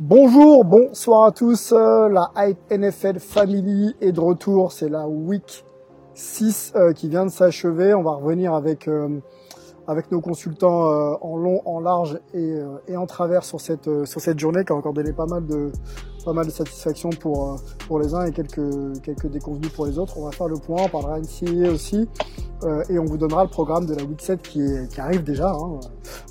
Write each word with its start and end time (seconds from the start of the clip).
Bonjour, 0.00 0.64
bonsoir 0.64 1.26
à 1.26 1.30
tous. 1.30 1.70
Euh, 1.70 2.08
La 2.08 2.32
Hype 2.36 2.58
NFL 2.68 3.20
Family 3.20 3.94
est 4.00 4.10
de 4.10 4.18
retour. 4.18 4.72
C'est 4.72 4.88
la 4.88 5.06
week 5.06 5.64
6 6.14 6.72
euh, 6.74 6.92
qui 6.92 7.08
vient 7.08 7.24
de 7.24 7.30
s'achever. 7.30 7.94
On 7.94 8.02
va 8.02 8.14
revenir 8.14 8.54
avec 8.54 8.88
euh, 8.88 9.20
avec 9.86 10.10
nos 10.10 10.20
consultants 10.20 10.90
euh, 10.90 11.14
en 11.20 11.36
long, 11.36 11.62
en 11.64 11.80
large 11.80 12.18
et, 12.32 12.38
euh, 12.38 12.78
et 12.88 12.96
en 12.96 13.06
travers 13.06 13.44
sur 13.44 13.60
cette 13.60 13.88
euh, 13.88 14.04
sur 14.04 14.20
cette 14.20 14.38
journée 14.38 14.64
qui 14.64 14.72
a 14.72 14.76
encore 14.76 14.92
donné 14.92 15.12
pas 15.12 15.26
mal 15.26 15.46
de 15.46 15.70
pas 16.24 16.32
mal 16.32 16.46
de 16.46 16.50
satisfaction 16.50 17.10
pour 17.10 17.52
euh, 17.52 17.56
pour 17.86 18.00
les 18.00 18.14
uns 18.14 18.24
et 18.24 18.32
quelques 18.32 19.02
quelques 19.02 19.26
déconvenus 19.26 19.70
pour 19.72 19.86
les 19.86 19.98
autres. 19.98 20.18
On 20.18 20.24
va 20.24 20.32
faire 20.32 20.48
le 20.48 20.56
point, 20.56 20.82
on 20.84 20.88
parlera 20.88 21.20
NCAA 21.20 21.70
aussi 21.70 22.08
euh, 22.64 22.82
et 22.88 22.98
on 22.98 23.04
vous 23.04 23.18
donnera 23.18 23.44
le 23.44 23.50
programme 23.50 23.86
de 23.86 23.94
la 23.94 24.04
week 24.04 24.20
7 24.20 24.42
qui 24.42 24.62
est 24.62 24.92
qui 24.92 25.00
arrive 25.00 25.22
déjà. 25.22 25.50
Hein, 25.50 25.80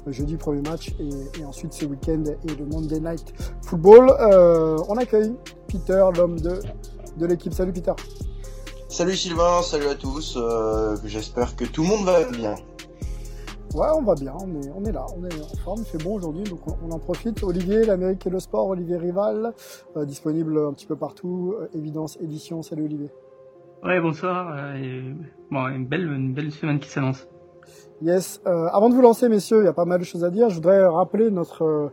euh, 0.07 0.11
jeudi 0.11 0.35
premier 0.35 0.61
match 0.61 0.93
et, 0.99 1.39
et 1.39 1.45
ensuite 1.45 1.73
ce 1.73 1.85
week-end 1.85 2.23
et 2.47 2.55
le 2.55 2.65
Monday 2.65 2.99
Night 2.99 3.33
Football. 3.61 4.11
On 4.89 4.97
accueille 4.97 5.33
Peter, 5.67 6.03
l'homme 6.17 6.39
de 6.39 6.59
de 7.17 7.25
l'équipe. 7.25 7.53
Salut 7.53 7.71
Peter. 7.71 7.93
Salut 8.89 9.15
Sylvain, 9.15 9.61
salut 9.63 9.87
à 9.87 9.95
tous. 9.95 10.37
J'espère 11.05 11.55
que 11.55 11.65
tout 11.65 11.83
le 11.83 11.87
monde 11.89 12.05
va 12.05 12.23
bien. 12.25 12.55
Ouais, 13.75 13.87
on 13.97 14.03
va 14.03 14.13
bien, 14.13 14.33
on 14.39 14.61
est, 14.61 14.69
on 14.75 14.83
est 14.85 14.91
là, 14.91 15.03
on 15.17 15.23
est 15.25 15.33
en 15.33 15.57
forme, 15.63 15.79
il 15.79 15.85
fait 15.85 16.03
bon 16.03 16.13
aujourd'hui, 16.13 16.43
donc 16.43 16.59
on, 16.67 16.77
on 16.87 16.91
en 16.91 16.99
profite. 16.99 17.41
Olivier, 17.41 17.83
l'Amérique 17.85 18.27
et 18.27 18.29
le 18.29 18.39
sport, 18.39 18.67
Olivier 18.67 18.97
Rival, 18.97 19.51
euh, 19.97 20.05
disponible 20.05 20.59
un 20.59 20.73
petit 20.73 20.85
peu 20.85 20.95
partout, 20.95 21.55
euh, 21.59 21.67
Évidence 21.73 22.19
Édition, 22.21 22.61
salut 22.61 22.83
Olivier. 22.85 23.09
Ouais, 23.83 23.99
bonsoir. 23.99 24.53
euh, 24.55 24.75
et, 24.75 25.15
bon, 25.49 25.67
une 25.69 25.87
belle, 25.87 26.05
une 26.05 26.33
belle 26.35 26.51
semaine 26.51 26.79
qui 26.79 26.89
s'annonce. 26.89 27.27
Yes, 28.03 28.41
euh, 28.45 28.67
avant 28.67 28.89
de 28.89 28.93
vous 28.93 29.01
lancer 29.01 29.27
messieurs, 29.27 29.61
il 29.61 29.65
y 29.65 29.69
a 29.69 29.73
pas 29.73 29.85
mal 29.85 29.99
de 29.99 30.05
choses 30.05 30.23
à 30.23 30.29
dire, 30.29 30.49
je 30.49 30.55
voudrais 30.55 30.85
rappeler 30.85 31.31
notre... 31.31 31.91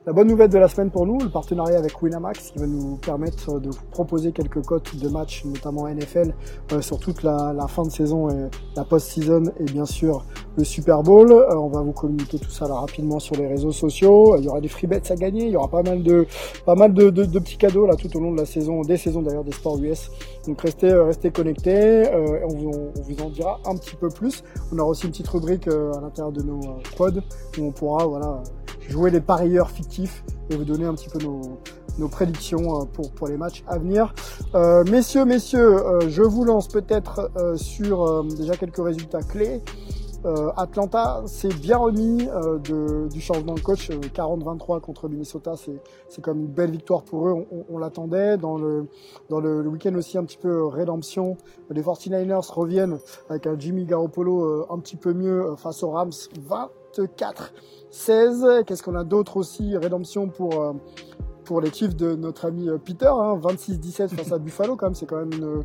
euh, 0.00 0.06
la 0.06 0.12
bonne 0.12 0.28
nouvelle 0.28 0.50
de 0.50 0.58
la 0.58 0.68
semaine 0.68 0.90
pour 0.90 1.06
nous, 1.06 1.18
le 1.18 1.28
partenariat 1.28 1.78
avec 1.78 2.00
Winamax 2.02 2.50
qui 2.50 2.58
va 2.58 2.66
nous 2.66 2.96
permettre 2.96 3.60
de 3.60 3.70
vous 3.70 3.84
proposer 3.90 4.32
quelques 4.32 4.62
cotes 4.64 4.96
de 4.96 5.08
matchs, 5.08 5.44
notamment 5.44 5.88
NFL, 5.88 6.34
euh, 6.72 6.80
sur 6.80 6.98
toute 6.98 7.22
la, 7.22 7.52
la 7.52 7.68
fin 7.68 7.82
de 7.82 7.90
saison 7.90 8.28
et 8.30 8.48
la 8.76 8.84
post-season 8.84 9.44
et 9.58 9.64
bien 9.64 9.86
sûr 9.86 10.24
le 10.56 10.64
Super 10.64 11.02
Bowl. 11.02 11.32
Euh, 11.32 11.54
on 11.56 11.68
va 11.68 11.82
vous 11.82 11.92
communiquer 11.92 12.38
tout 12.38 12.50
ça 12.50 12.68
là 12.68 12.74
rapidement 12.74 13.18
sur 13.18 13.36
les 13.36 13.46
réseaux 13.46 13.72
sociaux. 13.72 14.36
Il 14.38 14.44
y 14.44 14.48
aura 14.48 14.60
des 14.60 14.68
free 14.68 14.86
bets 14.86 15.10
à 15.10 15.14
gagner, 15.16 15.46
il 15.46 15.52
y 15.52 15.56
aura 15.56 15.68
pas 15.68 15.82
mal 15.82 16.02
de 16.02 16.26
pas 16.64 16.74
mal 16.74 16.92
de, 16.92 17.10
de, 17.10 17.24
de 17.24 17.38
petits 17.38 17.56
cadeaux 17.56 17.86
là 17.86 17.94
tout 17.96 18.14
au 18.16 18.20
long 18.20 18.32
de 18.32 18.38
la 18.38 18.46
saison, 18.46 18.82
des 18.82 18.96
saisons 18.96 19.22
d'ailleurs 19.22 19.44
des 19.44 19.52
sports 19.52 19.78
US. 19.78 20.10
Donc 20.46 20.60
restez 20.62 20.90
euh, 20.90 21.04
restez 21.04 21.30
connectés. 21.30 22.08
Euh, 22.12 22.40
on, 22.48 22.54
vous, 22.54 22.70
on 22.96 23.02
vous 23.02 23.22
en 23.22 23.30
dira 23.30 23.60
un 23.66 23.76
petit 23.76 23.96
peu 23.96 24.08
plus. 24.08 24.42
On 24.72 24.78
aura 24.78 24.90
aussi 24.90 25.04
une 25.04 25.12
petite 25.12 25.28
rubrique 25.28 25.68
euh, 25.68 25.92
à 25.94 26.00
l'intérieur 26.00 26.32
de 26.32 26.42
nos 26.42 26.60
euh, 26.60 26.82
pods 26.96 27.20
où 27.58 27.64
on 27.64 27.72
pourra 27.72 28.06
voilà 28.06 28.42
jouer 28.90 29.10
les 29.10 29.20
parieurs 29.20 29.70
fictifs 29.70 30.24
et 30.50 30.56
vous 30.56 30.64
donner 30.64 30.84
un 30.84 30.94
petit 30.94 31.08
peu 31.08 31.18
nos, 31.20 31.60
nos 31.98 32.08
prédictions 32.08 32.80
euh, 32.80 32.84
pour, 32.84 33.10
pour 33.12 33.28
les 33.28 33.36
matchs 33.36 33.62
à 33.68 33.78
venir. 33.78 34.12
Euh, 34.54 34.84
messieurs, 34.90 35.24
messieurs, 35.24 35.76
euh, 35.76 36.08
je 36.08 36.22
vous 36.22 36.44
lance 36.44 36.68
peut-être 36.68 37.30
euh, 37.36 37.56
sur 37.56 38.02
euh, 38.02 38.22
déjà 38.24 38.56
quelques 38.56 38.84
résultats 38.84 39.22
clés. 39.22 39.62
Euh, 40.26 40.50
Atlanta 40.56 41.22
s'est 41.24 41.48
bien 41.48 41.78
remis 41.78 42.28
euh, 42.28 42.58
de, 42.58 43.08
du 43.08 43.20
changement 43.22 43.54
de 43.54 43.60
coach, 43.60 43.88
euh, 43.90 43.94
40-23 44.00 44.80
contre 44.80 45.08
Minnesota, 45.08 45.54
c'est 45.56 45.80
c'est 46.08 46.20
comme 46.22 46.40
une 46.40 46.46
belle 46.46 46.70
victoire 46.72 47.04
pour 47.04 47.26
eux, 47.26 47.32
on, 47.32 47.46
on- 47.56 47.64
on 47.70 47.78
l'attendait. 47.78 48.36
Dans 48.36 48.58
le, 48.58 48.86
dans 49.30 49.40
le, 49.40 49.62
le 49.62 49.68
week-end 49.70 49.94
aussi 49.94 50.18
un 50.18 50.24
petit 50.24 50.36
peu 50.36 50.48
euh, 50.50 50.66
rédemption, 50.66 51.38
les 51.70 51.80
49ers 51.82 52.52
reviennent 52.52 52.98
avec 53.30 53.46
un 53.46 53.58
Jimmy 53.58 53.86
Garoppolo 53.86 54.44
euh, 54.44 54.66
un 54.68 54.78
petit 54.78 54.96
peu 54.96 55.14
mieux 55.14 55.52
euh, 55.52 55.56
face 55.56 55.82
aux 55.82 55.90
Rams, 55.90 56.10
24 56.46 57.54
16. 57.90 58.46
Qu'est-ce 58.66 58.82
qu'on 58.82 58.96
a 58.96 59.04
d'autre 59.04 59.38
aussi? 59.38 59.74
Rédemption 59.78 60.28
pour 60.28 60.60
euh, 60.62 60.72
pour 61.44 61.62
les 61.62 61.72
Chiefs 61.72 61.96
de 61.96 62.14
notre 62.14 62.44
ami 62.44 62.68
Peter, 62.84 63.06
hein, 63.10 63.38
26-17 63.42 64.08
face 64.08 64.32
à 64.32 64.38
Buffalo 64.38 64.76
quand 64.76 64.86
même. 64.86 64.94
C'est 64.94 65.06
quand 65.06 65.16
même 65.16 65.32
une 65.32 65.62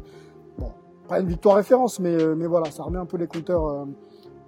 bon, 0.58 0.72
pas 1.10 1.20
une 1.20 1.28
victoire 1.28 1.58
référence, 1.58 2.00
mais 2.00 2.16
euh, 2.16 2.36
mais 2.38 2.48
voilà, 2.48 2.72
ça 2.72 2.84
remet 2.84 3.00
un 3.00 3.06
peu 3.06 3.18
les 3.18 3.28
compteurs 3.28 3.86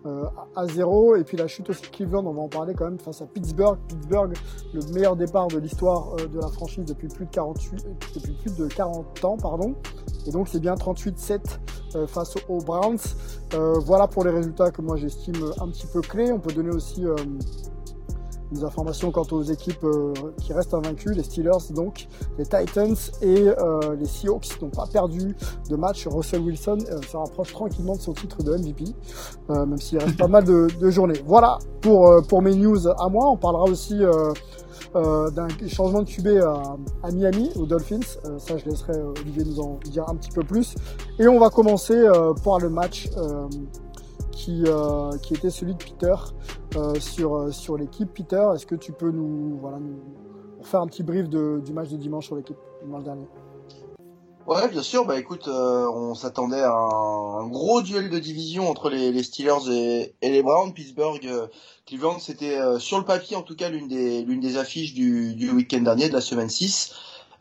à 0.07 0.47
à 0.57 0.67
zéro. 0.67 1.15
Et 1.15 1.23
puis 1.23 1.37
la 1.37 1.47
chute 1.47 1.69
aussi 1.69 1.83
de 1.83 1.87
Cleveland, 1.87 2.25
on 2.25 2.33
va 2.33 2.41
en 2.41 2.47
parler 2.47 2.73
quand 2.73 2.85
même 2.85 2.99
face 2.99 3.21
à 3.21 3.25
Pittsburgh. 3.25 3.77
Pittsburgh, 3.87 4.33
le 4.73 4.81
meilleur 4.93 5.15
départ 5.15 5.47
de 5.47 5.59
l'histoire 5.59 6.13
euh, 6.19 6.27
de 6.27 6.39
la 6.39 6.47
franchise 6.47 6.85
depuis 6.85 7.07
plus 7.07 7.25
de 7.25 7.31
48, 7.31 7.85
depuis 8.15 8.33
plus 8.33 8.55
de 8.55 8.67
40 8.67 9.25
ans, 9.25 9.37
pardon. 9.37 9.75
Et 10.27 10.31
donc 10.31 10.47
c'est 10.49 10.59
bien 10.59 10.73
38-7 10.75 11.39
euh, 11.95 12.07
face 12.07 12.35
aux 12.49 12.59
Browns. 12.59 12.97
Euh, 13.53 13.79
voilà 13.79 14.07
pour 14.07 14.25
les 14.25 14.31
résultats 14.31 14.71
que 14.71 14.81
moi 14.81 14.97
j'estime 14.97 15.37
un 15.59 15.69
petit 15.69 15.87
peu 15.87 16.01
clés. 16.01 16.31
On 16.31 16.39
peut 16.39 16.53
donner 16.53 16.71
aussi 16.71 17.05
euh, 17.05 17.15
des 18.51 18.63
informations 18.63 19.11
quant 19.11 19.25
aux 19.31 19.43
équipes 19.43 19.83
euh, 19.83 20.13
qui 20.41 20.53
restent 20.53 20.73
invaincues, 20.73 21.13
les 21.13 21.23
Steelers 21.23 21.73
donc, 21.73 22.07
les 22.37 22.45
Titans 22.45 22.95
et 23.21 23.47
euh, 23.47 23.95
les 23.99 24.05
Seahawks 24.05 24.61
n'ont 24.61 24.69
pas 24.69 24.87
perdu 24.87 25.35
de 25.69 25.75
match. 25.75 26.07
Russell 26.07 26.41
Wilson 26.41 26.77
euh, 26.89 27.01
se 27.01 27.17
rapproche 27.17 27.53
tranquillement 27.53 27.95
de 27.95 28.01
son 28.01 28.13
titre 28.13 28.43
de 28.43 28.55
MVP, 28.55 28.85
euh, 29.49 29.65
même 29.65 29.77
s'il 29.77 29.99
reste 29.99 30.17
pas 30.17 30.27
mal 30.27 30.43
de, 30.43 30.67
de 30.79 30.89
journées. 30.89 31.21
Voilà 31.25 31.59
pour, 31.81 32.09
euh, 32.09 32.21
pour 32.21 32.41
mes 32.41 32.55
news 32.55 32.87
à 32.87 33.09
moi. 33.09 33.29
On 33.29 33.37
parlera 33.37 33.63
aussi 33.63 33.99
d'un 34.93 35.47
changement 35.67 36.01
de 36.01 36.09
QB 36.09 36.27
à, 36.43 36.77
à 37.03 37.11
Miami, 37.11 37.51
aux 37.55 37.65
Dolphins. 37.65 37.99
Ça, 38.37 38.57
je 38.57 38.65
laisserai 38.65 38.93
Olivier 39.01 39.43
nous 39.43 39.59
en 39.59 39.79
dire 39.85 40.05
un 40.07 40.15
petit 40.15 40.31
peu 40.31 40.43
plus. 40.43 40.75
Et 41.19 41.27
on 41.27 41.39
va 41.39 41.49
commencer 41.49 42.07
par 42.43 42.59
le 42.59 42.69
match 42.69 43.09
qui, 44.37 44.63
euh, 44.67 45.17
qui 45.17 45.33
était 45.33 45.49
celui 45.49 45.73
de 45.73 45.83
Peter 45.83 46.13
euh, 46.75 46.99
sur, 46.99 47.35
euh, 47.35 47.51
sur 47.51 47.75
l'équipe. 47.75 48.13
Peter, 48.13 48.45
est-ce 48.53 48.67
que 48.67 48.75
tu 48.75 48.91
peux 48.91 49.09
nous, 49.09 49.57
voilà, 49.59 49.79
faire 50.61 50.81
un 50.81 50.87
petit 50.87 51.03
brief 51.03 51.27
du 51.27 51.73
match 51.73 51.89
de 51.89 51.97
dimanche 51.97 52.27
sur 52.27 52.35
l'équipe, 52.35 52.57
dimanche 52.83 53.03
dernier? 53.03 53.25
Ouais, 54.45 54.69
bien 54.69 54.83
sûr. 54.83 55.05
Bah 55.05 55.19
écoute, 55.19 55.49
on 55.49 56.13
s'attendait 56.13 56.61
à 56.61 56.71
un, 56.71 57.47
gros 57.47 57.81
duel 57.81 58.09
de 58.09 58.17
division 58.17 58.69
entre 58.69 58.89
les, 58.89 59.21
Steelers 59.23 59.69
et, 60.21 60.29
les 60.29 60.41
Browns. 60.41 60.71
Pittsburgh, 60.71 61.19
Cleveland, 61.85 62.19
c'était 62.19 62.57
sur 62.79 62.97
le 62.97 63.03
papier 63.03 63.35
en 63.35 63.41
tout 63.41 63.57
cas 63.57 63.67
l'une 63.67 63.89
des 63.89 64.21
l'une 64.21 64.39
des 64.39 64.55
affiches 64.55 64.93
du, 64.93 65.35
du 65.35 65.51
week-end 65.51 65.81
dernier 65.81 66.07
de 66.07 66.13
la 66.13 66.21
semaine 66.21 66.47
6. 66.47 66.93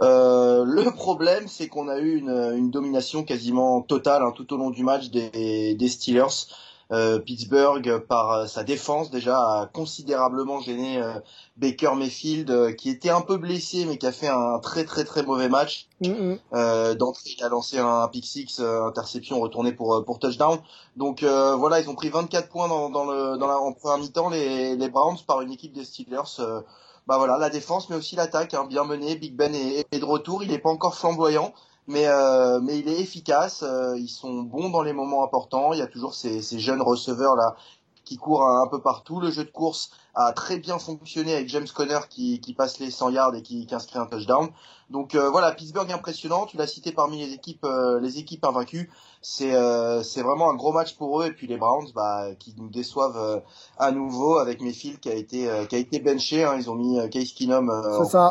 Euh, 0.02 0.64
le 0.64 0.90
problème, 0.90 1.46
c'est 1.46 1.68
qu'on 1.68 1.88
a 1.88 1.98
eu 2.00 2.16
une, 2.18 2.70
domination 2.70 3.22
quasiment 3.22 3.82
totale 3.82 4.22
hein, 4.22 4.32
tout 4.34 4.52
au 4.52 4.56
long 4.56 4.70
du 4.70 4.82
match 4.82 5.10
des 5.10 5.88
Steelers. 5.88 6.48
Euh, 6.92 7.18
Pittsburgh, 7.18 7.98
par 8.08 8.30
euh, 8.32 8.46
sa 8.46 8.62
défense, 8.62 9.10
déjà 9.10 9.36
a 9.38 9.66
considérablement 9.66 10.60
gêné 10.60 11.02
euh, 11.02 11.14
Baker 11.56 11.94
Mayfield, 11.96 12.50
euh, 12.50 12.72
qui 12.72 12.90
était 12.90 13.10
un 13.10 13.22
peu 13.22 13.38
blessé, 13.38 13.84
mais 13.86 13.98
qui 13.98 14.06
a 14.06 14.12
fait 14.12 14.28
un 14.28 14.60
très 14.60 14.84
très 14.84 15.04
très 15.04 15.24
mauvais 15.24 15.48
match. 15.48 15.88
Mhm. 16.00 16.38
Euh, 16.54 16.94
D'entrée, 16.94 17.30
il 17.36 17.42
a 17.44 17.48
lancé 17.48 17.78
un 17.78 18.06
pick 18.08 18.24
six, 18.24 18.60
euh, 18.60 18.84
interception 18.86 19.40
retournée 19.40 19.72
pour 19.72 20.04
pour 20.04 20.18
touchdown. 20.20 20.58
Donc 20.96 21.22
euh, 21.24 21.56
voilà, 21.56 21.80
ils 21.80 21.90
ont 21.90 21.96
pris 21.96 22.08
24 22.08 22.48
points 22.48 22.68
dans, 22.68 22.88
dans 22.88 23.04
le 23.04 23.36
dans 23.36 23.48
la 23.48 23.58
en 23.58 23.72
première 23.72 23.98
mi-temps 23.98 24.28
les 24.30 24.76
les 24.76 24.88
Browns 24.88 25.18
par 25.26 25.40
une 25.40 25.50
équipe 25.50 25.72
des 25.72 25.84
Steelers. 25.84 26.38
euh, 26.40 26.60
bah 27.08 27.18
voilà, 27.18 27.38
la 27.38 27.50
défense, 27.50 27.88
mais 27.88 27.94
aussi 27.96 28.16
l'attaque, 28.16 28.52
hein, 28.54 28.64
bien 28.68 28.82
menée. 28.84 29.14
Big 29.16 29.36
Ben 29.36 29.54
est, 29.54 29.86
est 29.92 29.98
de 30.00 30.04
retour. 30.04 30.42
Il 30.42 30.50
n'est 30.50 30.58
pas 30.58 30.70
encore 30.70 30.96
flamboyant, 30.96 31.52
mais 31.86 32.06
euh, 32.06 32.60
mais 32.60 32.78
il 32.78 32.88
est 32.88 33.00
efficace. 33.00 33.62
euh, 33.62 33.96
ils 33.98 34.08
sont 34.08 34.42
bons 34.42 34.70
dans 34.70 34.82
les 34.82 34.92
moments 34.92 35.24
importants. 35.24 35.72
Il 35.72 35.78
y 35.78 35.82
a 35.82 35.86
toujours 35.86 36.14
ces, 36.14 36.42
ces 36.42 36.58
jeunes 36.58 36.82
receveurs 36.82 37.36
là 37.36 37.56
qui 38.06 38.16
court 38.16 38.46
un, 38.46 38.66
peu 38.68 38.80
partout. 38.80 39.20
Le 39.20 39.30
jeu 39.30 39.44
de 39.44 39.50
course 39.50 39.90
a 40.14 40.32
très 40.32 40.58
bien 40.58 40.78
fonctionné 40.78 41.34
avec 41.34 41.48
James 41.48 41.66
Conner 41.74 41.98
qui, 42.08 42.40
qui 42.40 42.54
passe 42.54 42.78
les 42.78 42.90
100 42.90 43.10
yards 43.10 43.34
et 43.34 43.42
qui, 43.42 43.66
qui 43.66 43.74
inscrit 43.74 43.98
un 43.98 44.06
touchdown. 44.06 44.48
Donc 44.88 45.14
euh, 45.14 45.28
voilà, 45.28 45.52
Pittsburgh 45.52 45.90
impressionnant. 45.90 46.46
Tu 46.46 46.56
l'as 46.56 46.68
cité 46.68 46.92
parmi 46.92 47.18
les 47.18 47.34
équipes, 47.34 47.64
euh, 47.64 48.00
les 48.00 48.18
équipes 48.18 48.44
invaincues. 48.44 48.90
C'est 49.20 49.54
euh, 49.54 50.04
c'est 50.04 50.22
vraiment 50.22 50.50
un 50.50 50.54
gros 50.54 50.72
match 50.72 50.96
pour 50.96 51.20
eux. 51.20 51.26
Et 51.26 51.32
puis 51.32 51.48
les 51.48 51.56
Browns, 51.58 51.88
bah, 51.94 52.28
qui 52.38 52.54
nous 52.56 52.68
déçoivent 52.68 53.42
à 53.76 53.90
nouveau 53.90 54.38
avec 54.38 54.62
Mayfield 54.62 55.00
qui 55.00 55.10
a 55.10 55.14
été 55.14 55.50
qui 55.68 55.74
a 55.74 55.78
été 55.78 55.98
benché. 55.98 56.44
Hein. 56.44 56.54
Ils 56.56 56.70
ont 56.70 56.76
mis 56.76 56.98
Case 57.10 57.32
Keenum 57.32 57.70
ça. 58.08 58.30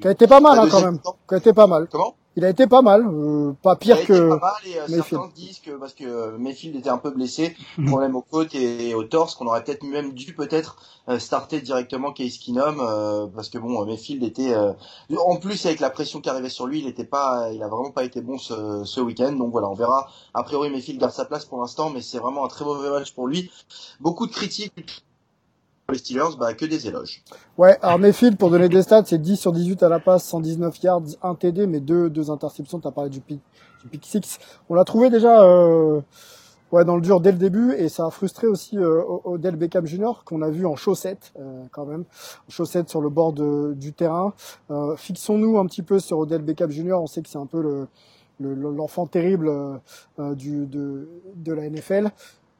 qui 0.00 0.06
a 0.06 0.10
été 0.10 0.26
pas 0.26 0.40
mal 0.40 0.58
hein, 0.58 0.68
quand 0.70 0.82
même. 0.82 1.00
Qui 1.26 1.34
a 1.34 1.38
été 1.38 1.54
pas 1.54 1.66
mal. 1.66 1.88
Comment? 1.90 2.14
Il 2.36 2.44
a 2.44 2.50
été 2.50 2.66
pas 2.66 2.82
mal, 2.82 3.06
euh, 3.06 3.54
pas 3.62 3.76
pire 3.76 4.04
que. 4.04 4.28
Pas 4.28 4.38
mal 4.38 4.52
et 4.66 4.78
euh, 4.78 4.86
certains 4.86 5.30
disent 5.34 5.58
que 5.60 5.70
parce 5.70 5.94
que 5.94 6.04
euh, 6.04 6.38
Mayfield 6.38 6.76
était 6.76 6.90
un 6.90 6.98
peu 6.98 7.10
blessé, 7.10 7.56
mhm. 7.78 7.86
problème 7.86 8.14
aux 8.14 8.22
côtes 8.22 8.54
et, 8.54 8.94
au 8.94 9.04
torse, 9.04 9.34
qu'on 9.34 9.46
aurait 9.46 9.64
peut-être 9.64 9.82
même 9.84 10.12
dû 10.12 10.34
peut-être 10.34 10.76
starter 11.18 11.60
directement 11.60 12.12
Case 12.12 12.38
Keenum 12.38 12.78
parce 13.34 13.48
que 13.48 13.58
bon 13.58 13.84
Mayfield 13.86 14.24
était 14.24 14.54
en 14.56 15.36
plus 15.36 15.64
avec 15.64 15.78
la 15.78 15.88
pression 15.88 16.20
qui 16.20 16.28
arrivait 16.28 16.48
sur 16.48 16.66
lui, 16.66 16.80
il 16.80 16.88
était 16.88 17.04
pas, 17.04 17.52
il 17.52 17.62
a 17.62 17.68
vraiment 17.68 17.92
pas 17.92 18.04
été 18.04 18.20
bon 18.20 18.38
ce, 18.38 18.82
ce 18.84 19.00
week-end. 19.00 19.32
Donc 19.32 19.52
voilà, 19.52 19.68
on 19.68 19.74
verra. 19.74 20.08
A 20.34 20.42
priori 20.42 20.68
Mayfield 20.68 21.00
garde 21.00 21.12
sa 21.12 21.24
place 21.24 21.44
pour 21.44 21.60
l'instant, 21.60 21.90
mais 21.90 22.02
c'est 22.02 22.18
vraiment 22.18 22.44
un 22.44 22.48
très 22.48 22.64
mauvais 22.64 22.90
match 22.90 23.14
pour 23.14 23.28
lui. 23.28 23.50
Beaucoup 24.00 24.26
de 24.26 24.32
critiques 24.32 25.05
les 25.92 25.98
Steelers, 25.98 26.36
bah, 26.38 26.52
que 26.54 26.64
des 26.64 26.86
éloges. 26.88 27.22
Ouais, 27.58 27.78
alors 27.82 27.98
Mayfield, 27.98 28.36
pour 28.36 28.50
donner 28.50 28.68
des 28.68 28.82
stats, 28.82 29.04
c'est 29.06 29.20
10 29.20 29.36
sur 29.36 29.52
18 29.52 29.82
à 29.82 29.88
la 29.88 30.00
passe, 30.00 30.24
119 30.24 30.82
yards, 30.82 31.02
1 31.22 31.34
TD, 31.36 31.66
mais 31.66 31.80
deux, 31.80 32.10
deux 32.10 32.30
interceptions, 32.30 32.80
t'as 32.80 32.90
parlé 32.90 33.10
du 33.10 33.20
pick, 33.20 33.40
du 33.82 33.88
pick 33.88 34.04
6. 34.04 34.38
On 34.68 34.74
l'a 34.74 34.84
trouvé 34.84 35.10
déjà, 35.10 35.44
euh, 35.44 36.00
ouais, 36.72 36.84
dans 36.84 36.96
le 36.96 37.02
dur 37.02 37.20
dès 37.20 37.30
le 37.30 37.38
début, 37.38 37.72
et 37.74 37.88
ça 37.88 38.06
a 38.06 38.10
frustré 38.10 38.48
aussi 38.48 38.76
euh, 38.78 39.02
Odell 39.24 39.54
Beckham 39.56 39.86
Jr., 39.86 40.24
qu'on 40.24 40.42
a 40.42 40.50
vu 40.50 40.66
en 40.66 40.74
chaussettes, 40.74 41.32
euh, 41.38 41.64
quand 41.70 41.86
même, 41.86 42.04
en 42.48 42.50
chaussettes 42.50 42.88
sur 42.88 43.00
le 43.00 43.08
bord 43.08 43.32
de, 43.32 43.74
du 43.74 43.92
terrain. 43.92 44.34
Euh, 44.70 44.96
fixons-nous 44.96 45.58
un 45.58 45.66
petit 45.66 45.82
peu 45.82 46.00
sur 46.00 46.18
Odell 46.18 46.42
Beckham 46.42 46.70
Jr., 46.70 46.94
on 46.94 47.06
sait 47.06 47.22
que 47.22 47.28
c'est 47.28 47.38
un 47.38 47.46
peu 47.46 47.62
le, 47.62 47.88
l'enfant 48.40 49.06
terrible 49.06 49.48
euh, 50.18 50.34
du, 50.34 50.66
de, 50.66 51.08
de 51.36 51.52
la 51.52 51.70
NFL. 51.70 52.10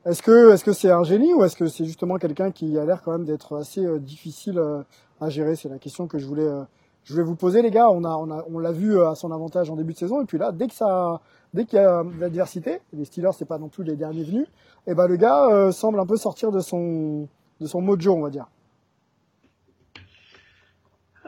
Est-ce 0.07 0.23
que 0.23 0.53
est-ce 0.53 0.65
que 0.65 0.73
c'est 0.73 0.93
un 0.93 1.03
génie 1.03 1.35
ou 1.35 1.43
est-ce 1.43 1.57
que 1.57 1.67
c'est 1.67 1.85
justement 1.85 2.17
quelqu'un 2.19 2.53
qui 2.53 2.79
a 2.79 2.85
l'air 2.85 3.03
quand 3.03 3.11
même 3.11 3.25
d'être 3.25 3.57
assez 3.57 3.85
euh, 3.85 3.99
difficile 3.99 4.57
euh, 4.57 4.83
à 5.21 5.31
gérer? 5.31 5.57
C'est 5.57 5.69
la 5.69 5.79
question 5.79 6.07
que 6.07 6.17
je 6.17 6.27
voulais 6.27 6.47
euh, 6.47 6.63
je 7.03 7.13
voulais 7.13 7.25
vous 7.25 7.35
poser 7.35 7.61
les 7.61 7.73
gars. 7.73 7.91
On 7.91 8.05
a 8.05 8.11
on 8.11 8.31
a 8.31 8.45
on 8.49 8.61
l'a 8.61 8.71
vu 8.71 9.03
à 9.03 9.17
son 9.17 9.33
avantage 9.33 9.69
en 9.69 9.75
début 9.75 9.95
de 9.95 9.99
saison 9.99 10.23
et 10.23 10.25
puis 10.25 10.39
là 10.39 10.53
dès 10.53 10.69
que 10.69 10.75
ça 10.75 11.21
dès 11.55 11.65
qu'il 11.65 11.81
y 11.81 11.83
a 11.83 12.05
de 12.05 12.21
l'adversité, 12.21 12.83
les 12.93 13.05
Steelers 13.05 13.33
c'est 13.37 13.49
pas 13.49 13.59
non 13.59 13.69
plus 13.69 13.83
les 13.83 13.97
derniers 13.97 14.23
venus, 14.23 14.47
et 14.87 14.93
eh 14.93 14.95
ben 14.95 15.09
le 15.09 15.17
gars 15.17 15.73
semble 15.73 15.99
un 15.99 16.07
peu 16.07 16.17
sortir 16.17 16.53
de 16.53 16.61
son 16.61 17.27
de 17.61 17.67
son 17.67 17.81
mojo 17.81 18.13
on 18.13 18.21
va 18.21 18.31
dire. 18.31 18.47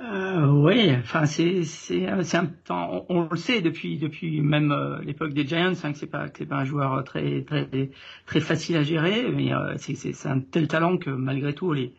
Euh, 0.05 0.47
oui, 0.47 0.95
enfin 0.97 1.27
c'est 1.27 1.65
c'est 1.65 2.07
c'est 2.23 2.37
un 2.37 2.51
on, 2.71 3.05
on, 3.09 3.29
le 3.31 3.37
sait 3.37 3.61
depuis 3.61 3.99
depuis 3.99 4.41
même 4.41 4.71
euh, 4.71 5.01
l'époque 5.03 5.33
des 5.33 5.47
Giants 5.47 5.73
hein, 5.83 5.93
que 5.93 5.99
c'est 5.99 6.07
pas 6.07 6.29
que 6.29 6.39
c'est 6.39 6.47
pas 6.47 6.59
un 6.59 6.65
joueur 6.65 7.03
très 7.05 7.43
très 7.43 7.91
très 8.27 8.41
facile 8.41 8.77
à 8.77 8.83
gérer, 8.85 9.29
mais 9.33 9.53
euh, 9.53 9.75
c'est 9.79 9.95
c'est 9.97 10.29
un 10.29 10.41
tel 10.41 10.69
talent 10.69 10.99
que 10.99 11.11
malgré 11.11 11.53
tout 11.53 11.73
les 11.73 11.95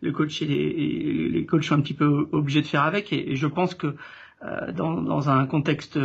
le 0.00 0.10
coach 0.10 0.42
et 0.42 0.46
les, 0.46 1.28
les 1.28 1.46
coachs 1.46 1.64
sont 1.64 1.76
un 1.76 1.80
petit 1.80 1.94
peu 1.94 2.28
obligés 2.32 2.60
de 2.62 2.66
faire 2.66 2.82
avec 2.82 3.12
et, 3.12 3.36
je 3.36 3.46
pense 3.46 3.74
que 3.74 3.94
euh, 4.42 4.72
dans, 4.72 5.00
dans 5.00 5.30
un 5.30 5.46
contexte 5.46 5.98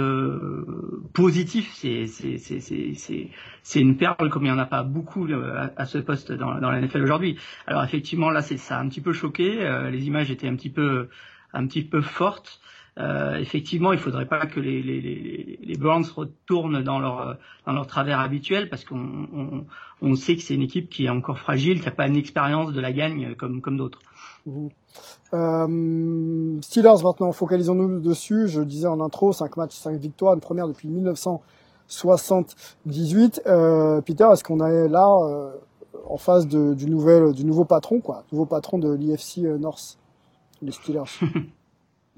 positif, 1.14 1.72
c'est 1.74 2.06
c'est 2.06 2.38
c'est 2.38 2.60
c'est 2.60 3.30
c'est 3.64 3.82
une 3.82 3.98
perle 3.98 4.30
comme 4.30 4.44
il 4.44 4.52
n'y 4.52 4.56
en 4.56 4.60
a 4.60 4.66
pas 4.66 4.84
beaucoup 4.84 5.28
à, 5.34 5.72
à 5.76 5.86
ce 5.86 5.98
poste 5.98 6.32
dans, 6.32 6.60
dans 6.60 6.70
la 6.70 6.80
NFL 6.80 7.02
aujourd'hui. 7.02 7.38
Alors 7.66 7.84
effectivement 7.84 8.30
là 8.30 8.42
c'est 8.42 8.58
ça 8.58 8.78
a 8.78 8.82
un 8.82 8.88
petit 8.88 9.02
peu 9.02 9.14
choqué, 9.14 9.88
les 9.92 10.06
images 10.06 10.30
étaient 10.32 10.48
un 10.48 10.56
petit 10.56 10.70
peu 10.70 11.10
un 11.54 11.68
petit 11.68 11.84
peu 11.84 12.02
forte. 12.02 12.60
Euh, 12.98 13.38
effectivement, 13.38 13.94
il 13.94 14.00
faudrait 14.00 14.26
pas 14.26 14.46
que 14.46 14.60
les, 14.60 14.82
les, 14.82 15.00
les, 15.00 15.60
les 15.62 15.78
Browns 15.78 16.06
retournent 16.16 16.84
dans 16.84 17.00
leur 17.00 17.38
dans 17.66 17.72
leur 17.72 17.88
travers 17.88 18.20
habituel 18.20 18.70
parce 18.70 18.84
qu'on 18.84 19.28
on, 19.34 19.66
on 20.02 20.16
sait 20.16 20.36
que 20.36 20.42
c'est 20.42 20.56
une 20.56 20.64
équipe 20.64 20.90
qui 20.90 21.06
est 21.06 21.10
encore 21.10 21.40
fragile, 21.40 21.80
qui 21.80 21.86
n'a 21.86 21.92
pas 21.92 22.08
une 22.08 22.18
expérience 22.18 22.74
de 22.74 22.82
la 22.82 22.92
gagne 22.92 23.36
comme 23.36 23.62
comme 23.62 23.78
d'autres. 23.78 24.00
Mmh. 24.46 24.68
Euh, 25.34 26.60
Steelers 26.62 27.04
maintenant, 27.04 27.32
focalisons-nous 27.32 28.00
dessus. 28.00 28.48
Je 28.48 28.62
disais 28.62 28.88
en 28.88 29.00
intro, 29.02 29.32
5 29.32 29.58
matchs, 29.58 29.76
5 29.76 30.00
victoires, 30.00 30.34
une 30.34 30.40
première 30.40 30.68
depuis 30.68 30.90
1978. 30.90 33.44
Euh, 33.46 34.02
Peter, 34.02 34.26
est-ce 34.34 34.44
qu'on 34.44 34.66
est 34.66 34.90
là 34.90 35.08
euh, 35.24 35.52
en 36.08 36.18
face 36.18 36.48
de, 36.48 36.74
du 36.74 36.90
nouvel 36.90 37.34
du 37.34 37.46
nouveau 37.46 37.66
patron, 37.66 38.02
quoi, 38.02 38.24
nouveau 38.32 38.48
patron 38.48 38.80
de 38.80 38.92
l'IFC 38.92 39.46
euh, 39.46 39.60
North? 39.60 39.99
Les 40.62 40.72
Steelers. 40.72 41.04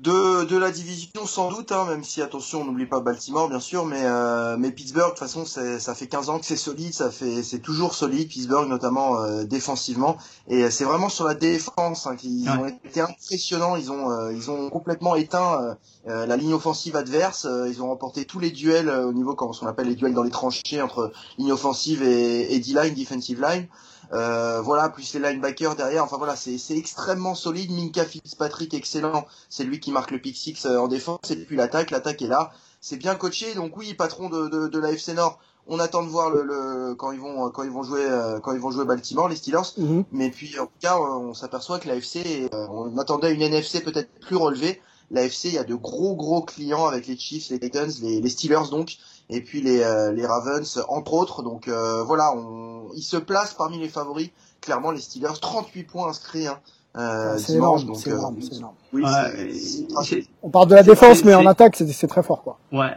de, 0.01 0.45
de 0.45 0.57
la 0.57 0.71
division 0.71 1.27
sans 1.27 1.51
doute, 1.51 1.71
hein, 1.71 1.85
même 1.85 2.03
si 2.03 2.23
attention, 2.23 2.61
on 2.61 2.65
n'oublie 2.65 2.88
pas 2.88 3.01
Baltimore 3.01 3.49
bien 3.49 3.59
sûr, 3.59 3.85
mais 3.85 4.01
euh, 4.01 4.57
mais 4.57 4.71
Pittsburgh 4.71 5.05
de 5.05 5.09
toute 5.11 5.19
façon 5.19 5.45
ça 5.45 5.93
fait 5.93 6.07
15 6.07 6.29
ans 6.29 6.39
que 6.39 6.45
c'est 6.45 6.55
solide, 6.55 6.93
ça 6.93 7.11
fait 7.11 7.43
c'est 7.43 7.59
toujours 7.59 7.93
solide 7.93 8.27
Pittsburgh 8.27 8.67
notamment 8.67 9.21
euh, 9.21 9.43
défensivement 9.43 10.17
et 10.47 10.71
c'est 10.71 10.85
vraiment 10.85 11.09
sur 11.09 11.25
la 11.25 11.35
défense 11.35 12.07
hein, 12.07 12.15
qu'ils 12.15 12.49
ont 12.49 12.65
été 12.65 13.01
impressionnants, 13.01 13.75
ils 13.75 13.91
ont 13.91 14.09
euh, 14.09 14.33
ils 14.33 14.49
ont 14.49 14.71
complètement 14.71 15.15
éteint 15.15 15.77
la 16.07 16.35
ligne 16.35 16.53
offensive 16.53 16.95
adverse, 16.95 17.47
ils 17.67 17.81
ont 17.83 17.89
remporté 17.89 18.25
tous 18.25 18.39
les 18.39 18.49
duels 18.49 18.89
au 18.89 19.13
niveau 19.13 19.35
comme 19.35 19.51
on 19.61 19.67
appelle 19.67 19.88
les 19.88 19.95
duels 19.95 20.15
dans 20.15 20.23
les 20.23 20.31
tranchées 20.31 20.81
entre 20.81 21.11
ligne 21.38 21.51
offensive 21.51 22.01
et, 22.01 22.55
et 22.55 22.59
D-line, 22.59 22.95
defensive 22.95 23.39
line. 23.39 23.67
Euh, 24.13 24.61
voilà, 24.61 24.89
plus 24.89 25.13
les 25.13 25.19
linebackers 25.19 25.75
derrière. 25.75 26.03
Enfin 26.03 26.17
voilà, 26.17 26.35
c'est 26.35 26.77
extrêmement 26.77 27.35
solide. 27.35 27.71
Minka 27.71 28.05
Fitzpatrick, 28.05 28.73
excellent. 28.73 29.25
C'est 29.49 29.63
lui 29.63 29.79
qui 29.79 29.91
marque 29.91 30.11
le 30.11 30.19
pick 30.19 30.35
six 30.35 30.65
euh, 30.65 30.77
en 30.77 30.87
défense. 30.87 31.31
Et 31.31 31.37
puis 31.37 31.55
l'attaque, 31.55 31.91
l'attaque 31.91 32.21
est 32.21 32.27
là. 32.27 32.51
C'est 32.81 32.97
bien 32.97 33.15
coaché. 33.15 33.53
Donc 33.53 33.77
oui, 33.77 33.93
patron 33.93 34.29
de, 34.29 34.47
de, 34.47 34.67
de 34.67 34.79
la 34.79 34.91
FC 34.91 35.13
Nord. 35.13 35.39
On 35.67 35.79
attend 35.79 36.03
de 36.03 36.09
voir 36.09 36.31
le, 36.31 36.43
le, 36.43 36.95
quand 36.95 37.11
ils 37.11 37.19
vont 37.19 37.49
quand 37.51 37.63
ils 37.63 37.69
vont 37.69 37.83
jouer 37.83 38.03
euh, 38.03 38.39
quand 38.39 38.51
ils 38.51 38.59
vont 38.59 38.71
jouer 38.71 38.83
Baltimore 38.83 39.29
les 39.29 39.35
Steelers. 39.35 39.59
Mhm. 39.77 40.03
Mais 40.11 40.29
puis 40.29 40.59
en 40.59 40.65
tout 40.65 40.71
cas, 40.81 40.99
on 40.99 41.33
s'aperçoit 41.33 41.79
que 41.79 41.87
la 41.87 41.95
FC, 41.95 42.49
on 42.51 42.97
attendait 42.97 43.33
une 43.33 43.41
NFC 43.41 43.81
peut-être 43.81 44.09
plus 44.19 44.35
relevée. 44.35 44.81
La 45.11 45.23
FC, 45.23 45.49
il 45.49 45.55
y 45.55 45.57
a 45.57 45.63
de 45.63 45.75
gros 45.75 46.15
gros 46.15 46.41
clients 46.41 46.85
avec 46.85 47.05
les 47.05 47.17
Chiefs, 47.17 47.49
les 47.49 47.59
Titans, 47.59 47.91
les, 48.01 48.21
les 48.21 48.29
Steelers 48.29 48.69
donc 48.71 48.97
et 49.31 49.41
puis 49.41 49.61
les, 49.61 49.81
euh, 49.81 50.11
les 50.11 50.25
Ravens 50.25 50.83
entre 50.89 51.13
autres. 51.13 51.41
Donc 51.41 51.67
euh, 51.67 52.03
voilà, 52.03 52.35
on, 52.35 52.89
ils 52.95 53.01
se 53.01 53.17
placent 53.17 53.53
parmi 53.53 53.79
les 53.79 53.89
favoris. 53.89 54.29
Clairement, 54.59 54.91
les 54.91 54.99
Steelers, 54.99 55.39
38 55.41 55.83
points 55.85 56.09
inscrits. 56.09 56.47
Hein. 56.47 56.59
Euh, 56.97 57.37
c'est 57.37 57.53
énorme, 57.53 57.85
donc, 57.85 58.05
énorme, 58.05 58.37
énorme. 58.51 58.75
Oui, 58.91 59.03
ouais, 59.03 60.23
on 60.43 60.49
parle 60.49 60.67
de 60.67 60.75
la 60.75 60.83
défense, 60.83 61.23
mais 61.23 61.33
en 61.33 61.45
attaque, 61.45 61.77
c'est 61.77 62.07
très 62.07 62.21
fort, 62.21 62.43
quoi. 62.43 62.59
Ouais. 62.73 62.91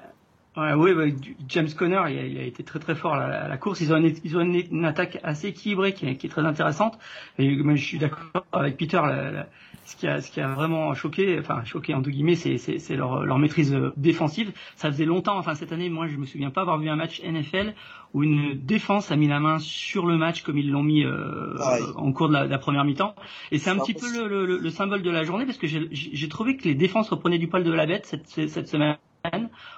Ouais, 0.56 0.72
oui, 0.72 1.16
James 1.48 1.68
Conner, 1.76 2.00
il 2.10 2.18
a, 2.18 2.26
il 2.26 2.38
a, 2.38 2.42
été 2.42 2.62
très 2.62 2.78
très 2.78 2.94
fort 2.94 3.14
à 3.14 3.48
la, 3.48 3.56
course. 3.56 3.80
Ils 3.80 3.92
ont, 3.92 3.96
une, 3.96 4.14
ils 4.22 4.36
ont 4.36 4.40
une, 4.40 4.84
attaque 4.84 5.18
assez 5.24 5.48
équilibrée 5.48 5.94
qui 5.94 6.06
est, 6.06 6.16
qui 6.16 6.26
est 6.26 6.30
très 6.30 6.44
intéressante. 6.44 6.96
Et 7.38 7.56
mais 7.56 7.76
je 7.76 7.84
suis 7.84 7.98
d'accord 7.98 8.44
avec 8.52 8.76
Peter. 8.76 9.00
La, 9.02 9.30
la, 9.32 9.46
ce 9.84 9.96
qui 9.96 10.06
a, 10.06 10.20
ce 10.20 10.30
qui 10.30 10.40
a 10.40 10.48
vraiment 10.48 10.94
choqué, 10.94 11.38
enfin 11.38 11.64
choqué 11.64 11.94
en 11.94 12.00
deux 12.00 12.10
guillemets, 12.10 12.34
c'est, 12.34 12.58
c'est, 12.58 12.78
c'est 12.78 12.96
leur, 12.96 13.24
leur 13.24 13.38
maîtrise 13.38 13.74
euh, 13.74 13.92
défensive. 13.96 14.52
Ça 14.76 14.90
faisait 14.90 15.04
longtemps, 15.04 15.36
enfin 15.38 15.54
cette 15.54 15.72
année, 15.72 15.88
moi 15.90 16.06
je 16.06 16.16
me 16.16 16.26
souviens 16.26 16.50
pas 16.50 16.62
avoir 16.62 16.78
vu 16.78 16.88
un 16.88 16.96
match 16.96 17.22
NFL 17.22 17.74
où 18.12 18.22
une 18.22 18.54
défense 18.54 19.10
a 19.10 19.16
mis 19.16 19.28
la 19.28 19.40
main 19.40 19.58
sur 19.58 20.06
le 20.06 20.16
match 20.16 20.42
comme 20.42 20.58
ils 20.58 20.70
l'ont 20.70 20.82
mis 20.82 21.04
euh, 21.04 21.56
en 21.96 22.12
cours 22.12 22.28
de 22.28 22.34
la, 22.34 22.46
de 22.46 22.50
la 22.50 22.58
première 22.58 22.84
mi-temps. 22.84 23.14
Et 23.50 23.58
c'est 23.58 23.70
un 23.70 23.76
petit 23.76 23.94
peu 23.94 24.10
le, 24.12 24.46
le, 24.46 24.58
le, 24.58 24.70
symbole 24.70 25.02
de 25.02 25.10
la 25.10 25.24
journée 25.24 25.46
parce 25.46 25.58
que 25.58 25.66
j'ai, 25.66 25.88
j'ai 25.90 26.28
trouvé 26.28 26.56
que 26.56 26.64
les 26.64 26.74
défenses 26.74 27.10
reprenaient 27.10 27.38
du 27.38 27.48
poil 27.48 27.64
de 27.64 27.72
la 27.72 27.86
bête 27.86 28.06
cette, 28.06 28.48
cette 28.48 28.68
semaine. 28.68 28.96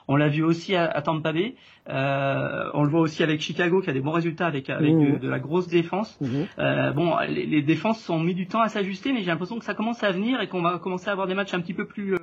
On 0.08 0.16
l'a 0.16 0.28
vu 0.28 0.42
aussi 0.42 0.74
à, 0.74 0.86
à 0.86 1.02
Tampa 1.02 1.32
Bay. 1.32 1.54
Euh, 1.88 2.70
on 2.74 2.82
le 2.82 2.90
voit 2.90 3.00
aussi 3.00 3.22
avec 3.22 3.40
Chicago 3.40 3.80
qui 3.80 3.90
a 3.90 3.92
des 3.92 4.00
bons 4.00 4.12
résultats 4.12 4.46
avec, 4.46 4.70
avec 4.70 4.92
mmh. 4.92 5.18
de, 5.18 5.28
la 5.28 5.38
grosse 5.38 5.68
défense. 5.68 6.18
Mmh. 6.20 6.26
Euh, 6.58 6.92
bon, 6.92 7.16
les, 7.28 7.46
les, 7.46 7.62
défenses 7.62 8.00
sont 8.00 8.18
mis 8.18 8.34
du 8.34 8.46
temps 8.46 8.60
à 8.60 8.68
s'ajuster, 8.68 9.12
mais 9.12 9.20
j'ai 9.20 9.30
l'impression 9.30 9.58
que 9.58 9.64
ça 9.64 9.74
commence 9.74 10.02
à 10.02 10.10
venir 10.10 10.40
et 10.40 10.48
qu'on 10.48 10.62
va 10.62 10.78
commencer 10.78 11.08
à 11.08 11.12
avoir 11.12 11.26
des 11.26 11.34
matchs 11.34 11.54
un 11.54 11.60
petit 11.60 11.74
peu 11.74 11.86
plus 11.86 12.16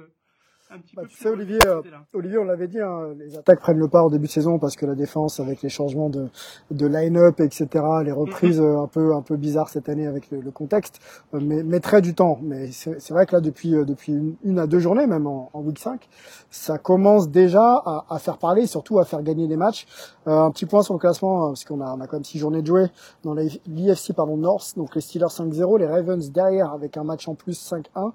bah, 0.95 1.03
tu 1.07 1.17
sais, 1.17 1.29
Olivier, 1.29 1.59
euh, 1.67 1.81
Olivier, 2.13 2.37
on 2.37 2.43
l'avait 2.43 2.67
dit, 2.67 2.79
hein, 2.79 3.13
les 3.17 3.37
attaques 3.37 3.59
prennent 3.59 3.77
le 3.77 3.87
pas 3.87 4.03
au 4.03 4.09
début 4.09 4.27
de 4.27 4.31
saison 4.31 4.59
parce 4.59 4.75
que 4.75 4.85
la 4.85 4.95
défense, 4.95 5.39
avec 5.39 5.61
les 5.61 5.69
changements 5.69 6.09
de, 6.09 6.29
de 6.71 6.87
line-up, 6.87 7.39
etc., 7.39 7.67
les 8.03 8.11
reprises 8.11 8.59
euh, 8.61 8.79
un 8.79 8.87
peu 8.87 9.13
un 9.13 9.21
peu 9.21 9.37
bizarres 9.37 9.69
cette 9.69 9.89
année 9.89 10.07
avec 10.07 10.31
le, 10.31 10.51
contexte, 10.51 10.99
euh, 11.33 11.39
mais 11.41 11.63
mettrait 11.63 12.01
du 12.01 12.15
temps. 12.15 12.39
Mais 12.41 12.71
c'est 12.71 13.11
vrai 13.11 13.25
que 13.25 13.35
là, 13.35 13.41
depuis 13.41 13.71
depuis 13.71 14.13
une, 14.43 14.59
à 14.59 14.67
deux 14.67 14.79
journées, 14.79 15.07
même 15.07 15.27
en, 15.27 15.49
en, 15.53 15.61
week 15.61 15.79
5, 15.79 16.07
ça 16.49 16.77
commence 16.77 17.29
déjà 17.29 17.81
à, 17.85 18.05
à, 18.09 18.19
faire 18.19 18.37
parler, 18.37 18.65
surtout 18.65 18.99
à 18.99 19.05
faire 19.05 19.21
gagner 19.21 19.47
des 19.47 19.57
matchs. 19.57 19.85
un 20.25 20.51
petit 20.51 20.65
point 20.65 20.81
sur 20.81 20.93
le 20.93 20.99
classement, 20.99 21.49
parce 21.49 21.65
qu'on 21.65 21.81
a, 21.81 21.93
on 21.93 22.01
a 22.01 22.07
quand 22.07 22.17
même 22.17 22.23
six 22.23 22.39
journées 22.39 22.61
de 22.61 22.67
jouer 22.67 22.87
dans 23.23 23.33
l'IFC 23.33 24.13
pardon 24.15 24.37
North, 24.37 24.73
donc 24.77 24.95
les 24.95 25.01
Steelers 25.01 25.25
5-0, 25.27 25.79
les 25.79 25.87
Ravens 25.87 26.31
derrière 26.31 26.71
avec 26.71 26.97
un 26.97 27.03
match 27.03 27.27
en 27.27 27.35
plus 27.35 27.59
5-1 27.71 28.11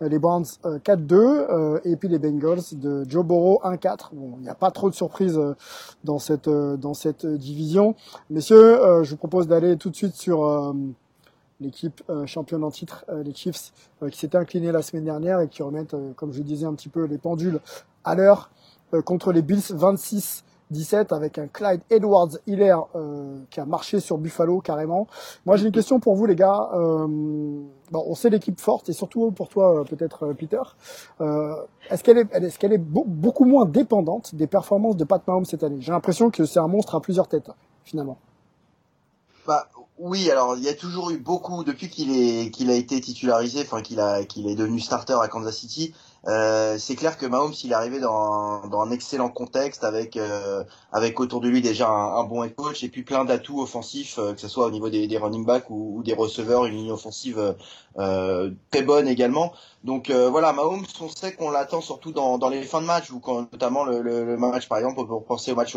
les 0.00 0.18
Browns 0.18 0.44
4-2 0.64 1.80
et 1.84 1.96
puis 1.96 2.08
les 2.08 2.18
Bengals 2.18 2.62
de 2.72 3.04
Joe 3.08 3.24
Burrow 3.24 3.60
1-4. 3.64 4.10
Bon, 4.12 4.34
il 4.38 4.42
n'y 4.42 4.48
a 4.48 4.54
pas 4.54 4.70
trop 4.70 4.90
de 4.90 4.94
surprises 4.94 5.38
euh, 5.38 5.54
dans 6.04 6.18
cette 6.18 6.48
euh, 6.48 6.76
dans 6.76 6.94
cette 6.94 7.26
division. 7.26 7.94
Messieurs, 8.30 9.02
je 9.02 9.10
vous 9.10 9.16
propose 9.16 9.46
d'aller 9.46 9.76
tout 9.76 9.90
de 9.90 9.96
suite 9.96 10.14
sur 10.14 10.74
l'équipe 11.60 12.02
championne 12.26 12.64
en 12.64 12.70
titre, 12.70 13.04
les 13.24 13.34
Chiefs, 13.34 13.72
qui 14.10 14.18
s'étaient 14.18 14.38
inclinés 14.38 14.72
la 14.72 14.82
semaine 14.82 15.04
dernière 15.04 15.40
et 15.40 15.48
qui 15.48 15.62
remettent, 15.62 15.94
comme 16.16 16.32
je 16.32 16.42
disais 16.42 16.66
un 16.66 16.74
petit 16.74 16.88
peu, 16.88 17.04
les 17.04 17.18
pendules 17.18 17.60
à 18.04 18.14
l'heure 18.14 18.50
contre 19.04 19.32
les 19.32 19.42
Bills 19.42 19.62
26 19.70 20.44
17 20.70 21.12
avec 21.12 21.38
un 21.38 21.46
Clyde 21.46 21.80
Edwards 21.90 22.38
Hiller 22.46 22.76
euh, 22.94 23.38
qui 23.50 23.60
a 23.60 23.64
marché 23.64 24.00
sur 24.00 24.18
Buffalo 24.18 24.60
carrément. 24.60 25.06
Moi 25.46 25.56
j'ai 25.56 25.66
une 25.66 25.72
question 25.72 26.00
pour 26.00 26.14
vous 26.14 26.26
les 26.26 26.36
gars. 26.36 26.68
Euh, 26.74 27.06
bon, 27.90 28.04
on 28.06 28.14
sait 28.14 28.30
l'équipe 28.30 28.60
forte 28.60 28.88
et 28.88 28.92
surtout 28.92 29.30
pour 29.30 29.48
toi 29.48 29.80
euh, 29.80 29.84
peut-être 29.84 30.26
euh, 30.26 30.34
Peter. 30.34 30.62
Euh, 31.20 31.54
est-ce 31.90 32.04
qu'elle 32.04 32.18
est, 32.18 32.34
est-ce 32.34 32.58
qu'elle 32.58 32.72
est 32.72 32.78
beaucoup 32.78 33.44
moins 33.44 33.66
dépendante 33.66 34.34
des 34.34 34.46
performances 34.46 34.96
de 34.96 35.04
Pat 35.04 35.26
Mahomes 35.26 35.44
cette 35.44 35.64
année? 35.64 35.78
J'ai 35.80 35.92
l'impression 35.92 36.30
que 36.30 36.44
c'est 36.44 36.60
un 36.60 36.68
monstre 36.68 36.94
à 36.94 37.00
plusieurs 37.00 37.28
têtes 37.28 37.50
finalement. 37.84 38.18
Bah 39.46 39.68
oui, 39.98 40.30
alors 40.30 40.56
il 40.56 40.62
y 40.62 40.68
a 40.68 40.74
toujours 40.74 41.10
eu 41.10 41.18
beaucoup 41.18 41.64
depuis 41.64 41.88
qu'il 41.88 42.10
est 42.16 42.50
qu'il 42.50 42.70
a 42.70 42.74
été 42.74 43.00
titularisé, 43.00 43.60
enfin 43.62 43.82
qu'il 43.82 44.00
a 44.00 44.24
qu'il 44.24 44.48
est 44.48 44.54
devenu 44.54 44.80
starter 44.80 45.16
à 45.20 45.28
Kansas 45.28 45.56
City. 45.56 45.94
Euh, 46.26 46.76
c'est 46.78 46.96
clair 46.96 47.16
que 47.16 47.24
Mahomes, 47.24 47.54
il 47.64 47.72
est 47.72 47.74
arrivé 47.74 47.98
dans 47.98 48.66
dans 48.68 48.82
un 48.82 48.90
excellent 48.90 49.30
contexte 49.30 49.84
avec 49.84 50.16
euh, 50.16 50.64
avec 50.92 51.20
autour 51.20 51.40
de 51.40 51.48
lui 51.48 51.60
déjà 51.60 51.88
un, 51.88 52.24
bon 52.24 52.44
head 52.44 52.54
coach 52.54 52.82
et 52.82 52.88
puis 52.88 53.02
plein 53.02 53.24
d'atouts 53.24 53.60
offensifs, 53.60 54.18
euh, 54.18 54.34
que 54.34 54.40
ce 54.40 54.48
soit 54.48 54.66
au 54.66 54.70
niveau 54.70 54.88
des, 54.88 55.18
running 55.18 55.44
backs 55.44 55.70
ou, 55.70 56.02
des 56.04 56.14
receveurs, 56.14 56.66
une 56.66 56.76
ligne 56.76 56.92
offensive 56.92 57.54
très 57.96 58.82
bonne 58.82 59.08
également. 59.08 59.52
Donc 59.84 60.10
voilà, 60.10 60.52
Mahomes, 60.52 60.84
on 61.00 61.08
sait 61.08 61.34
qu'on 61.34 61.50
l'attend 61.50 61.80
surtout 61.80 62.12
dans, 62.12 62.48
les 62.48 62.62
fins 62.62 62.80
de 62.80 62.86
match 62.86 63.10
ou 63.10 63.18
quand 63.18 63.52
notamment 63.52 63.84
le, 63.84 64.36
match 64.36 64.68
par 64.68 64.78
exemple 64.78 65.04
pour 65.06 65.24
penser 65.24 65.52
au 65.52 65.56
match 65.56 65.76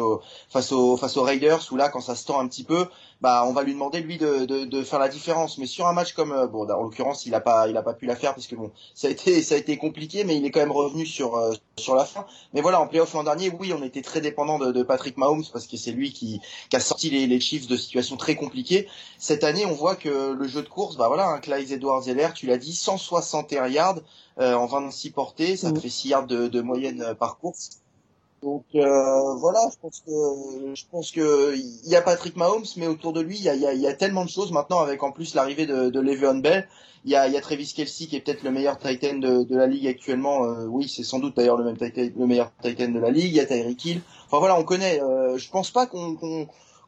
face 0.50 0.72
aux 0.72 0.98
face 0.98 1.17
aux 1.17 1.24
Raiders 1.24 1.62
où 1.72 1.75
là 1.75 1.89
quand 1.89 2.01
ça 2.01 2.15
se 2.15 2.25
tend 2.25 2.39
un 2.39 2.48
petit 2.48 2.63
peu, 2.63 2.86
bah 3.22 3.43
on 3.48 3.53
va 3.53 3.63
lui 3.63 3.74
demander 3.74 4.01
lui 4.01 4.17
de, 4.17 4.46
de, 4.46 4.65
de 4.65 4.84
faire 4.84 5.00
la 5.00 5.10
différence. 5.10 5.58
Mais 5.58 5.65
sur 5.65 5.88
un 5.88 5.93
match 5.93 6.13
comme 6.13 6.48
bon 6.48 6.70
en 6.70 6.84
l'occurrence 6.84 7.25
il 7.25 7.34
a 7.34 7.41
pas 7.41 7.67
il 7.67 7.77
a 7.77 7.84
pas 7.84 7.93
pu 7.93 8.05
la 8.05 8.15
faire 8.15 8.36
parce 8.36 8.48
que 8.48 8.55
bon 8.55 8.72
ça 8.93 9.08
a 9.08 9.12
été 9.12 9.41
ça 9.41 9.55
a 9.55 9.58
été 9.58 9.77
compliqué 9.77 10.24
mais 10.24 10.38
il 10.38 10.46
est 10.46 10.51
quand 10.51 10.60
même 10.60 10.72
revenu 10.72 11.05
sur 11.05 11.36
euh, 11.36 11.53
sur 11.77 11.96
la 11.96 12.05
fin. 12.05 12.25
Mais 12.53 12.62
voilà, 12.62 12.79
en 12.79 12.88
playoff 12.88 13.13
l'an 13.13 13.24
dernier, 13.24 13.51
oui, 13.60 13.74
on 13.77 13.84
était 13.84 14.01
très 14.01 14.22
dépendant 14.22 14.60
de 14.60 14.84
Patrick 14.84 15.02
Mahomes 15.17 15.43
parce 15.51 15.67
que 15.67 15.77
c'est 15.77 15.91
lui 15.91 16.12
qui, 16.12 16.41
qui 16.69 16.75
a 16.75 16.79
sorti 16.79 17.10
les, 17.10 17.27
les 17.27 17.39
Chiefs 17.39 17.67
de 17.67 17.77
situations 17.77 18.17
très 18.17 18.36
compliquées. 18.36 18.88
Cette 19.17 19.43
année, 19.43 19.65
on 19.65 19.74
voit 19.74 19.95
que 19.95 20.33
le 20.33 20.48
jeu 20.48 20.62
de 20.62 20.69
course, 20.69 20.98
bah 20.98 21.07
voilà, 21.07 21.27
un 21.27 21.39
Clyde 21.39 21.72
Edwards-Zeller, 21.72 22.29
tu 22.36 22.48
l'as 22.48 22.57
dit, 22.57 22.74
161 22.74 23.67
yards 23.67 24.00
euh, 24.39 24.55
en 24.55 24.65
26 24.65 25.12
portées, 25.12 25.57
ça 25.57 25.72
te 25.72 25.79
fait 25.79 25.89
6 25.89 26.10
yards 26.10 26.27
de, 26.27 26.48
de 26.48 26.62
moyenne 26.62 27.01
euh, 27.01 27.13
par 27.13 27.38
course. 27.38 27.83
Donc 28.43 28.65
euh, 28.75 29.36
voilà, 29.36 29.69
je 29.72 29.77
pense 29.81 30.03
que 30.05 30.75
je 30.75 30.83
pense 30.91 31.12
que 31.12 31.55
il 31.55 31.89
y 31.89 31.95
a 31.95 32.01
Patrick 32.01 32.36
Mahomes, 32.36 32.65
mais 32.75 32.88
autour 32.88 33.13
de 33.13 33.22
lui, 33.22 33.38
il 33.38 33.43
y 33.43 33.50
a, 33.50 33.55
y, 33.55 33.65
a, 33.65 33.74
y 33.74 33.88
a, 33.88 33.93
tellement 33.93 34.25
de 34.25 34.29
choses 34.29 34.51
maintenant 34.51 34.81
avec 34.81 35.01
en 35.01 35.13
plus 35.13 35.33
l'arrivée 35.33 35.65
de, 35.65 35.89
de 35.89 36.00
Le'Veon 36.01 36.39
Bell. 36.39 36.67
Il 37.05 37.12
y 37.12 37.15
a, 37.15 37.27
y 37.27 37.38
a 37.38 37.41
Travis 37.41 37.74
Kelsey 37.74 38.07
qui 38.07 38.17
est 38.17 38.22
peut-être 38.22 38.43
le 38.43 38.51
meilleur 38.51 38.77
Titan 38.77 39.15
de, 39.15 39.43
de 39.43 39.55
la 39.55 39.67
ligue 39.67 39.88
actuellement. 39.88 40.43
Euh, 40.45 40.65
oui, 40.65 40.89
c'est 40.89 41.03
sans 41.03 41.19
doute 41.19 41.38
d'ailleurs 41.38 41.57
le 41.57 41.63
même 41.63 41.77
Titan, 41.77 42.10
le 42.17 42.27
meilleur 42.27 42.51
Titan 42.62 42.89
de 42.89 43.00
la 43.00 43.12
ligue. 43.12 43.31
Il 43.31 43.36
y 43.36 43.39
a 43.39 43.45
Tyreek 43.45 43.86
Hill. 43.86 44.01
Enfin 44.33 44.39
voilà, 44.39 44.57
on 44.57 44.63
connaît. 44.63 44.99
Euh, 44.99 45.37
je 45.37 45.47
pense 45.51 45.69
pas 45.69 45.85
qu'on 45.85 46.15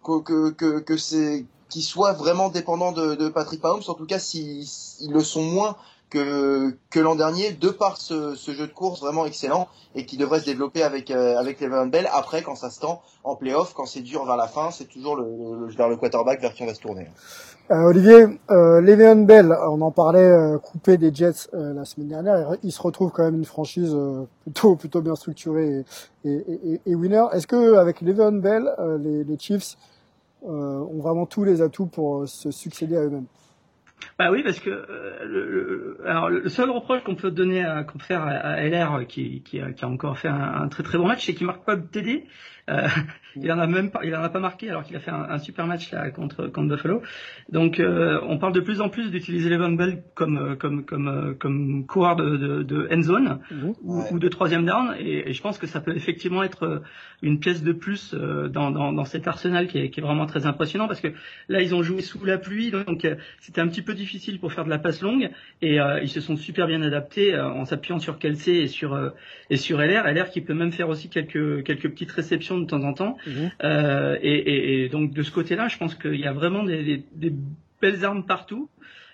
que 0.03 0.49
que 0.49 0.79
que 0.79 0.97
c'est 0.97 1.45
qu'ils 1.69 1.83
soient 1.83 2.13
vraiment 2.13 2.49
dépendants 2.49 2.91
de, 2.91 3.13
de 3.13 3.29
Patrick 3.29 3.61
Mahomes. 3.61 3.83
En 3.87 3.93
tout 3.93 4.07
cas, 4.07 4.17
s'ils 4.17 4.65
le 5.11 5.19
sont 5.19 5.43
moins 5.43 5.75
que, 6.09 6.75
que 6.89 6.99
l'an 6.99 7.13
dernier, 7.13 7.51
de 7.51 7.69
par 7.69 7.97
ce, 7.97 8.33
ce, 8.33 8.51
jeu 8.51 8.65
de 8.65 8.73
course 8.73 9.01
vraiment 9.01 9.27
excellent 9.27 9.67
et 9.93 10.07
qui 10.07 10.17
devrait 10.17 10.39
se 10.39 10.45
développer 10.45 10.81
avec 10.81 11.11
euh, 11.11 11.37
avec 11.37 11.59
Le'Veon 11.59 11.85
Bell. 11.85 12.09
Après, 12.11 12.41
quand 12.41 12.55
ça 12.55 12.71
se 12.71 12.79
tend 12.79 13.03
en 13.23 13.35
playoff, 13.35 13.75
quand 13.75 13.85
c'est 13.85 14.01
dur 14.01 14.25
vers 14.25 14.37
la 14.37 14.47
fin, 14.47 14.71
c'est 14.71 14.85
toujours 14.85 15.15
le, 15.15 15.25
le, 15.25 15.67
vers 15.67 15.87
le 15.87 15.97
quarterback 15.97 16.41
vers 16.41 16.51
qui 16.51 16.63
on 16.63 16.65
va 16.65 16.73
se 16.73 16.81
tourner. 16.81 17.07
Euh, 17.71 17.81
Olivier, 17.85 18.25
euh, 18.51 18.79
Le'Veon 18.79 19.25
Bell, 19.25 19.51
on 19.51 19.81
en 19.81 19.89
parlait 19.89 20.19
euh, 20.19 20.59
coupé 20.59 20.97
des 20.97 21.11
Jets 21.11 21.49
euh, 21.55 21.73
la 21.73 21.83
semaine 21.83 22.09
dernière. 22.09 22.55
Il 22.61 22.71
se 22.71 22.79
retrouve 22.79 23.11
quand 23.11 23.23
même 23.23 23.35
une 23.35 23.45
franchise 23.45 23.97
plutôt 24.43 24.75
plutôt 24.75 25.01
bien 25.01 25.15
structurée 25.15 25.83
et, 26.23 26.95
winner. 26.95 27.23
Est-ce 27.33 27.47
que 27.47 27.77
avec 27.77 28.01
Le'Veon 28.01 28.33
Bell, 28.33 28.69
les, 28.99 29.23
les, 29.23 29.39
Chiefs 29.39 29.77
ont 30.43 30.99
vraiment 30.99 31.25
tous 31.25 31.43
les 31.43 31.63
atouts 31.63 31.87
pour 31.87 32.27
se 32.27 32.51
succéder 32.51 32.97
à 32.97 33.01
eux-mêmes? 33.01 33.25
Bah 34.19 34.29
oui, 34.31 34.43
parce 34.43 34.59
que 34.59 34.69
le, 35.25 35.97
alors 36.05 36.29
le 36.29 36.47
seul 36.49 36.69
reproche 36.69 37.03
qu'on 37.03 37.15
peut 37.15 37.31
donner 37.31 37.65
à 37.65 37.83
qu'on 37.83 37.97
peut 37.97 38.05
faire 38.05 38.23
à, 38.23 38.61
LR 38.61 39.07
qui, 39.07 39.41
qui, 39.41 39.59
a, 39.59 39.87
encore 39.87 40.19
fait 40.19 40.27
un, 40.27 40.61
un 40.61 40.67
très 40.67 40.83
très 40.83 40.99
bon 40.99 41.07
match, 41.07 41.25
c'est 41.25 41.33
qu'il 41.33 41.47
marque 41.47 41.65
pas 41.65 41.75
de 41.75 41.81
TD. 41.81 42.25
Euh, 42.69 42.87
il 43.35 43.51
en 43.51 43.59
a 43.59 43.67
même 43.67 43.91
pas, 43.91 44.01
il 44.03 44.15
en 44.15 44.23
a 44.23 44.29
pas 44.29 44.39
marqué 44.39 44.69
alors 44.69 44.83
qu'il 44.83 44.95
a 44.95 44.99
fait 44.99 45.11
un, 45.11 45.27
un, 45.29 45.39
super 45.39 45.67
match 45.67 45.91
là 45.91 46.09
contre 46.11 46.47
contre 46.47 46.75
Buffalo. 46.75 47.01
Donc 47.49 47.79
euh, 47.79 48.19
on 48.27 48.37
parle 48.37 48.53
de 48.53 48.59
plus 48.59 48.81
en 48.81 48.89
plus 48.89 49.11
d'utiliser 49.11 49.49
Levan 49.49 49.71
Bell 49.75 50.03
comme 50.13 50.37
euh, 50.37 50.55
comme 50.55 50.85
comme 50.85 51.07
euh, 51.07 51.33
comme 51.33 51.85
coureur 51.85 52.15
de, 52.15 52.37
de, 52.37 52.63
de 52.63 52.87
end 52.91 53.01
zone 53.01 53.39
mmh. 53.51 53.69
ou, 53.83 54.03
ou, 54.11 54.19
de 54.19 54.27
troisième 54.29 54.65
down 54.65 54.95
et, 54.99 55.29
et, 55.29 55.33
je 55.33 55.41
pense 55.41 55.57
que 55.57 55.67
ça 55.67 55.81
peut 55.81 55.95
effectivement 55.95 56.43
être 56.43 56.81
une 57.21 57.39
pièce 57.39 57.63
de 57.63 57.73
plus 57.73 58.13
dans, 58.13 58.71
dans, 58.71 58.93
dans 58.93 59.05
cet 59.05 59.27
arsenal 59.27 59.67
qui 59.67 59.79
est, 59.79 59.89
qui 59.89 59.99
est 59.99 60.03
vraiment 60.03 60.25
très 60.25 60.45
impressionnant 60.45 60.87
parce 60.87 61.01
que 61.01 61.09
là 61.49 61.61
ils 61.61 61.73
ont 61.75 61.83
joué 61.83 62.01
sous 62.01 62.23
la 62.25 62.37
pluie 62.37 62.71
donc 62.71 63.07
c'était 63.39 63.61
un 63.61 63.67
petit 63.67 63.81
peu 63.81 63.93
difficile 63.93 64.39
pour 64.39 64.53
faire 64.53 64.65
de 64.65 64.69
la 64.69 64.79
passe 64.79 65.01
longue 65.01 65.29
et 65.61 65.77
ils 66.01 66.09
se 66.09 66.21
sont 66.21 66.35
super 66.35 66.67
bien 66.67 66.81
adaptés 66.81 67.37
en 67.39 67.65
s'appuyant 67.65 67.99
sur 67.99 68.19
Kelsey 68.19 68.63
et 68.63 68.67
sur 68.67 69.11
et 69.49 69.57
sur 69.57 69.79
LR 69.79 70.05
LR 70.05 70.29
qui 70.29 70.41
peut 70.41 70.53
même 70.53 70.71
faire 70.71 70.89
aussi 70.89 71.09
quelques 71.09 71.63
quelques 71.63 71.89
petites 71.89 72.11
réceptions 72.11 72.54
de 72.59 72.65
temps 72.65 72.83
en 72.83 72.93
temps 72.93 73.17
Mhm. 73.27 73.51
Euh, 73.63 74.17
et, 74.21 74.33
et, 74.33 74.83
et, 74.85 74.89
donc 74.89 75.13
de 75.13 75.23
ce 75.23 75.31
côté-là, 75.31 75.67
je 75.67 75.77
pense 75.77 75.95
qu'il 75.95 76.19
y 76.19 76.25
a 76.27 76.33
vraiment 76.33 76.63
des, 76.63 76.83
des, 76.83 77.05
des 77.13 77.33
belles 77.81 78.03
armes 78.05 78.25
partout. 78.25 78.69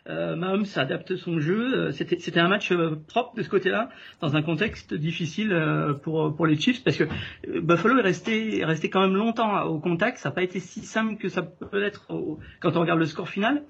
Euh, 0.10 0.36
Mahomes 0.36 0.65
adapte 0.75 1.15
son 1.15 1.39
jeu. 1.39 1.74
Euh, 1.75 1.91
c'était, 1.91 2.17
c'était 2.19 2.39
un 2.39 2.48
match 2.48 2.71
euh, 2.71 2.95
propre 3.07 3.36
de 3.36 3.43
ce 3.43 3.50
côté-là, 3.50 3.89
dans 4.19 4.36
un 4.36 4.41
contexte 4.41 4.93
difficile 4.95 5.55
pour 6.03 6.36
pour 6.36 6.48
les 6.48 6.60
Chiefs, 6.60 6.83
parce 6.83 6.98
que 6.98 7.03
Buffalo 7.60 8.00
est 8.00 8.01
resté 8.01 8.60
est 8.60 8.65
resté 8.65 8.89
quand 8.89 9.01
même 9.01 9.15
longtemps 9.15 9.62
au 9.63 9.79
contact. 9.79 10.17
Ça 10.17 10.29
n'a 10.29 10.36
pas 10.36 10.43
été 10.43 10.60
si 10.60 10.81
simple 10.81 11.17
que 11.17 11.29
ça 11.29 11.43
peut 11.43 11.83
être 11.83 12.07
quand 12.60 12.75
on 12.75 12.79
regarde 12.81 13.00
le 13.00 13.05
score 13.05 13.29
final. 13.29 13.63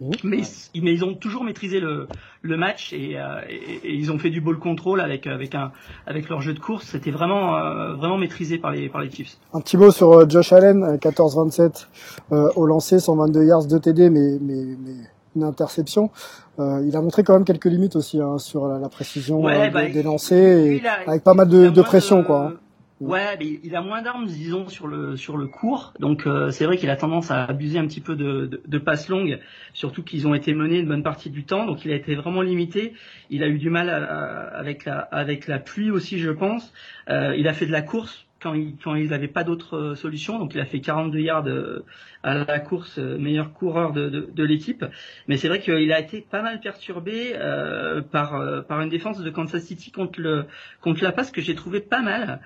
Mais, 0.00 0.42
mais, 0.74 0.92
ils 0.92 1.04
ont 1.04 1.14
toujours 1.14 1.44
maîtrisé 1.44 1.78
le, 1.78 2.08
le 2.42 2.56
match 2.56 2.92
et, 2.92 3.16
euh, 3.16 3.40
et, 3.48 3.88
et, 3.88 3.94
ils 3.94 4.10
ont 4.10 4.18
fait 4.18 4.30
du 4.30 4.40
ball 4.40 4.58
control 4.58 5.00
avec 5.00 5.26
avec 5.26 5.54
un 5.54 5.70
avec 6.06 6.28
leur 6.28 6.40
jeu 6.40 6.52
de 6.52 6.58
course. 6.58 6.86
C'était 6.86 7.12
vraiment 7.12 7.56
euh, 7.56 7.94
vraiment 7.94 8.18
maîtrisé 8.18 8.58
par 8.58 8.72
les 8.72 8.88
par 8.88 9.00
les 9.02 9.10
Chiefs. 9.10 9.36
Un 9.52 9.60
petit 9.60 9.76
mot 9.76 9.92
sur 9.92 10.12
euh, 10.12 10.28
Josh 10.28 10.52
Allen, 10.52 10.96
14-27 10.96 11.86
euh, 12.32 12.48
au 12.56 12.66
lancer, 12.66 12.98
122 12.98 13.44
yards 13.44 13.66
de 13.66 13.78
TD, 13.78 14.10
mais 14.10 14.38
mais, 14.40 14.64
mais 14.84 14.94
une 15.36 15.44
interception. 15.44 16.10
il 16.58 16.96
a 16.96 17.00
montré 17.00 17.24
quand 17.24 17.34
même 17.34 17.44
quelques 17.44 17.64
limites 17.64 17.96
aussi 17.96 18.20
hein, 18.20 18.38
sur 18.38 18.68
la, 18.68 18.78
la 18.78 18.88
précision 18.88 19.42
ouais, 19.42 19.68
bah, 19.70 19.88
des 19.88 20.02
lancers, 20.04 20.58
et, 20.58 20.82
avec 21.06 21.24
pas 21.24 21.34
mal 21.34 21.48
de, 21.48 21.70
de 21.70 21.82
pression 21.82 22.22
quoi. 22.22 22.52
Hein. 22.52 22.52
Ouais, 23.00 23.36
mais 23.38 23.58
il 23.64 23.74
a 23.74 23.82
moins 23.82 24.02
d'armes, 24.02 24.26
disons, 24.26 24.68
sur 24.68 24.86
le 24.86 25.16
sur 25.16 25.36
le 25.36 25.48
court. 25.48 25.92
Donc 25.98 26.26
euh, 26.26 26.50
c'est 26.50 26.64
vrai 26.64 26.76
qu'il 26.76 26.90
a 26.90 26.96
tendance 26.96 27.30
à 27.32 27.44
abuser 27.44 27.78
un 27.78 27.86
petit 27.86 28.00
peu 28.00 28.14
de, 28.14 28.46
de, 28.46 28.62
de 28.64 28.78
passes 28.78 29.08
longues, 29.08 29.40
surtout 29.72 30.04
qu'ils 30.04 30.28
ont 30.28 30.34
été 30.34 30.54
menés 30.54 30.78
une 30.78 30.86
bonne 30.86 31.02
partie 31.02 31.28
du 31.30 31.44
temps. 31.44 31.66
Donc 31.66 31.84
il 31.84 31.90
a 31.92 31.96
été 31.96 32.14
vraiment 32.14 32.40
limité. 32.40 32.94
Il 33.30 33.42
a 33.42 33.48
eu 33.48 33.58
du 33.58 33.68
mal 33.68 33.90
avec 33.90 34.84
la 34.84 35.00
avec 35.00 35.48
la 35.48 35.58
pluie 35.58 35.90
aussi, 35.90 36.20
je 36.20 36.30
pense. 36.30 36.72
Euh, 37.10 37.34
il 37.36 37.48
a 37.48 37.52
fait 37.52 37.66
de 37.66 37.72
la 37.72 37.82
course 37.82 38.26
quand 38.40 38.54
il 38.54 38.76
quand 38.76 38.94
il 38.94 39.08
n'avait 39.08 39.26
pas 39.28 39.42
d'autre 39.42 39.76
euh, 39.76 39.94
solution. 39.96 40.38
Donc 40.38 40.54
il 40.54 40.60
a 40.60 40.64
fait 40.64 40.80
42 40.80 41.18
yards 41.18 41.48
euh, 41.48 41.84
à 42.22 42.44
la 42.44 42.60
course, 42.60 42.98
meilleur 42.98 43.52
coureur 43.52 43.92
de, 43.92 44.08
de, 44.08 44.28
de 44.32 44.44
l'équipe. 44.44 44.84
Mais 45.26 45.36
c'est 45.36 45.48
vrai 45.48 45.60
qu'il 45.60 45.92
a 45.92 45.98
été 45.98 46.20
pas 46.20 46.42
mal 46.42 46.60
perturbé 46.60 47.32
euh, 47.34 48.02
par 48.02 48.64
par 48.66 48.80
une 48.80 48.88
défense 48.88 49.20
de 49.20 49.30
Kansas 49.30 49.64
City 49.64 49.90
contre 49.90 50.20
le 50.20 50.44
contre 50.80 51.02
la 51.02 51.10
passe 51.10 51.32
que 51.32 51.40
j'ai 51.40 51.56
trouvé 51.56 51.80
pas 51.80 52.02
mal. 52.02 52.40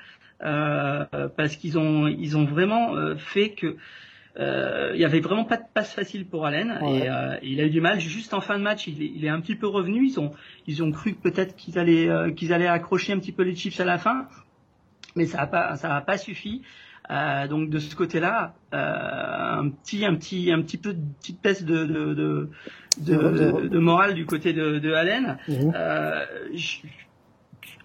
Euh, 0.45 1.05
parce 1.37 1.57
qu'ils 1.57 1.79
ont 1.79 2.07
ils 2.07 2.37
ont 2.37 2.45
vraiment 2.45 2.95
euh, 2.95 3.17
fait 3.17 3.51
que 3.51 3.77
euh, 4.39 4.93
il 4.95 5.01
y 5.01 5.05
avait 5.05 5.19
vraiment 5.19 5.45
pas 5.45 5.57
de 5.57 5.65
passe 5.75 5.93
facile 5.93 6.27
pour 6.27 6.47
Allen. 6.47 6.79
Et 6.87 7.09
il 7.43 7.61
a 7.61 7.65
eu 7.65 7.71
du 7.71 7.81
mal. 7.81 7.99
Juste 7.99 8.35
en 8.35 8.41
fin 8.41 8.57
de 8.57 8.63
match 8.63 8.87
il 8.87 9.03
est, 9.03 9.13
il 9.15 9.25
est 9.25 9.29
un 9.29 9.41
petit 9.41 9.57
peu 9.57 9.67
revenu. 9.67 10.07
Ils 10.07 10.21
ont 10.21 10.31
ils 10.67 10.83
ont 10.83 10.93
cru 10.93 11.15
peut-être 11.15 11.57
qu'ils 11.57 11.79
allaient 11.79 12.35
qu'ils 12.35 12.53
allaient 12.53 12.69
accrocher 12.69 13.13
un 13.13 13.19
petit 13.19 13.33
peu 13.33 13.43
les 13.43 13.57
chips 13.57 13.81
à 13.81 13.85
la 13.85 13.99
fin. 13.99 14.29
Mais 15.17 15.27
ça 15.27 15.41
a 15.41 15.47
pas 15.49 15.77
ça 15.77 15.97
a 15.97 16.01
pas 16.03 16.19
suffi. 16.19 16.63
Donc 17.11 17.71
de 17.71 17.79
ce 17.81 17.97
côté-là 17.97 18.55
un 18.71 19.71
petit 19.71 20.07
un 20.07 20.15
petit 20.15 20.53
un 20.53 20.63
petit 20.63 20.79
peu 20.79 20.95
de 20.95 21.03
petite 21.19 21.43
baisse 21.43 21.65
de 21.65 21.85
de 21.85 22.51
de, 23.01 23.69
de, 23.69 23.79
morale 23.79 24.15
du 24.15 24.27
côté 24.27 24.53
de, 24.53 24.79
de 24.79 24.93
Allen. 24.93 25.39
Mmh. 25.47 25.73
je, 26.55 26.79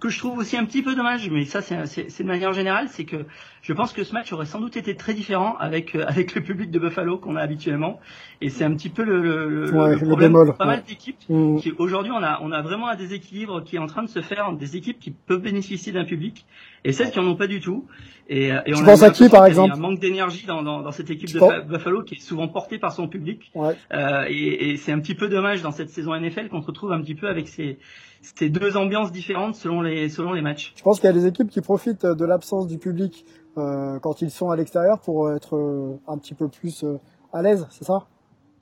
que 0.03 0.09
je 0.09 0.19
trouve 0.19 0.37
aussi 0.37 0.57
un 0.57 0.65
petit 0.65 0.81
peu 0.81 0.95
dommage, 0.95 1.29
mais 1.29 1.45
ça 1.45 1.61
c'est 1.61 2.23
de 2.23 2.27
manière 2.27 2.51
générale, 2.51 2.87
c'est 2.89 3.05
que 3.05 3.25
je 3.61 3.71
pense 3.71 3.93
que 3.93 4.03
ce 4.03 4.11
match 4.11 4.33
aurait 4.33 4.45
sans 4.45 4.59
doute 4.59 4.75
été 4.75 4.97
très 4.97 5.13
différent 5.13 5.55
avec 5.61 5.95
euh, 5.95 6.03
avec 6.05 6.35
le 6.35 6.41
public 6.41 6.71
de 6.71 6.77
Buffalo 6.77 7.17
qu'on 7.17 7.37
a 7.37 7.41
habituellement. 7.41 8.01
Et 8.41 8.49
c'est 8.49 8.65
un 8.65 8.73
petit 8.73 8.89
peu 8.89 9.05
le, 9.05 9.21
le, 9.21 9.47
le 9.47 9.97
problème 9.97 10.33
de 10.33 10.51
pas 10.51 10.65
mal 10.65 10.83
d'équipes. 10.85 11.21
Mmh. 11.29 11.59
Aujourd'hui, 11.77 12.11
on 12.11 12.21
a 12.21 12.39
on 12.41 12.51
a 12.51 12.61
vraiment 12.61 12.89
un 12.89 12.97
déséquilibre 12.97 13.63
qui 13.63 13.77
est 13.77 13.79
en 13.79 13.87
train 13.87 14.03
de 14.03 14.09
se 14.09 14.19
faire, 14.19 14.51
des 14.51 14.75
équipes 14.75 14.99
qui 14.99 15.11
peuvent 15.11 15.39
bénéficier 15.41 15.93
d'un 15.93 16.03
public 16.03 16.45
et 16.83 16.91
celles 16.91 17.11
qui 17.11 17.19
en 17.19 17.25
ont 17.25 17.37
pas 17.37 17.47
du 17.47 17.61
tout. 17.61 17.85
Et, 18.27 18.51
euh, 18.51 18.59
et 18.65 18.75
on 18.75 18.83
penses 18.83 19.03
à 19.03 19.09
qui 19.09 19.29
par 19.29 19.45
exemple 19.45 19.71
Il 19.73 19.77
y 19.77 19.81
a 19.81 19.85
un 19.85 19.89
manque 19.89 19.99
d'énergie 19.99 20.45
dans, 20.45 20.63
dans, 20.63 20.81
dans 20.81 20.91
cette 20.91 21.09
équipe 21.09 21.31
de 21.31 21.61
Buffalo 21.65 22.03
qui 22.03 22.15
est 22.15 22.19
souvent 22.21 22.49
portée 22.49 22.77
par 22.77 22.91
son 22.91 23.07
public. 23.07 23.51
Ouais. 23.55 23.77
Euh, 23.93 24.25
et, 24.27 24.71
et 24.71 24.77
c'est 24.77 24.91
un 24.91 24.99
petit 24.99 25.15
peu 25.15 25.29
dommage 25.29 25.61
dans 25.61 25.71
cette 25.71 25.89
saison 25.89 26.13
NFL 26.13 26.49
qu'on 26.49 26.61
se 26.61 26.67
retrouve 26.67 26.91
un 26.91 27.01
petit 27.01 27.15
peu 27.15 27.29
avec 27.29 27.47
ces 27.47 27.79
ces 28.23 28.49
deux 28.49 28.77
ambiances 28.77 29.11
différentes 29.11 29.55
selon 29.55 29.81
les 29.81 30.09
selon 30.09 30.33
les 30.33 30.41
matchs. 30.41 30.73
Je 30.75 30.83
pense 30.83 30.99
qu'il 30.99 31.07
y 31.07 31.09
a 31.09 31.13
des 31.13 31.27
équipes 31.27 31.49
qui 31.49 31.61
profitent 31.61 32.05
de 32.05 32.25
l'absence 32.25 32.67
du 32.67 32.77
public 32.77 33.25
euh, 33.57 33.99
quand 33.99 34.21
ils 34.21 34.31
sont 34.31 34.49
à 34.49 34.55
l'extérieur 34.55 34.99
pour 34.99 35.31
être 35.31 35.55
euh, 35.55 35.99
un 36.07 36.17
petit 36.17 36.33
peu 36.33 36.47
plus 36.47 36.83
euh, 36.83 36.97
à 37.33 37.41
l'aise, 37.41 37.67
c'est 37.69 37.83
ça? 37.83 38.07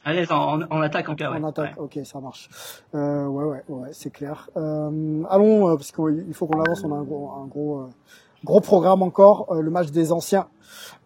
À 0.04 0.14
l'aise 0.14 0.32
en, 0.32 0.62
en, 0.64 0.82
attaque 0.82 1.10
en 1.10 1.16
cas. 1.16 1.32
En 1.32 1.44
attaque, 1.44 1.76
ok, 1.78 2.00
ça 2.04 2.20
marche. 2.20 2.50
Euh, 2.96 3.28
ouais, 3.28 3.44
ouais, 3.46 3.64
ouais, 3.70 3.90
c'est 3.92 4.10
clair. 4.10 4.50
allons, 4.56 5.78
parce 5.78 5.92
qu'il 5.92 6.34
faut 6.34 6.48
qu'on 6.48 6.60
avance, 6.60 6.84
on 6.84 6.92
a 6.92 6.98
un 6.98 7.04
gros, 7.04 7.32
un 7.32 7.46
gros, 7.46 7.88
gros 8.44 8.62
programme 8.62 9.02
encore. 9.02 9.54
le 9.54 9.70
match 9.70 9.92
des 9.92 10.12
anciens, 10.12 10.48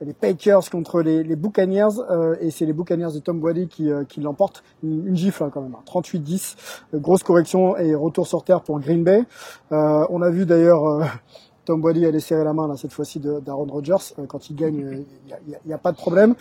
les 0.01 0.13
Packers 0.13 0.70
contre 0.70 1.01
les, 1.01 1.24
les 1.24 1.36
Buccaneers, 1.36 2.01
et 2.39 2.51
c'est 2.51 2.65
les 2.65 2.74
Buccaneers 2.74 3.13
de 3.13 3.20
Tom 3.20 3.39
Brady 3.39 3.68
qui, 3.68 3.89
qui 4.10 4.22
l'emportent. 4.22 4.63
Une, 4.84 5.15
gifle 5.15 5.44
hein, 5.44 5.50
quand 5.51 5.62
même, 5.62 5.75
38-10, 5.86 6.56
hein. 6.94 6.98
grosse 7.00 7.24
correction 7.24 7.77
et 7.77 7.96
retour 7.96 8.27
sur 8.27 8.44
terre 8.44 8.62
pour 8.62 8.80
Green 8.80 9.04
Bay. 9.04 9.24
on 9.72 10.22
a 10.22 10.30
vu 10.30 10.46
d'ailleurs 10.46 11.01
Tom 11.65 11.82
Brady 11.82 12.06
allait 12.06 12.20
serrer 12.20 12.44
la 12.44 12.54
main 12.54 12.68
là 12.68 12.77
cette 12.77 12.94
fois-ci 12.94 13.20
d'Aaron 13.20 13.65
Rodgers. 13.65 14.13
Euh, 14.20 14.25
quand 14.27 14.50
il 14.50 14.56
gagne, 14.56 15.06
il 15.27 15.34
euh, 15.34 15.58
n'y 15.65 15.74
a, 15.74 15.77
pas 15.77 15.92
de 15.92 15.98
problème. 15.98 16.36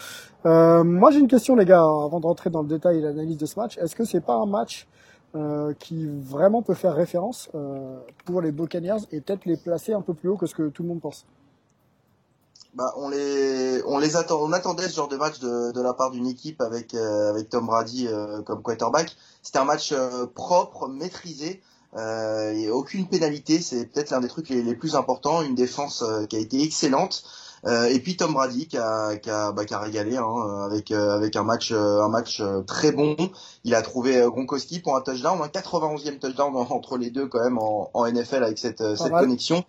Euh, 0.47 0.85
moi 0.85 1.11
j'ai 1.11 1.19
une 1.19 1.29
question 1.29 1.57
les 1.57 1.65
gars, 1.65 1.81
avant 1.81 2.21
de 2.21 2.27
rentrer 2.27 2.51
dans 2.51 2.63
le 2.63 2.69
détail 2.69 2.99
et 2.99 3.01
l'analyse 3.01 3.39
de 3.39 3.47
ce 3.47 3.59
match. 3.59 3.79
Est-ce 3.79 3.97
que 3.97 4.05
c'est 4.05 4.21
pas 4.21 4.35
un 4.35 4.47
match 4.47 4.87
qui 5.79 6.07
vraiment 6.07 6.63
peut 6.63 6.75
faire 6.75 6.95
référence 6.95 7.51
pour 8.25 8.41
les 8.41 8.53
Buccaneers 8.53 9.01
et 9.13 9.21
peut-être 9.21 9.45
les 9.47 9.57
placer 9.57 9.93
un 9.93 10.01
peu 10.01 10.15
plus 10.15 10.29
haut 10.29 10.37
que 10.37 10.47
ce 10.47 10.55
que 10.55 10.69
tout 10.69 10.83
le 10.83 10.89
monde 10.89 11.01
pense 11.01 11.27
bah, 12.75 12.93
on 12.97 13.09
les, 13.09 13.83
on 13.87 13.99
les 13.99 14.17
attend, 14.17 14.41
on 14.41 14.53
attendait 14.53 14.89
ce 14.89 14.97
genre 14.97 15.07
de 15.07 15.17
match 15.17 15.39
de, 15.39 15.71
de 15.71 15.81
la 15.81 15.95
part 15.95 16.11
d'une 16.11 16.27
équipe 16.27 16.61
avec 16.61 16.93
avec 16.95 17.49
Tom 17.49 17.67
Brady 17.67 18.09
comme 18.45 18.63
quarterback. 18.63 19.17
C'était 19.43 19.59
un 19.59 19.65
match 19.65 19.95
propre, 20.35 20.89
maîtrisé. 20.89 21.63
Euh, 21.97 22.53
et 22.53 22.71
aucune 22.71 23.07
pénalité, 23.07 23.61
c'est 23.61 23.87
peut-être 23.87 24.11
l'un 24.11 24.21
des 24.21 24.29
trucs 24.29 24.49
les, 24.49 24.75
plus 24.75 24.97
importants. 24.97 25.43
Une 25.43 25.55
défense 25.55 26.03
euh, 26.03 26.27
qui 26.27 26.37
a 26.37 26.39
été 26.39 26.63
excellente. 26.63 27.25
Euh, 27.67 27.87
et 27.87 27.99
puis 27.99 28.17
Tom 28.17 28.33
Brady 28.35 28.69
qui 28.69 28.77
a, 28.77 29.17
qui 29.17 29.31
a, 29.31 29.53
bah, 29.53 29.65
qui 29.65 29.75
a 29.75 29.79
régalé 29.79 30.17
hein, 30.17 30.67
avec 30.71 30.91
avec 30.91 31.37
un 31.37 31.43
match 31.43 31.73
un 31.73 32.09
match 32.09 32.43
très 32.67 32.93
bon. 32.93 33.17
Il 33.65 33.75
a 33.75 33.83
trouvé 33.83 34.21
Gronkowski 34.27 34.81
pour 34.81 34.97
un 34.97 35.01
touchdown, 35.01 35.41
un 35.43 35.47
91e 35.47 36.19
touchdown 36.19 36.55
entre 36.57 36.99
les 36.99 37.11
deux 37.11 37.27
quand 37.27 37.43
même 37.43 37.59
en, 37.59 37.91
en 37.95 38.07
NFL 38.07 38.45
avec 38.45 38.59
cette, 38.59 38.97
cette 38.97 39.13
connexion. 39.13 39.65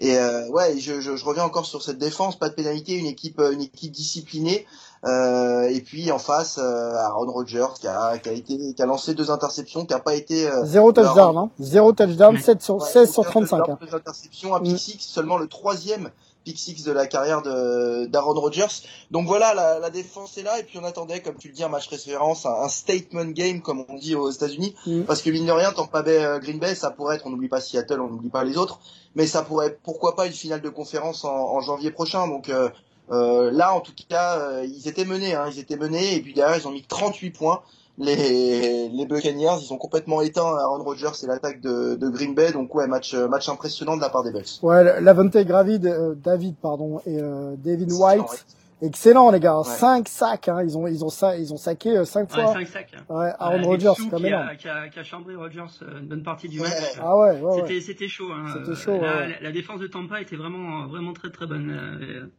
Et 0.00 0.16
ouais, 0.50 0.78
je, 0.78 1.00
je, 1.00 1.16
je, 1.16 1.24
reviens 1.24 1.44
encore 1.44 1.66
sur 1.66 1.82
cette 1.82 1.98
défense, 1.98 2.36
pas 2.36 2.48
de 2.48 2.54
pénalité, 2.54 2.94
une 2.94 3.06
équipe 3.06 3.40
une 3.40 3.62
équipe 3.62 3.92
disciplinée. 3.92 4.66
Euh, 5.04 5.68
et 5.68 5.80
puis 5.80 6.10
en 6.10 6.18
face, 6.18 6.58
euh, 6.58 6.94
Aaron 6.94 7.30
Rodgers 7.30 7.66
qui 7.78 7.86
a, 7.86 8.18
qui 8.18 8.28
a 8.28 8.32
été, 8.32 8.74
qui 8.74 8.82
a 8.82 8.86
lancé 8.86 9.14
deux 9.14 9.30
interceptions, 9.30 9.84
qui 9.84 9.94
a 9.94 10.00
pas 10.00 10.14
été 10.14 10.48
euh, 10.48 10.64
zéro 10.64 10.92
touchdown, 10.92 11.36
hein. 11.36 11.50
zéro 11.60 11.92
touchdown, 11.92 12.36
7 12.36 12.62
sur 12.62 12.82
16 12.82 13.12
sur 13.12 13.24
35. 13.24 13.68
Hein. 13.68 13.78
Deux 13.80 13.94
interceptions, 13.94 14.54
un 14.54 14.60
pick 14.60 14.72
mm. 14.72 14.78
six, 14.78 14.96
seulement 15.00 15.38
le 15.38 15.46
troisième 15.46 16.10
pick 16.46 16.58
six 16.58 16.84
de 16.84 16.92
la 16.92 17.06
carrière 17.08 17.42
de 17.42 18.06
d'Aaron 18.06 18.40
Rodgers. 18.40 18.86
Donc 19.10 19.26
voilà, 19.26 19.52
la, 19.52 19.80
la, 19.80 19.90
défense 19.90 20.38
est 20.38 20.44
là 20.44 20.60
et 20.60 20.62
puis 20.62 20.78
on 20.78 20.84
attendait, 20.84 21.20
comme 21.20 21.36
tu 21.36 21.48
le 21.48 21.54
dis, 21.54 21.64
un 21.64 21.68
match 21.68 21.88
référence, 21.88 22.46
un, 22.46 22.68
statement 22.68 23.26
game 23.26 23.60
comme 23.60 23.84
on 23.88 23.94
dit 23.96 24.14
aux 24.14 24.30
États-Unis, 24.30 24.74
mm. 24.86 25.02
parce 25.02 25.22
que 25.22 25.30
mine 25.30 25.46
de 25.46 25.52
rien, 25.52 25.72
Tampa 25.72 26.02
Bay, 26.02 26.24
euh, 26.24 26.38
Green 26.38 26.60
Bay, 26.60 26.76
ça 26.76 26.90
pourrait 26.90 27.16
être, 27.16 27.26
on 27.26 27.30
n'oublie 27.30 27.48
pas 27.48 27.60
Seattle, 27.60 28.00
on 28.00 28.08
n'oublie 28.08 28.30
pas 28.30 28.44
les 28.44 28.56
autres, 28.56 28.78
mais 29.16 29.26
ça 29.26 29.42
pourrait, 29.42 29.76
pourquoi 29.82 30.14
pas 30.14 30.26
une 30.26 30.32
finale 30.32 30.62
de 30.62 30.68
conférence 30.68 31.24
en, 31.24 31.34
en 31.34 31.60
janvier 31.60 31.90
prochain. 31.90 32.28
Donc 32.28 32.48
euh, 32.48 32.70
euh, 33.10 33.50
là, 33.50 33.74
en 33.74 33.80
tout 33.80 33.92
cas, 34.08 34.38
euh, 34.38 34.66
ils 34.66 34.88
étaient 34.88 35.04
menés, 35.04 35.34
hein, 35.34 35.46
ils 35.50 35.58
étaient 35.58 35.76
menés, 35.76 36.14
et 36.14 36.20
puis 36.20 36.34
derrière, 36.34 36.56
ils 36.56 36.66
ont 36.66 36.72
mis 36.72 36.82
38 36.82 37.30
points. 37.30 37.62
Les, 37.98 38.88
les 38.90 39.06
Buccaneers, 39.06 39.56
ils 39.62 39.72
ont 39.72 39.78
complètement 39.78 40.20
éteint 40.20 40.44
Aaron 40.44 40.84
Rodgers 40.84 41.12
et 41.22 41.26
l'attaque 41.26 41.62
de, 41.62 41.94
de, 41.94 42.08
Green 42.10 42.34
Bay, 42.34 42.52
donc 42.52 42.74
ouais, 42.74 42.86
match, 42.86 43.14
match 43.14 43.48
impressionnant 43.48 43.96
de 43.96 44.02
la 44.02 44.10
part 44.10 44.22
des 44.22 44.32
Bucks. 44.32 44.62
Ouais, 44.62 45.00
Lavonte 45.00 45.36
Gravid, 45.38 45.86
euh, 45.86 46.14
David, 46.14 46.56
pardon, 46.56 47.00
et 47.06 47.18
David 47.56 47.92
White. 47.92 48.44
Excellent 48.82 49.30
les 49.30 49.40
gars, 49.40 49.62
5 49.64 50.06
sacs, 50.06 50.48
hein. 50.48 50.62
ils 50.62 50.76
ont 50.76 50.86
ils 50.86 51.02
ont 51.02 51.08
ça, 51.08 51.38
ils 51.38 51.50
ont 51.54 51.56
saqué 51.56 52.04
5 52.04 52.30
fois. 52.30 52.48
Ouais, 52.48 52.66
5 52.66 52.68
sacs. 52.68 52.92
Ouais, 53.08 53.32
Aaron 53.38 53.62
Rodgers 53.62 53.94
quand 54.10 54.20
même. 54.20 54.50
Qui 54.58 54.68
a, 54.68 54.88
qui 54.88 54.98
a 54.98 55.02
chambré 55.02 55.34
Rodgers 55.34 55.64
une 55.98 56.08
bonne 56.08 56.22
partie 56.22 56.46
du 56.46 56.60
match. 56.60 56.70
Ah 57.00 57.16
ouais, 57.16 57.40
ouais 57.40 57.56
C'était 57.56 57.80
c'était 57.80 58.08
chaud 58.08 58.28
hein. 58.30 58.44
C'était 58.52 58.78
chaud. 58.78 59.00
La, 59.00 59.40
la, 59.40 59.50
défense 59.50 59.80
de 59.80 59.86
Tampa 59.86 60.20
était 60.20 60.36
vraiment 60.36 60.86
vraiment 60.88 61.14
très 61.14 61.30
très 61.30 61.46
bonne 61.46 62.30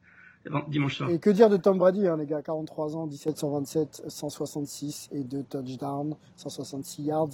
Et 1.10 1.20
que 1.20 1.30
dire 1.30 1.50
de 1.50 1.58
Tom 1.58 1.78
Brady, 1.78 2.08
hein, 2.08 2.18
les 2.18 2.26
gars? 2.26 2.42
43 2.42 2.96
ans, 2.96 3.08
17 3.08 3.38
127, 3.38 4.04
166 4.08 5.10
et 5.12 5.24
2 5.24 5.44
touchdowns, 5.44 6.16
166 6.36 7.04
yards. 7.04 7.30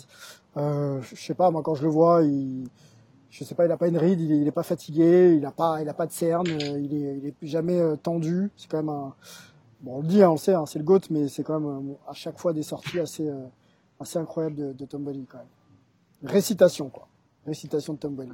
Euh, 0.58 1.02
je 1.02 1.16
sais 1.16 1.34
pas, 1.34 1.52
moi 1.52 1.62
quand 1.64 1.76
je 1.76 1.84
le 1.84 1.90
vois, 1.90 2.24
il, 2.24 2.66
je 3.34 3.44
sais 3.44 3.56
pas, 3.56 3.66
il 3.66 3.72
a 3.72 3.78
pas 3.78 3.88
une 3.88 3.98
ride, 3.98 4.22
il 4.22 4.48
est, 4.48 4.52
pas 4.52 4.62
fatigué, 4.62 5.34
il 5.36 5.44
a 5.44 5.52
pas, 5.52 5.82
il 5.82 5.90
a 5.90 5.96
pas 5.96 6.06
de 6.06 6.12
cerne, 6.12 6.48
euh, 6.48 6.80
il 6.80 6.94
est, 6.94 7.18
il 7.18 7.26
est 7.26 7.36
jamais 7.42 7.80
euh, 7.80 7.96
tendu. 7.96 8.52
C'est 8.56 8.70
quand 8.70 8.78
même 8.78 8.90
un, 8.90 9.16
bon, 9.82 9.96
on 9.98 10.02
le 10.02 10.08
dit, 10.08 10.22
hein, 10.22 10.30
on 10.30 10.38
sait, 10.38 10.54
hein, 10.54 10.68
c'est 10.68 10.78
le 10.78 10.86
GOAT, 10.86 11.00
mais 11.10 11.28
c'est 11.28 11.44
quand 11.44 11.60
même 11.60 11.90
euh, 11.90 11.94
à 12.08 12.14
chaque 12.14 12.38
fois 12.38 12.54
des 12.54 12.62
sorties 12.62 13.00
assez, 13.00 13.28
assez 14.00 14.20
incroyables 14.20 14.56
de, 14.56 14.74
de 14.74 14.86
Tom 14.86 15.04
Brady 15.04 15.26
quand 15.26 15.40
même. 15.40 15.48
Récitation 16.32 16.90
quoi, 16.90 17.08
récitation 17.48 17.94
de 17.94 17.98
Tom 17.98 18.14
Brady. 18.14 18.34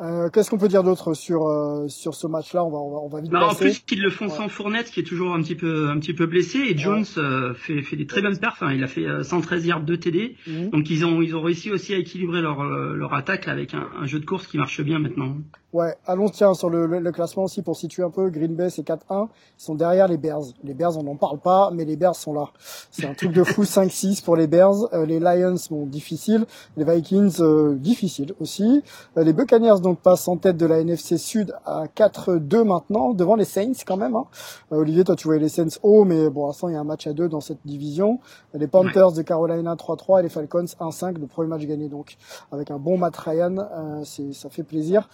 Euh, 0.00 0.30
Qu'est-ce 0.30 0.50
qu'on 0.50 0.58
peut 0.58 0.68
dire 0.68 0.82
d'autre 0.82 1.12
sur 1.14 1.46
euh, 1.46 1.86
sur 1.88 2.14
ce 2.14 2.26
match-là? 2.26 2.64
On 2.64 2.70
va, 2.70 2.78
on 2.78 2.90
va 2.90 2.98
on 2.98 3.08
va 3.08 3.20
vite 3.20 3.30
bah, 3.30 3.48
En 3.48 3.54
plus, 3.54 3.80
qu'ils 3.80 4.02
le 4.02 4.10
font 4.10 4.28
sans 4.30 4.48
Fournette, 4.48 4.90
qui 4.90 5.00
est 5.00 5.04
toujours 5.04 5.34
un 5.34 5.42
petit 5.42 5.54
peu 5.54 5.90
un 5.90 5.98
petit 5.98 6.14
peu 6.14 6.26
blessé, 6.26 6.58
et 6.58 6.76
Jones 6.76 7.04
euh, 7.18 7.52
fait 7.54 7.82
fait 7.82 7.96
des 7.96 8.06
très 8.06 8.22
bonnes 8.22 8.38
perfs. 8.38 8.62
Hein. 8.62 8.72
Il 8.72 8.82
a 8.82 8.86
fait 8.86 9.06
113 9.22 9.62
euh, 9.62 9.66
yards 9.66 9.84
de 9.84 9.94
TD, 9.94 10.36
mhm. 10.46 10.70
donc 10.70 10.88
ils 10.88 11.04
ont 11.04 11.20
ils 11.20 11.36
ont 11.36 11.42
réussi 11.42 11.70
aussi 11.70 11.92
à 11.92 11.98
équilibrer 11.98 12.40
leur 12.40 12.64
leur 12.64 13.12
attaque 13.14 13.48
avec 13.48 13.74
un, 13.74 13.86
un, 14.00 14.06
jeu 14.06 14.18
de 14.18 14.24
course 14.24 14.46
qui 14.46 14.56
marche 14.56 14.80
bien 14.80 14.98
maintenant. 14.98 15.36
Ouais, 15.72 15.94
allons 16.04 16.28
tiens 16.28 16.52
sur 16.52 16.68
le, 16.68 16.86
le, 16.86 17.12
classement 17.12 17.44
aussi 17.44 17.62
pour 17.62 17.76
situer 17.76 18.02
un 18.02 18.10
peu. 18.10 18.28
Green 18.28 18.54
Bay 18.54 18.68
c'est 18.68 18.86
4-1, 18.86 18.98
ils 19.08 19.28
sont 19.56 19.74
derrière 19.74 20.08
les 20.08 20.18
Bears. 20.18 20.42
Les 20.64 20.74
Bears 20.74 20.98
on 20.98 21.02
n'en 21.02 21.16
parle 21.16 21.40
pas, 21.40 21.70
mais 21.72 21.84
les 21.84 21.96
Bears 21.96 22.16
sont 22.16 22.34
là. 22.34 22.50
C'est 22.90 23.06
un 23.06 23.14
truc 23.14 23.32
de 23.32 23.44
fou 23.44 23.62
5-6 23.62 24.24
pour 24.24 24.36
les 24.36 24.46
Bears. 24.46 24.88
les 25.06 25.20
Lions 25.20 25.54
bon 25.70 25.86
difficile, 25.86 26.46
les 26.76 26.84
Vikings 26.84 27.76
difficile 27.76 28.32
aussi. 28.40 28.82
les 29.16 29.31
Buccaneers 29.32 29.80
donc 29.80 30.00
passent 30.00 30.28
en 30.28 30.36
tête 30.36 30.56
de 30.56 30.66
la 30.66 30.80
NFC 30.80 31.18
Sud 31.18 31.54
à 31.64 31.84
4-2 31.86 32.64
maintenant, 32.64 33.12
devant 33.12 33.36
les 33.36 33.44
Saints 33.44 33.72
quand 33.86 33.96
même. 33.96 34.16
Hein. 34.16 34.26
Euh, 34.72 34.76
Olivier, 34.76 35.04
toi 35.04 35.16
tu 35.16 35.26
voyais 35.26 35.40
les 35.40 35.48
Saints 35.48 35.78
haut, 35.82 36.04
mais 36.04 36.30
bon, 36.30 36.44
à 36.44 36.46
l'instant 36.48 36.68
il 36.68 36.74
y 36.74 36.76
a 36.76 36.80
un 36.80 36.84
match 36.84 37.06
à 37.06 37.12
deux 37.12 37.28
dans 37.28 37.40
cette 37.40 37.60
division. 37.64 38.20
Les 38.54 38.66
Panthers 38.66 39.12
de 39.12 39.22
Carolina 39.22 39.74
3-3 39.74 40.20
et 40.20 40.22
les 40.24 40.28
Falcons 40.28 40.64
1-5, 40.64 41.18
le 41.18 41.26
premier 41.26 41.48
match 41.48 41.62
gagné 41.66 41.88
donc 41.88 42.16
avec 42.50 42.70
un 42.70 42.78
bon 42.78 42.98
Matt 42.98 43.16
Ryan, 43.16 43.56
euh, 43.58 44.04
ça 44.04 44.50
fait 44.50 44.62
plaisir. 44.62 45.08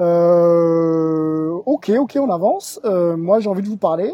Euh, 0.00 1.50
ok, 1.66 1.90
ok, 1.98 2.18
on 2.20 2.30
avance. 2.30 2.80
Euh, 2.84 3.16
moi 3.16 3.40
j'ai 3.40 3.48
envie 3.48 3.62
de 3.62 3.68
vous 3.68 3.76
parler 3.76 4.12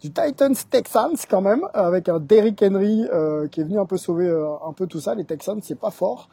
du 0.00 0.10
Titans 0.10 0.54
Texans 0.70 1.16
quand 1.28 1.42
même 1.42 1.62
avec 1.74 2.08
un 2.08 2.18
Derrick 2.18 2.62
Henry 2.62 3.06
euh, 3.12 3.48
qui 3.48 3.60
est 3.60 3.64
venu 3.64 3.78
un 3.78 3.86
peu 3.86 3.96
sauver 3.96 4.26
euh, 4.28 4.46
un 4.66 4.72
peu 4.72 4.86
tout 4.86 5.00
ça. 5.00 5.14
Les 5.14 5.24
Texans 5.24 5.58
c'est 5.62 5.78
pas 5.78 5.90
fort. 5.90 6.28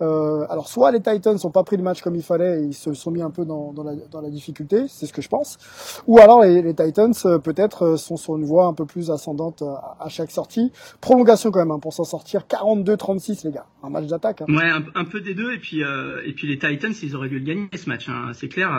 Euh, 0.00 0.44
alors 0.50 0.68
soit 0.68 0.90
les 0.90 1.00
Titans 1.00 1.38
ont 1.44 1.50
pas 1.50 1.62
pris 1.62 1.76
le 1.76 1.82
match 1.82 2.02
comme 2.02 2.16
il 2.16 2.22
fallait 2.22 2.60
et 2.60 2.64
ils 2.64 2.74
se 2.74 2.92
sont 2.94 3.10
mis 3.10 3.22
un 3.22 3.30
peu 3.30 3.44
dans, 3.44 3.72
dans, 3.72 3.84
la, 3.84 3.94
dans 4.10 4.20
la, 4.20 4.30
difficulté, 4.30 4.86
c'est 4.88 5.06
ce 5.06 5.12
que 5.12 5.22
je 5.22 5.28
pense. 5.28 5.58
Ou 6.06 6.18
alors 6.18 6.42
les, 6.42 6.62
les 6.62 6.74
Titans 6.74 7.12
euh, 7.24 7.38
peut-être 7.38 7.82
euh, 7.82 7.96
sont 7.96 8.16
sur 8.16 8.36
une 8.36 8.44
voie 8.44 8.66
un 8.66 8.74
peu 8.74 8.86
plus 8.86 9.10
ascendante 9.10 9.62
à, 9.62 10.08
chaque 10.08 10.30
sortie. 10.30 10.72
Prolongation 11.00 11.50
quand 11.50 11.60
même 11.60 11.70
hein, 11.70 11.78
pour 11.78 11.92
s'en 11.92 12.04
sortir. 12.04 12.42
42-36 12.48 13.44
les 13.44 13.52
gars, 13.52 13.66
un 13.82 13.90
match 13.90 14.06
d'attaque. 14.06 14.42
Hein. 14.42 14.46
Ouais, 14.48 14.70
un, 14.94 15.04
peu 15.04 15.20
des 15.20 15.34
deux 15.34 15.52
et 15.52 15.58
puis 15.58 15.80
et 15.80 16.32
puis 16.32 16.48
les 16.48 16.58
Titans 16.58 16.92
ils 17.02 17.14
auraient 17.14 17.28
dû 17.28 17.38
le 17.38 17.44
gagner 17.44 17.68
ce 17.74 17.88
match. 17.88 18.08
Hein. 18.08 18.32
C'est 18.32 18.48
clair. 18.48 18.70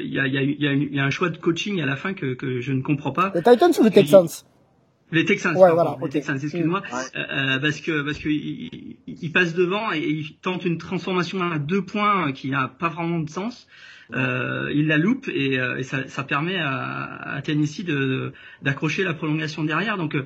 Il 0.00 0.12
y 0.12 0.18
a, 0.18 0.26
y, 0.26 0.38
a, 0.38 0.42
y, 0.42 0.66
a 0.66 0.72
y, 0.72 0.98
a, 0.98 1.04
un 1.04 1.10
choix 1.10 1.28
de 1.28 1.36
coaching 1.36 1.80
à 1.80 1.86
la 1.86 1.96
fin 1.96 2.14
que, 2.14 2.34
que 2.34 2.60
je 2.60 2.72
ne 2.72 2.82
comprends 2.82 3.12
pas. 3.12 3.32
Les 3.34 3.42
Titans 3.42 3.72
les 3.94 4.02
Texans. 4.02 4.28
Les 5.12 5.24
Texans, 5.24 5.56
ouais, 5.56 5.72
voilà, 5.72 5.96
les 6.00 6.08
Texans, 6.08 6.38
excuse-moi, 6.40 6.82
euh, 7.16 7.58
parce 7.58 7.80
que 7.80 8.02
parce 8.02 8.18
que 8.18 8.28
il, 8.28 8.96
il, 9.08 9.32
passe 9.32 9.54
devant 9.54 9.92
et 9.92 9.98
il 9.98 10.36
tente 10.36 10.64
une 10.64 10.78
transformation 10.78 11.42
à 11.50 11.58
deux 11.58 11.82
points 11.82 12.30
qui 12.32 12.50
n'a 12.50 12.68
pas 12.68 12.88
vraiment 12.88 13.18
de 13.18 13.28
sens. 13.28 13.66
Euh, 14.12 14.72
il 14.74 14.88
la 14.88 14.98
loupe 14.98 15.28
et, 15.28 15.54
et 15.78 15.82
ça, 15.84 16.06
ça, 16.08 16.24
permet 16.24 16.58
à, 16.58 17.34
à 17.36 17.42
Tennessee 17.42 17.84
de 17.84 18.32
d'accrocher 18.62 19.02
la 19.02 19.14
prolongation 19.14 19.64
derrière. 19.64 19.96
Donc 19.96 20.16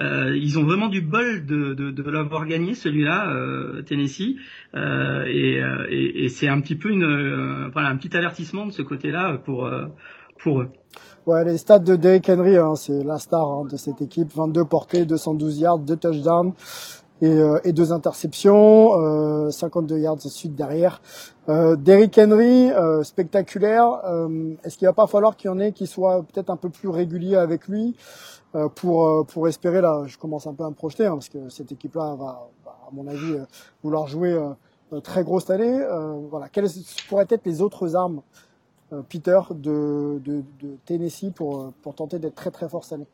euh, 0.00 0.36
ils 0.36 0.58
ont 0.58 0.64
vraiment 0.64 0.88
du 0.88 1.00
bol 1.02 1.44
de, 1.44 1.74
de, 1.74 1.90
de 1.90 2.10
l'avoir 2.10 2.46
gagné 2.46 2.74
celui-là, 2.74 3.30
euh, 3.30 3.82
Tennessee, 3.82 4.36
euh, 4.74 5.24
et, 5.26 5.62
et, 5.90 6.24
et 6.24 6.28
c'est 6.28 6.48
un 6.48 6.60
petit 6.60 6.76
peu 6.76 6.90
une 6.90 7.68
voilà 7.72 7.88
un 7.88 7.96
petit 7.96 8.16
avertissement 8.16 8.66
de 8.66 8.72
ce 8.72 8.82
côté-là 8.82 9.36
pour 9.38 9.70
pour 10.42 10.60
eux. 10.60 10.68
Ouais, 11.26 11.44
les 11.44 11.56
stats 11.56 11.78
de 11.78 11.94
Derrick 11.96 12.28
Henry, 12.28 12.56
hein, 12.56 12.74
c'est 12.74 13.04
la 13.04 13.18
star 13.18 13.48
hein, 13.48 13.64
de 13.70 13.76
cette 13.76 14.02
équipe. 14.02 14.32
22 14.34 14.64
portées, 14.64 15.04
212 15.04 15.58
yards, 15.60 15.78
2 15.78 15.96
touchdowns 15.96 16.52
et, 17.20 17.26
euh, 17.26 17.60
et 17.62 17.72
deux 17.72 17.92
interceptions, 17.92 19.00
euh, 19.00 19.50
52 19.50 19.98
yards 19.98 20.18
ensuite 20.26 20.56
derrière. 20.56 21.00
Euh, 21.48 21.76
Derrick 21.76 22.18
Henry, 22.18 22.70
euh, 22.72 23.04
spectaculaire. 23.04 24.00
Euh, 24.04 24.54
est-ce 24.64 24.76
qu'il 24.76 24.86
va 24.86 24.92
pas 24.92 25.06
falloir 25.06 25.36
qu'il 25.36 25.48
y 25.48 25.52
en 25.52 25.60
ait 25.60 25.72
qui 25.72 25.86
soient 25.86 26.24
peut-être 26.24 26.50
un 26.50 26.56
peu 26.56 26.68
plus 26.68 26.88
réguliers 26.88 27.36
avec 27.36 27.68
lui 27.68 27.96
pour 28.74 29.24
pour 29.28 29.48
espérer 29.48 29.80
là 29.80 30.02
Je 30.06 30.18
commence 30.18 30.46
un 30.46 30.52
peu 30.52 30.64
à 30.64 30.68
me 30.68 30.74
projeter 30.74 31.06
hein, 31.06 31.12
parce 31.12 31.30
que 31.30 31.48
cette 31.48 31.72
équipe-là 31.72 32.16
va, 32.18 32.50
à 32.66 32.90
mon 32.92 33.06
avis, 33.06 33.38
vouloir 33.82 34.08
jouer 34.08 34.38
très 35.02 35.24
grosse 35.24 35.48
année. 35.48 35.80
voilà, 36.28 36.50
quelles 36.50 36.68
pourraient 37.08 37.26
être 37.30 37.46
les 37.46 37.62
autres 37.62 37.96
armes 37.96 38.20
euh, 38.20 38.51
Peter 39.08 39.40
de, 39.50 40.20
Tennessee 40.84 41.32
pour, 41.34 41.60
euh, 41.60 41.74
pour 41.82 41.94
tenter 41.94 42.18
d'être 42.18 42.34
très 42.34 42.50
très 42.50 42.68
fort 42.68 42.84
cette 42.84 42.94
année 42.94 43.06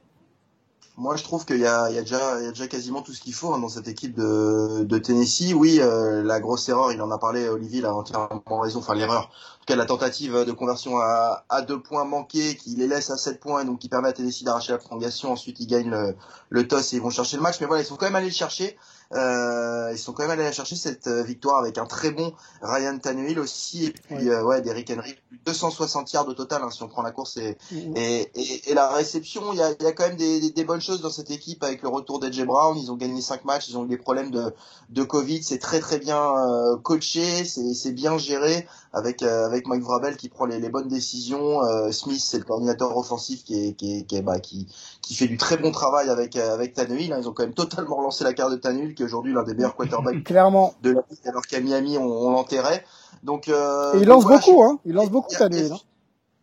moi, 0.99 1.15
je 1.15 1.23
trouve 1.23 1.45
qu'il 1.45 1.59
y 1.59 1.61
y, 1.61 1.63
y 1.63 1.67
a 1.67 2.03
déjà 2.51 2.67
quasiment 2.67 3.03
tout 3.03 3.13
ce 3.13 3.21
qu'il 3.21 3.33
faut 3.33 3.55
hein, 3.55 3.61
dans 3.61 3.69
cette 3.69 3.87
équipe 3.87 4.17
de, 4.17 4.99
Tennessee. 4.99 5.55
Oui, 5.55 5.79
euh, 5.81 6.25
la 6.25 6.41
grosse 6.41 6.69
erreur, 6.69 6.91
il 6.91 7.01
en 7.01 7.13
a 7.13 7.19
parlé, 7.19 7.49
Olivier, 7.49 7.79
il 7.79 7.87
a 7.87 7.95
entièrement 7.95 8.43
raison. 8.61 8.81
Enfin, 8.81 8.97
l'erreur, 8.97 9.27
en 9.27 9.59
tout 9.61 9.67
cas, 9.69 9.77
la 9.77 9.87
tentative 9.87 10.45
de 10.45 10.51
conversion 10.51 10.99
à, 10.99 11.45
à 11.49 11.63
deux 11.63 11.81
points 11.81 12.05
manqués, 12.05 12.57
qui 12.57 12.75
les 12.75 12.89
laisse 12.89 13.11
à 13.11 13.17
sept 13.17 13.39
points, 13.39 13.63
et 13.63 13.65
donc 13.65 13.79
qui 13.79 13.89
permet 13.89 14.09
à 14.09 14.13
Tennessee 14.13 14.43
d'arracher 14.43 14.73
la 14.73 14.79
prolongation. 14.79 15.31
Ensuite, 15.31 15.61
ils 15.61 15.69
gagnent 15.69 15.91
le, 15.91 16.17
le 16.49 16.67
toss 16.67 16.93
et 16.93 16.97
ils 16.97 17.03
vont 17.03 17.11
chercher 17.11 17.37
le 17.37 17.45
match. 17.45 17.61
Mais 17.61 17.69
voilà, 17.69 17.83
ils 17.85 17.87
sont 17.87 17.95
quand 17.95 18.07
même 18.07 18.17
allés 18.17 18.27
le 18.27 18.33
chercher. 18.33 18.77
Euh, 19.15 19.89
ils 19.93 19.99
sont 19.99 20.13
quand 20.13 20.29
même 20.29 20.39
allés 20.39 20.53
chercher 20.53 20.77
cette 20.77 21.07
euh, 21.07 21.23
victoire 21.23 21.61
avec 21.61 21.79
un 21.79 21.87
très 21.87 22.11
bon 22.11 22.35
Ryan 22.61 22.99
Tannehill 22.99 23.39
aussi 23.39 23.87
et 23.87 23.91
puis 23.91 24.29
euh, 24.29 24.45
ouais 24.45 24.61
Derrick 24.61 24.91
Henry 24.91 25.15
260 25.47 26.13
yards 26.13 26.29
au 26.29 26.35
total 26.35 26.61
hein, 26.63 26.71
si 26.71 26.83
on 26.83 26.89
prend 26.89 27.01
la 27.01 27.11
course 27.11 27.39
et, 27.39 27.57
mm-hmm. 27.73 27.97
et, 27.97 28.31
et, 28.35 28.71
et, 28.71 28.75
la 28.75 28.93
réception 28.93 29.55
il 29.55 29.61
y 29.61 29.63
a, 29.63 29.71
y 29.81 29.87
a 29.87 29.93
quand 29.93 30.09
même 30.09 30.19
des, 30.19 30.51
des, 30.51 30.65
bonnes 30.65 30.83
choses 30.83 31.01
dans 31.01 31.09
cette 31.09 31.31
équipe 31.31 31.65
avec 31.65 31.81
le 31.81 31.89
retour 31.89 32.21
d'Edge 32.21 32.45
Brown 32.45 32.77
ils 32.77 32.93
ont 32.93 32.97
gagné 32.97 33.23
cinq 33.23 33.47
matchs 33.47 33.71
ils 33.71 33.79
ont 33.79 33.87
eu 33.87 33.89
des 33.89 33.97
problèmes 33.97 34.31
de, 34.31 34.53
de 34.91 35.03
Covid 35.03 35.43
c'est 35.43 35.59
très 35.59 35.81
très 35.81 35.99
bien 35.99 36.21
euh, 36.21 36.77
coaché 36.77 37.47
c'est 37.47 37.93
bien 37.93 38.19
géré 38.19 38.69
avec 38.93 39.23
avec 39.23 39.67
Mike 39.69 39.85
Vrabel 39.85 40.19
qui 40.19 40.29
prend 40.29 40.45
les, 40.45 40.61
les 40.61 40.69
bonnes 40.69 40.89
décisions 40.89 41.61
Smith 41.93 42.21
c'est 42.23 42.39
le 42.39 42.45
coordinateur 42.45 42.95
offensif 42.95 43.43
qui 43.43 43.69
est 43.69 43.73
qui 43.73 44.01
est, 44.01 44.03
qui, 44.03 44.17
est, 44.17 44.23
bah, 44.23 44.39
qui, 44.39 44.67
qui 45.01 45.15
fait 45.15 45.29
du 45.29 45.39
très 45.39 45.57
bon 45.57 45.71
travail 45.71 46.11
avec 46.11 46.37
avec 46.37 46.75
Tannehill 46.75 47.15
hein. 47.15 47.21
ils 47.23 47.27
ont 47.27 47.33
quand 47.33 47.45
même 47.45 47.55
totalement 47.69 47.97
relancé 47.97 48.23
la 48.23 48.35
carte 48.35 48.51
de 48.51 48.57
Tannehill 48.57 48.98
qui 48.99 49.03
est 49.03 49.07
aujourd'hui 49.07 49.33
l'un 49.33 49.45
des 49.45 49.55
meilleurs 49.55 49.77
quarterbacks 49.77 50.25
Clairement. 50.25 50.75
de 50.83 50.91
la 50.91 51.03
liste, 51.09 51.27
alors 51.27 51.47
qu'à 51.47 51.61
Miami, 51.61 51.97
on, 51.99 52.05
on 52.05 52.33
l'enterrait. 52.33 52.85
Donc, 53.23 53.49
euh, 53.49 53.95
Et 53.95 53.99
il 53.99 54.09
lance 54.09 54.25
beaucoup, 54.25 54.63
hein. 54.65 54.81
Il 54.85 54.95
lance 54.95 55.11
beaucoup, 55.11 55.33
Tannehill. 55.35 55.73
Hein. 55.73 55.79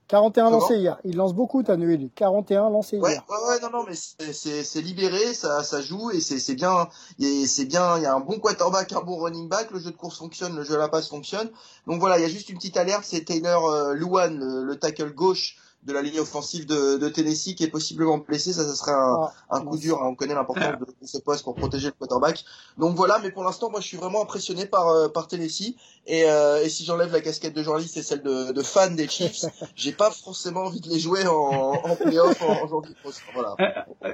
41 0.07 0.51
lancés 0.51 0.75
hier. 0.77 0.97
Il 1.03 1.17
lance 1.17 1.33
beaucoup, 1.33 1.63
Tannehill. 1.63 2.09
41 2.15 2.69
lancés 2.69 2.97
ouais, 2.97 3.11
hier. 3.11 3.23
Ouais, 3.27 3.49
ouais, 3.49 3.59
non, 3.61 3.77
non, 3.77 3.85
mais 3.85 3.95
c'est 3.95 4.81
libéré, 4.81 5.33
ça, 5.33 5.63
ça 5.63 5.81
joue 5.81 6.11
et 6.11 6.21
c'est 6.21 6.55
bien, 6.55 6.87
c'est 7.19 7.65
bien, 7.65 7.97
il 7.97 8.03
y 8.03 8.05
a 8.05 8.13
un 8.13 8.21
bon 8.21 8.39
quarterback, 8.39 8.93
un 8.93 9.01
bon 9.01 9.17
running 9.17 9.49
back, 9.49 9.71
le 9.71 9.79
jeu 9.79 9.91
de 9.91 9.97
course 9.97 10.17
fonctionne, 10.17 10.55
le 10.55 10.63
jeu 10.63 10.75
à 10.75 10.77
la 10.77 10.87
passe 10.87 11.09
fonctionne. 11.09 11.49
Donc 11.87 11.99
voilà, 11.99 12.17
il 12.19 12.21
y 12.21 12.25
a 12.25 12.29
juste 12.29 12.47
une 12.47 12.55
petite 12.55 12.77
alerte, 12.77 13.03
c'est 13.03 13.25
Taylor 13.25 13.65
euh, 13.65 13.93
Luan, 13.93 14.37
le, 14.37 14.63
le, 14.63 14.75
tackle 14.77 15.13
gauche 15.13 15.57
de 15.85 15.93
la 15.93 16.01
ligne 16.01 16.19
offensive 16.19 16.65
de, 16.65 16.97
de, 16.97 17.09
Tennessee 17.09 17.55
qui 17.55 17.63
est 17.63 17.69
possiblement 17.69 18.17
blessé. 18.17 18.53
Ça, 18.53 18.65
ça 18.65 18.75
serait 18.75 18.91
un, 18.91 19.29
ah, 19.49 19.57
un 19.57 19.61
coup 19.61 19.77
dur. 19.77 20.01
Hein. 20.01 20.07
On 20.07 20.15
connaît 20.15 20.33
l'importance 20.33 20.79
de, 20.79 20.85
de, 20.85 21.07
ce 21.07 21.19
poste 21.19 21.43
pour 21.43 21.55
protéger 21.55 21.87
le 21.87 21.93
quarterback. 21.93 22.43
Donc 22.77 22.95
voilà, 22.95 23.19
mais 23.21 23.31
pour 23.31 23.43
l'instant, 23.43 23.69
moi, 23.69 23.81
je 23.81 23.87
suis 23.87 23.97
vraiment 23.97 24.23
impressionné 24.23 24.65
par, 24.65 24.87
euh, 24.87 25.09
par 25.09 25.27
Tennessee. 25.27 25.75
Et, 26.07 26.25
euh, 26.25 26.63
et 26.63 26.69
si 26.69 26.85
j'enlève 26.85 27.11
la 27.11 27.21
casquette 27.21 27.53
de 27.53 27.63
journaliste 27.63 27.97
et 27.97 28.03
celle 28.03 28.23
de, 28.23 28.51
de 28.51 28.61
fan 28.61 28.95
des 28.95 29.07
Chiefs, 29.07 29.45
j'ai 29.75 29.91
pas 29.91 30.09
forcément 30.11 30.61
envie 30.61 30.81
de 30.81 30.89
les 30.89 30.99
jouer 30.99 31.25
en, 31.27 31.33
en 31.33 31.95
playoff 31.95 32.41
en, 32.41 32.63
en 32.63 32.67
janvier 32.67 32.95
Voilà. 33.33 33.55
Euh, 33.59 34.07
euh 34.07 34.13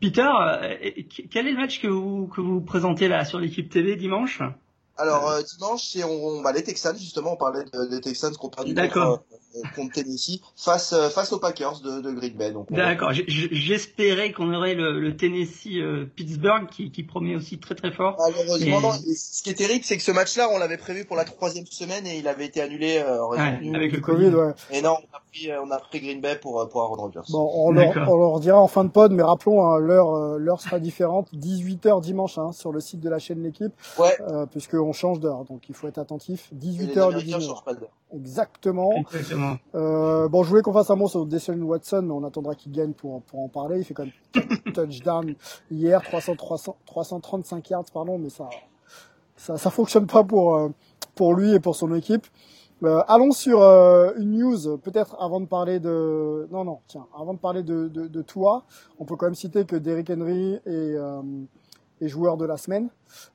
Peter, 0.00 0.28
quel 1.30 1.46
est 1.48 1.52
le 1.52 1.56
match 1.56 1.80
que 1.80 1.88
vous, 1.88 2.28
que 2.28 2.40
vous 2.40 2.60
présentez 2.60 3.08
là 3.08 3.24
sur 3.24 3.38
l'équipe 3.38 3.68
TV 3.68 3.96
dimanche? 3.96 4.42
Alors 4.96 5.32
dimanche, 5.42 5.88
c'est 5.92 6.04
on, 6.04 6.42
bah, 6.42 6.52
les 6.52 6.62
Texans 6.62 6.96
justement, 6.96 7.32
on 7.32 7.36
parlait 7.36 7.64
des 7.90 8.00
Texans 8.00 8.34
qu'on 8.36 8.50
perdu 8.50 8.74
contre, 8.74 8.98
euh, 8.98 9.16
contre 9.74 9.92
Tennessee 9.94 10.40
face 10.56 10.92
euh, 10.92 11.08
face 11.08 11.32
aux 11.32 11.38
Packers 11.38 11.80
de, 11.80 12.00
de 12.00 12.10
Green 12.12 12.34
Bay. 12.34 12.52
D'accord. 12.70 13.12
J'espérais 13.12 14.32
qu'on 14.32 14.52
aurait 14.54 14.74
le, 14.74 15.00
le 15.00 15.16
Tennessee 15.16 15.76
euh, 15.76 16.06
Pittsburgh 16.14 16.68
qui, 16.70 16.90
qui 16.90 17.02
promet 17.02 17.36
aussi 17.36 17.58
très 17.58 17.74
très 17.74 17.92
fort. 17.92 18.16
Malheureusement, 18.18 18.80
non. 18.80 18.92
Ce 18.92 19.42
qui 19.42 19.50
est 19.50 19.54
terrible, 19.54 19.84
c'est 19.84 19.96
que 19.96 20.02
ce 20.02 20.12
match-là, 20.12 20.48
on 20.52 20.58
l'avait 20.58 20.76
prévu 20.76 21.04
pour 21.04 21.16
la 21.16 21.24
troisième 21.24 21.66
semaine 21.66 22.06
et 22.06 22.18
il 22.18 22.28
avait 22.28 22.46
été 22.46 22.60
annulé 22.60 23.02
euh, 23.04 23.26
ouais, 23.28 23.38
avec 23.74 23.92
le 23.92 24.00
Covid. 24.00 24.28
Ouais. 24.28 24.52
Et 24.70 24.82
non, 24.82 24.96
on 24.98 25.16
a 25.16 25.20
pris 25.30 25.50
on 25.62 25.70
a 25.70 25.78
pris 25.78 26.00
Green 26.00 26.20
Bay 26.20 26.36
pour 26.36 26.68
pour 26.68 26.82
Aaron 26.82 26.96
Rodgers. 26.96 27.20
Bon, 27.30 27.50
on 27.54 27.72
leur, 27.72 27.96
on 28.08 28.16
leur 28.16 28.40
dira 28.40 28.60
en 28.60 28.68
fin 28.68 28.84
de 28.84 28.90
pod, 28.90 29.12
mais 29.12 29.22
rappelons 29.22 29.64
hein, 29.66 29.78
l'heure 29.78 30.38
l'heure 30.38 30.60
sera 30.60 30.78
différente, 30.78 31.28
18h 31.34 32.00
dimanche 32.00 32.38
hein, 32.38 32.52
sur 32.52 32.72
le 32.72 32.80
site 32.80 33.00
de 33.00 33.08
la 33.08 33.18
chaîne 33.18 33.42
l'équipe. 33.42 33.72
Ouais. 33.98 34.16
Euh, 34.28 34.46
puisque 34.46 34.74
on 34.74 34.92
change 34.92 35.20
d'heure, 35.20 35.44
donc 35.44 35.68
il 35.68 35.74
faut 35.74 35.88
être 35.88 35.98
attentif. 35.98 36.50
18h 36.54 37.12
le 37.12 37.22
19 37.22 37.42
Exactement. 38.14 38.92
Exactement. 38.96 39.39
Euh, 39.74 40.28
bon, 40.28 40.42
je 40.42 40.48
voulais 40.48 40.62
qu'on 40.62 40.72
fasse 40.72 40.90
un 40.90 40.96
mot 40.96 41.08
sur 41.08 41.26
Deshaun 41.26 41.60
Watson, 41.62 42.02
mais 42.02 42.12
on 42.12 42.24
attendra 42.24 42.54
qu'il 42.54 42.72
gagne 42.72 42.92
pour, 42.92 43.22
pour 43.22 43.40
en 43.40 43.48
parler. 43.48 43.78
Il 43.78 43.84
fait 43.84 43.94
quand 43.94 44.04
même 44.04 44.48
touchdown 44.74 45.34
hier, 45.70 46.02
300, 46.02 46.36
300, 46.36 46.76
335 46.86 47.70
yards, 47.70 47.84
pardon, 47.92 48.18
mais 48.18 48.30
ça, 48.30 48.48
ça, 49.36 49.56
ça 49.56 49.70
fonctionne 49.70 50.06
pas 50.06 50.24
pour, 50.24 50.56
euh, 50.56 50.68
pour 51.14 51.34
lui 51.34 51.52
et 51.54 51.60
pour 51.60 51.76
son 51.76 51.94
équipe. 51.94 52.26
Euh, 52.82 53.02
allons 53.08 53.32
sur 53.32 53.60
euh, 53.60 54.12
une 54.16 54.38
news, 54.38 54.78
peut-être 54.78 55.14
avant 55.20 55.40
de 55.40 55.46
parler 55.46 55.80
de... 55.80 56.48
Non, 56.50 56.64
non, 56.64 56.78
tiens, 56.86 57.06
avant 57.18 57.34
de 57.34 57.38
parler 57.38 57.62
de, 57.62 57.88
de, 57.88 58.06
de 58.08 58.22
toi, 58.22 58.64
on 58.98 59.04
peut 59.04 59.16
quand 59.16 59.26
même 59.26 59.34
citer 59.34 59.64
que 59.64 59.76
Derrick 59.76 60.10
Henry 60.10 60.58
et... 60.66 60.96
Euh, 62.00 62.04
et 62.04 62.08
joueur 62.08 62.36
de 62.36 62.44
la 62.44 62.56
semaine. 62.56 62.88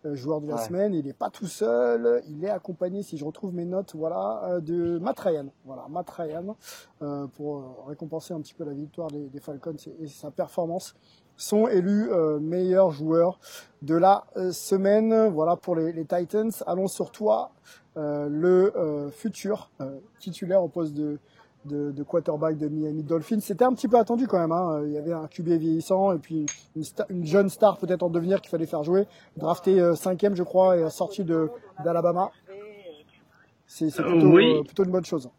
Euh, 0.06 0.15
joueur 0.15 0.41
de 0.41 0.47
la 0.47 0.58
semaine, 0.58 0.93
il 0.93 1.06
n'est 1.06 1.13
pas 1.13 1.30
tout 1.30 1.47
seul, 1.47 2.21
il 2.28 2.43
est 2.43 2.49
accompagné, 2.49 3.04
si 3.04 3.17
je 3.17 3.25
retrouve 3.25 3.54
mes 3.54 3.65
notes, 3.65 3.95
voilà, 3.95 4.41
euh, 4.45 4.60
de 4.60 4.97
Matt 4.99 5.19
Ryan. 5.19 5.47
Voilà, 5.65 5.86
Matt 5.89 6.10
Ryan, 6.10 6.56
euh, 7.01 7.28
pour 7.28 7.58
euh, 7.58 7.63
récompenser 7.88 8.34
un 8.34 8.41
petit 8.41 8.54
peu 8.54 8.63
la 8.63 8.73
victoire 8.73 9.10
des, 9.12 9.28
des 9.28 9.39
Falcons 9.39 9.75
et, 10.01 10.08
sa 10.08 10.32
performance 10.32 10.95
sont 11.38 11.67
élus 11.67 12.10
euh, 12.12 12.39
meilleurs 12.39 12.91
joueurs 12.91 13.39
de 13.82 13.95
la 13.95 14.23
semaine. 14.51 15.28
Voilà 15.28 15.58
pour 15.58 15.75
les, 15.75 15.91
les, 15.91 16.06
Titans. 16.06 16.51
Allons 16.65 16.88
sur 16.88 17.12
toi, 17.12 17.51
le 17.97 19.10
futur 19.12 19.69
titulaire 20.19 20.63
au 20.63 20.69
poste 20.69 20.93
de, 20.93 21.19
de, 21.65 21.91
de, 21.91 22.04
quarterback 22.04 22.58
de 22.58 22.67
Miami 22.67 23.04
Dolphins. 23.04 23.39
C'était 23.41 23.65
un 23.65 23.73
petit 23.73 23.88
peu 23.88 23.97
attendu 23.97 24.28
quand 24.28 24.39
même. 24.39 24.51
Hein. 24.51 24.84
Il 24.86 24.91
y 24.91 24.97
avait 24.97 25.13
un 25.13 25.28
QB 25.28 25.49
vieillissant 25.49 26.13
et 26.13 26.19
puis 26.19 26.45
une, 26.75 26.84
une 27.10 27.25
jeune 27.25 27.49
star 27.49 27.78
peut-être 27.78 28.04
en 28.04 28.10
devenir 28.10 28.41
qu'il 28.41 28.49
fallait 28.49 28.65
faire 28.65 28.84
jouer. 28.84 29.08
Drafté 29.38 29.80
euh, 29.80 29.95
cinquième, 29.95 30.36
je 30.36 30.43
crois, 30.43 30.78
et 30.78 30.89
sorti 30.89 31.23
de 31.23 31.49
d'Alabama. 31.84 32.32
C'est 33.67 33.93
plutôt, 33.93 34.38
euh, 34.38 34.63
plutôt 34.63 34.84
une 34.84 34.91
bonne 34.91 35.06
chose. 35.06 35.30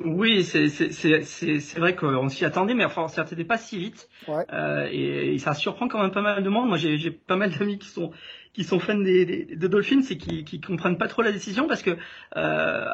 Oui, 0.00 0.42
c'est 0.42 1.78
vrai 1.78 1.94
qu'on 1.94 2.28
s'y 2.28 2.44
attendait, 2.44 2.74
mais 2.74 2.84
enfin, 2.84 3.02
on 3.02 3.08
s'y 3.08 3.20
attendait 3.20 3.44
pas 3.44 3.58
si 3.58 3.78
vite. 3.78 4.08
Ouais. 4.26 4.44
Euh, 4.52 4.88
et, 4.90 5.34
et, 5.34 5.38
ça 5.38 5.54
surprend 5.54 5.86
quand 5.88 6.02
même 6.02 6.10
pas 6.10 6.22
mal 6.22 6.42
de 6.42 6.48
monde. 6.48 6.68
Moi, 6.68 6.78
j'ai 6.78 7.10
pas 7.10 7.36
mal 7.36 7.50
d'amis 7.50 7.78
qui 7.78 7.88
sont 7.88 8.10
qui 8.54 8.62
sont 8.62 8.78
fans 8.78 8.94
des, 8.94 9.26
des, 9.26 9.44
des 9.56 9.68
Dolphins 9.68 10.02
et 10.08 10.16
qui, 10.16 10.44
qui 10.44 10.60
comprennent 10.60 10.96
pas 10.96 11.08
trop 11.08 11.22
la 11.22 11.32
décision 11.32 11.66
parce 11.66 11.82
que 11.82 11.90
euh, 11.90 11.96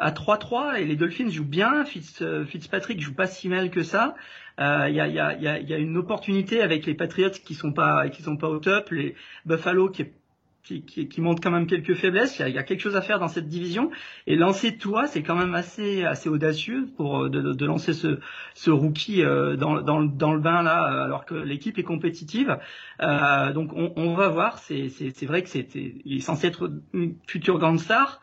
à 0.00 0.10
3-3 0.10 0.80
et 0.80 0.86
les 0.86 0.96
Dolphins 0.96 1.28
jouent 1.28 1.44
bien, 1.44 1.84
Fitz, 1.84 2.22
euh, 2.22 2.46
Fitzpatrick 2.46 2.98
joue 2.98 3.14
pas 3.14 3.26
si 3.26 3.48
mal 3.48 3.70
que 3.70 3.82
ça. 3.82 4.14
Il 4.58 4.64
euh, 4.64 4.88
y, 4.88 5.00
a, 5.00 5.06
y, 5.06 5.18
a, 5.18 5.34
y, 5.34 5.46
a, 5.46 5.60
y, 5.60 5.74
a, 5.74 5.78
une 5.78 5.96
opportunité 5.98 6.62
avec 6.62 6.86
les 6.86 6.94
Patriots 6.94 7.30
qui 7.30 7.54
sont 7.54 7.72
pas 7.72 8.08
qui 8.08 8.22
sont 8.22 8.36
pas 8.36 8.48
au 8.48 8.58
top, 8.58 8.90
les 8.90 9.14
Buffalo 9.44 9.90
qui 9.90 10.02
est 10.02 10.12
qui, 10.62 10.82
qui, 10.82 11.08
qui, 11.08 11.20
montre 11.20 11.42
quand 11.42 11.50
même 11.50 11.66
quelques 11.66 11.94
faiblesses. 11.94 12.38
Il 12.38 12.42
y, 12.42 12.44
a, 12.44 12.48
il 12.48 12.54
y, 12.54 12.58
a, 12.58 12.62
quelque 12.62 12.80
chose 12.80 12.96
à 12.96 13.02
faire 13.02 13.18
dans 13.18 13.28
cette 13.28 13.48
division. 13.48 13.90
Et 14.26 14.36
lancer 14.36 14.76
toi, 14.76 15.06
c'est 15.06 15.22
quand 15.22 15.36
même 15.36 15.54
assez 15.54 16.04
assez 16.04 16.28
audacieux 16.28 16.88
pour 16.96 17.24
euh, 17.24 17.28
de, 17.28 17.52
de 17.52 17.66
lancer 17.66 17.92
ce, 17.92 18.18
ce 18.54 18.70
rookie 18.70 19.22
euh, 19.22 19.56
dans, 19.56 19.80
dans, 19.80 20.02
dans, 20.02 20.32
le 20.32 20.40
bain 20.40 20.62
là, 20.62 20.92
euh, 20.92 21.04
alors 21.04 21.24
que 21.24 21.34
l'équipe 21.34 21.78
est 21.78 21.82
compétitive. 21.82 22.58
Euh, 23.00 23.52
donc 23.52 23.72
on, 23.74 23.92
on, 23.96 24.14
va 24.14 24.28
voir. 24.28 24.58
C'est 24.58 25.26
vrai 25.26 25.42
que 25.42 25.48
c'était 25.48 25.94
il 26.04 26.18
est 26.18 26.20
censé 26.20 26.46
être 26.48 26.70
une 26.92 27.16
future 27.26 27.58
grande 27.58 27.80
star. 27.80 28.20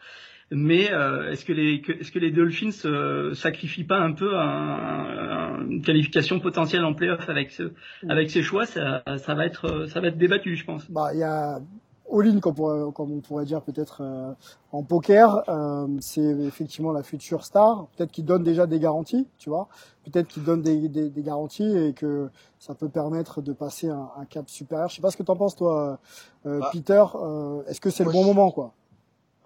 Mais 0.50 0.86
est-ce 0.86 1.44
que 1.44 1.52
les 1.52 1.84
est-ce 2.00 2.10
que 2.10 2.20
les 2.20 2.32
Dolphins 2.32 2.70
euh, 2.86 3.34
sacrifient 3.34 3.84
pas 3.84 4.00
un 4.00 4.14
peu 4.14 4.38
un, 4.38 5.68
une 5.70 5.82
qualification 5.82 6.40
potentielle 6.40 6.86
en 6.86 6.94
playoff 6.94 7.28
avec 7.28 7.52
ce 7.52 7.74
avec 8.08 8.32
ces 8.32 8.44
choix? 8.44 8.66
Ça, 8.66 9.04
ça 9.18 9.34
va 9.34 9.46
être 9.46 9.88
ça 9.88 10.00
va 10.00 10.08
être 10.08 10.18
débattu, 10.18 10.56
je 10.56 10.64
pense. 10.64 10.90
Bah 10.90 11.10
il 11.14 11.20
y 11.20 11.24
a 11.24 11.60
all-in, 12.12 12.40
comme, 12.40 12.56
on 12.60 13.20
pourrait 13.22 13.46
dire 13.46 13.62
peut-être 13.62 14.02
euh, 14.02 14.34
en 14.72 14.84
poker, 14.84 15.44
euh, 15.50 15.88
c'est 16.00 16.22
effectivement 16.22 16.92
la 16.92 17.04
future 17.04 17.44
star. 17.44 17.88
Peut-être 17.96 18.12
qu'il 18.12 18.26
donne 18.26 18.44
déjà 18.44 18.66
des 18.66 18.80
garanties, 18.80 19.28
tu 19.38 19.50
vois. 19.50 19.68
Peut-être 20.04 20.28
qu'il 20.28 20.44
donne 20.44 20.62
des, 20.62 20.88
des, 20.88 21.10
des, 21.10 21.22
garanties 21.22 21.78
et 21.78 21.94
que 21.94 22.30
ça 22.60 22.76
peut 22.76 22.90
permettre 22.90 23.42
de 23.42 23.54
passer 23.54 23.90
un, 23.90 24.10
un 24.18 24.26
cap 24.26 24.50
supérieur. 24.50 24.90
Je 24.90 24.96
sais 24.96 25.02
pas 25.02 25.12
ce 25.12 25.18
que 25.18 25.24
t'en 25.24 25.36
penses, 25.36 25.56
toi, 25.56 26.00
euh, 26.46 26.60
bah, 26.60 26.70
Peter. 26.72 27.04
Euh, 27.16 27.64
est-ce 27.68 27.82
que 27.82 27.90
c'est 27.90 28.04
le 28.04 28.12
bon 28.12 28.24
moment, 28.24 28.52
quoi? 28.52 28.74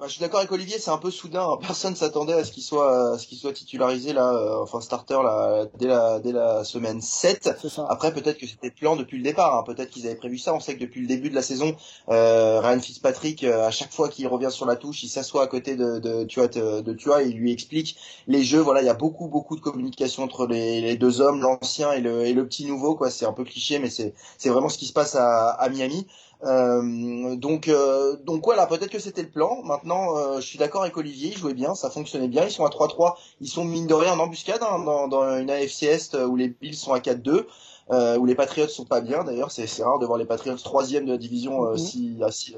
Bah, 0.01 0.07
je 0.07 0.13
suis 0.13 0.21
d'accord 0.21 0.39
avec 0.39 0.51
Olivier, 0.51 0.79
c'est 0.79 0.89
un 0.89 0.97
peu 0.97 1.11
soudain. 1.11 1.45
Personne 1.61 1.95
s'attendait 1.95 2.33
à 2.33 2.43
ce 2.43 2.51
qu'il 2.51 2.63
soit, 2.63 3.13
à 3.13 3.17
ce 3.19 3.27
qu'il 3.27 3.37
soit 3.37 3.53
titularisé 3.53 4.13
là, 4.13 4.33
euh, 4.33 4.57
enfin 4.63 4.81
starter 4.81 5.21
là, 5.23 5.67
dès 5.77 5.85
la, 5.85 6.19
dès 6.19 6.31
la 6.31 6.63
semaine 6.63 7.01
7. 7.01 7.51
Après, 7.87 8.11
peut-être 8.11 8.39
que 8.39 8.47
c'était 8.47 8.71
plan 8.71 8.95
depuis 8.95 9.17
le 9.17 9.23
départ. 9.23 9.55
Hein. 9.55 9.63
Peut-être 9.63 9.91
qu'ils 9.91 10.07
avaient 10.07 10.15
prévu 10.15 10.39
ça. 10.39 10.55
On 10.55 10.59
sait 10.59 10.73
que 10.73 10.79
depuis 10.79 11.01
le 11.01 11.07
début 11.07 11.29
de 11.29 11.35
la 11.35 11.43
saison, 11.43 11.75
euh, 12.09 12.59
Ryan 12.61 12.79
Fitzpatrick, 12.79 13.43
euh, 13.43 13.67
à 13.67 13.69
chaque 13.69 13.93
fois 13.93 14.09
qu'il 14.09 14.27
revient 14.27 14.49
sur 14.49 14.65
la 14.65 14.75
touche, 14.75 15.03
il 15.03 15.07
s'assoit 15.07 15.43
à 15.43 15.47
côté 15.47 15.75
de, 15.75 15.99
de, 15.99 16.23
tu 16.23 16.39
vois, 16.39 16.47
de, 16.47 16.81
de, 16.81 16.93
tu 16.93 17.07
vois, 17.07 17.21
et 17.21 17.27
il 17.27 17.37
lui 17.37 17.51
explique 17.51 17.95
les 18.25 18.43
jeux. 18.43 18.59
Voilà, 18.59 18.81
il 18.81 18.87
y 18.87 18.89
a 18.89 18.95
beaucoup, 18.95 19.27
beaucoup 19.27 19.55
de 19.55 19.61
communication 19.61 20.23
entre 20.23 20.47
les, 20.47 20.81
les 20.81 20.97
deux 20.97 21.21
hommes, 21.21 21.41
l'ancien 21.41 21.91
et 21.91 22.01
le, 22.01 22.25
et 22.25 22.33
le 22.33 22.47
petit 22.47 22.65
nouveau. 22.65 22.95
Quoi, 22.95 23.11
c'est 23.11 23.27
un 23.27 23.33
peu 23.33 23.43
cliché, 23.43 23.77
mais 23.77 23.91
c'est, 23.91 24.15
c'est 24.39 24.49
vraiment 24.49 24.69
ce 24.69 24.79
qui 24.79 24.87
se 24.87 24.93
passe 24.93 25.13
à, 25.13 25.49
à 25.49 25.69
Miami. 25.69 26.07
Euh, 26.43 27.35
donc, 27.35 27.67
euh, 27.67 28.15
donc 28.23 28.43
voilà, 28.43 28.65
peut-être 28.65 28.89
que 28.89 28.99
c'était 28.99 29.21
le 29.21 29.29
plan. 29.29 29.61
Maintenant, 29.63 30.17
euh, 30.17 30.35
je 30.37 30.45
suis 30.45 30.57
d'accord 30.57 30.81
avec 30.81 30.97
Olivier, 30.97 31.31
il 31.31 31.37
jouait 31.37 31.53
bien, 31.53 31.75
ça 31.75 31.89
fonctionnait 31.89 32.27
bien. 32.27 32.45
Ils 32.45 32.51
sont 32.51 32.65
à 32.65 32.69
3-3, 32.69 33.15
ils 33.39 33.47
sont 33.47 33.63
mine 33.63 33.87
de 33.87 33.93
rien 33.93 34.13
en 34.13 34.19
embuscade 34.19 34.61
hein, 34.61 34.79
dans, 34.79 35.07
dans, 35.07 35.37
une 35.37 35.49
AFC 35.49 35.83
Est 35.83 36.15
où 36.15 36.35
les 36.35 36.49
Bills 36.49 36.75
sont 36.75 36.93
à 36.93 36.99
4-2. 36.99 37.45
Euh, 37.89 38.17
où 38.17 38.25
les 38.25 38.35
Patriots 38.35 38.67
sont 38.67 38.85
pas 38.85 39.01
bien 39.01 39.25
d'ailleurs 39.25 39.51
c'est 39.51 39.65
rare 39.83 39.99
de 39.99 40.05
voir 40.05 40.17
les 40.17 40.23
Patriots 40.23 40.55
troisième 40.55 41.03
de 41.03 41.11
la 41.11 41.17
division 41.17 41.65
euh, 41.65 41.73
mm-hmm. 41.73 41.77
si, 41.77 42.19
si 42.29 42.55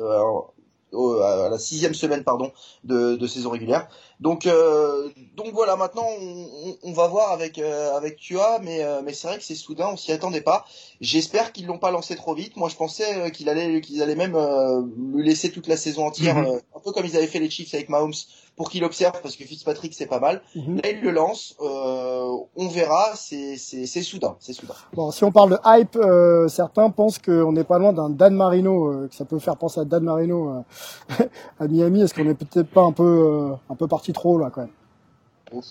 à 0.93 1.49
la 1.49 1.57
sixième 1.57 1.93
semaine 1.93 2.23
pardon 2.23 2.51
de, 2.83 3.15
de 3.15 3.27
saison 3.27 3.51
régulière. 3.51 3.87
Donc 4.19 4.45
euh, 4.45 5.09
donc 5.35 5.53
voilà 5.53 5.75
maintenant 5.75 6.07
on, 6.19 6.77
on, 6.83 6.93
va 6.93 7.07
voir 7.07 7.31
avec 7.31 7.57
euh, 7.57 7.95
avec 7.95 8.17
Tua 8.17 8.59
mais 8.61 8.83
euh, 8.83 9.01
mais 9.03 9.13
c'est 9.13 9.27
vrai 9.27 9.37
que 9.37 9.43
c'est 9.43 9.55
soudain 9.55 9.89
on 9.91 9.97
s'y 9.97 10.11
attendait 10.11 10.41
pas. 10.41 10.65
J'espère 11.01 11.51
qu'ils 11.51 11.65
l'ont 11.65 11.79
pas 11.79 11.91
lancé 11.91 12.15
trop 12.15 12.33
vite. 12.33 12.55
Moi 12.55 12.69
je 12.69 12.75
pensais 12.75 13.17
euh, 13.17 13.29
qu'il 13.29 13.49
allait 13.49 13.81
qu'ils 13.81 14.01
allaient 14.01 14.15
même 14.15 14.37
lui 15.13 15.25
laisser 15.25 15.51
toute 15.51 15.67
la 15.67 15.77
saison 15.77 16.05
entière 16.05 16.37
un 16.37 16.72
peu 16.83 16.91
comme 16.91 17.05
ils 17.05 17.15
avaient 17.17 17.27
fait 17.27 17.39
les 17.39 17.49
Chiefs 17.49 17.73
avec 17.73 17.89
Mahomes 17.89 18.13
pour 18.55 18.69
qu'il 18.69 18.83
observe 18.83 19.19
parce 19.21 19.35
que 19.35 19.43
Fitzpatrick 19.43 19.93
c'est 19.93 20.05
pas 20.05 20.19
mal. 20.19 20.41
Mhm. 20.55 20.81
Là 20.81 20.89
il 20.91 21.01
le 21.01 21.11
lance, 21.11 21.55
euh, 21.61 22.37
on 22.55 22.67
verra, 22.67 23.11
c'est 23.15 23.57
c'est 23.57 24.01
soudain, 24.01 24.35
c'est 24.39 24.53
soudain. 24.53 24.75
Bon, 24.93 25.11
si 25.11 25.23
on 25.23 25.31
parle 25.31 25.51
de 25.51 25.57
hype, 25.65 25.95
euh, 25.95 26.47
certains 26.47 26.89
pensent 26.89 27.19
qu'on 27.19 27.51
n'est 27.51 27.63
pas 27.63 27.79
loin 27.79 27.93
d'un 27.93 28.09
Dan 28.09 28.35
Marino, 28.35 28.87
euh, 28.87 29.07
que 29.07 29.15
ça 29.15 29.25
peut 29.25 29.39
faire 29.39 29.57
penser 29.57 29.79
à 29.79 29.85
Dan 29.85 30.03
Marino 30.03 30.63
euh, 31.19 31.25
à 31.59 31.67
Miami. 31.67 32.01
Est-ce 32.01 32.13
qu'on 32.13 32.29
est 32.29 32.35
peut-être 32.35 32.69
pas 32.69 32.83
un 32.83 32.91
peu 32.91 33.53
un 33.69 33.75
peu 33.75 33.87
parti 33.87 34.13
trop 34.13 34.37
là 34.37 34.51
quand 34.53 34.61
même? 34.61 34.71
Ouf. 35.51 35.65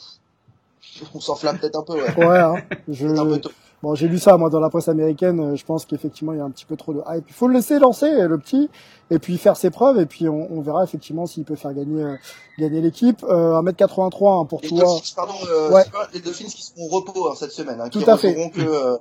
On 1.15 1.21
s'enflamme 1.21 1.59
peut-être 1.59 1.79
un 1.79 1.83
peu. 1.83 1.95
Ouais. 1.95 2.27
ouais 2.27 2.39
hein, 2.39 2.55
je... 2.89 3.07
un 3.07 3.25
peu 3.25 3.41
Bon, 3.83 3.97
j'ai 3.97 4.07
lu 4.07 4.19
ça 4.21 4.37
moi 4.37 4.49
dans 4.49 4.61
la 4.61 4.71
presse 4.71 4.89
américaine. 4.89 5.41
Euh, 5.41 5.57
je 5.57 5.65
pense 5.65 5.85
qu'effectivement 5.87 6.33
il 6.33 6.39
y 6.39 6.41
a 6.41 6.45
un 6.45 6.51
petit 6.51 6.65
peu 6.65 6.77
trop 6.77 6.93
de 6.95 7.03
hype. 7.09 7.25
Il 7.29 7.35
faut 7.35 7.49
le 7.49 7.55
laisser 7.55 7.81
lancer 7.81 8.07
euh, 8.07 8.29
le 8.29 8.39
petit 8.39 8.71
et 9.11 9.19
puis 9.19 9.39
faire 9.39 9.57
ses 9.57 9.71
preuves 9.71 9.99
et 9.99 10.07
puis 10.07 10.29
on, 10.29 10.53
on 10.53 10.61
verra 10.61 10.85
effectivement 10.85 11.27
s'il 11.27 11.45
peut 11.45 11.57
faire 11.57 11.75
gagner 11.75 12.03
euh, 12.03 12.17
gagner 12.59 12.81
l'équipe. 12.81 13.25
Euh, 13.25 13.61
1m83 13.61 14.43
hein, 14.43 14.47
pour 14.47 14.61
les 14.63 14.69
toi. 14.69 14.79
Dolphins, 14.79 15.13
pardon, 15.17 15.35
euh, 15.51 15.73
ouais. 15.73 15.83
les 16.15 16.21
Dolphins 16.21 16.45
qui 16.45 16.63
seront 16.63 16.87
au 16.87 16.89
repos 16.89 17.29
hein, 17.29 17.35
cette 17.37 17.51
semaine. 17.51 17.81
Hein, 17.81 17.89
Tout 17.89 17.99
qui 17.99 18.11
à 18.11 18.17
fait. 18.17 18.51
Que, 18.51 18.99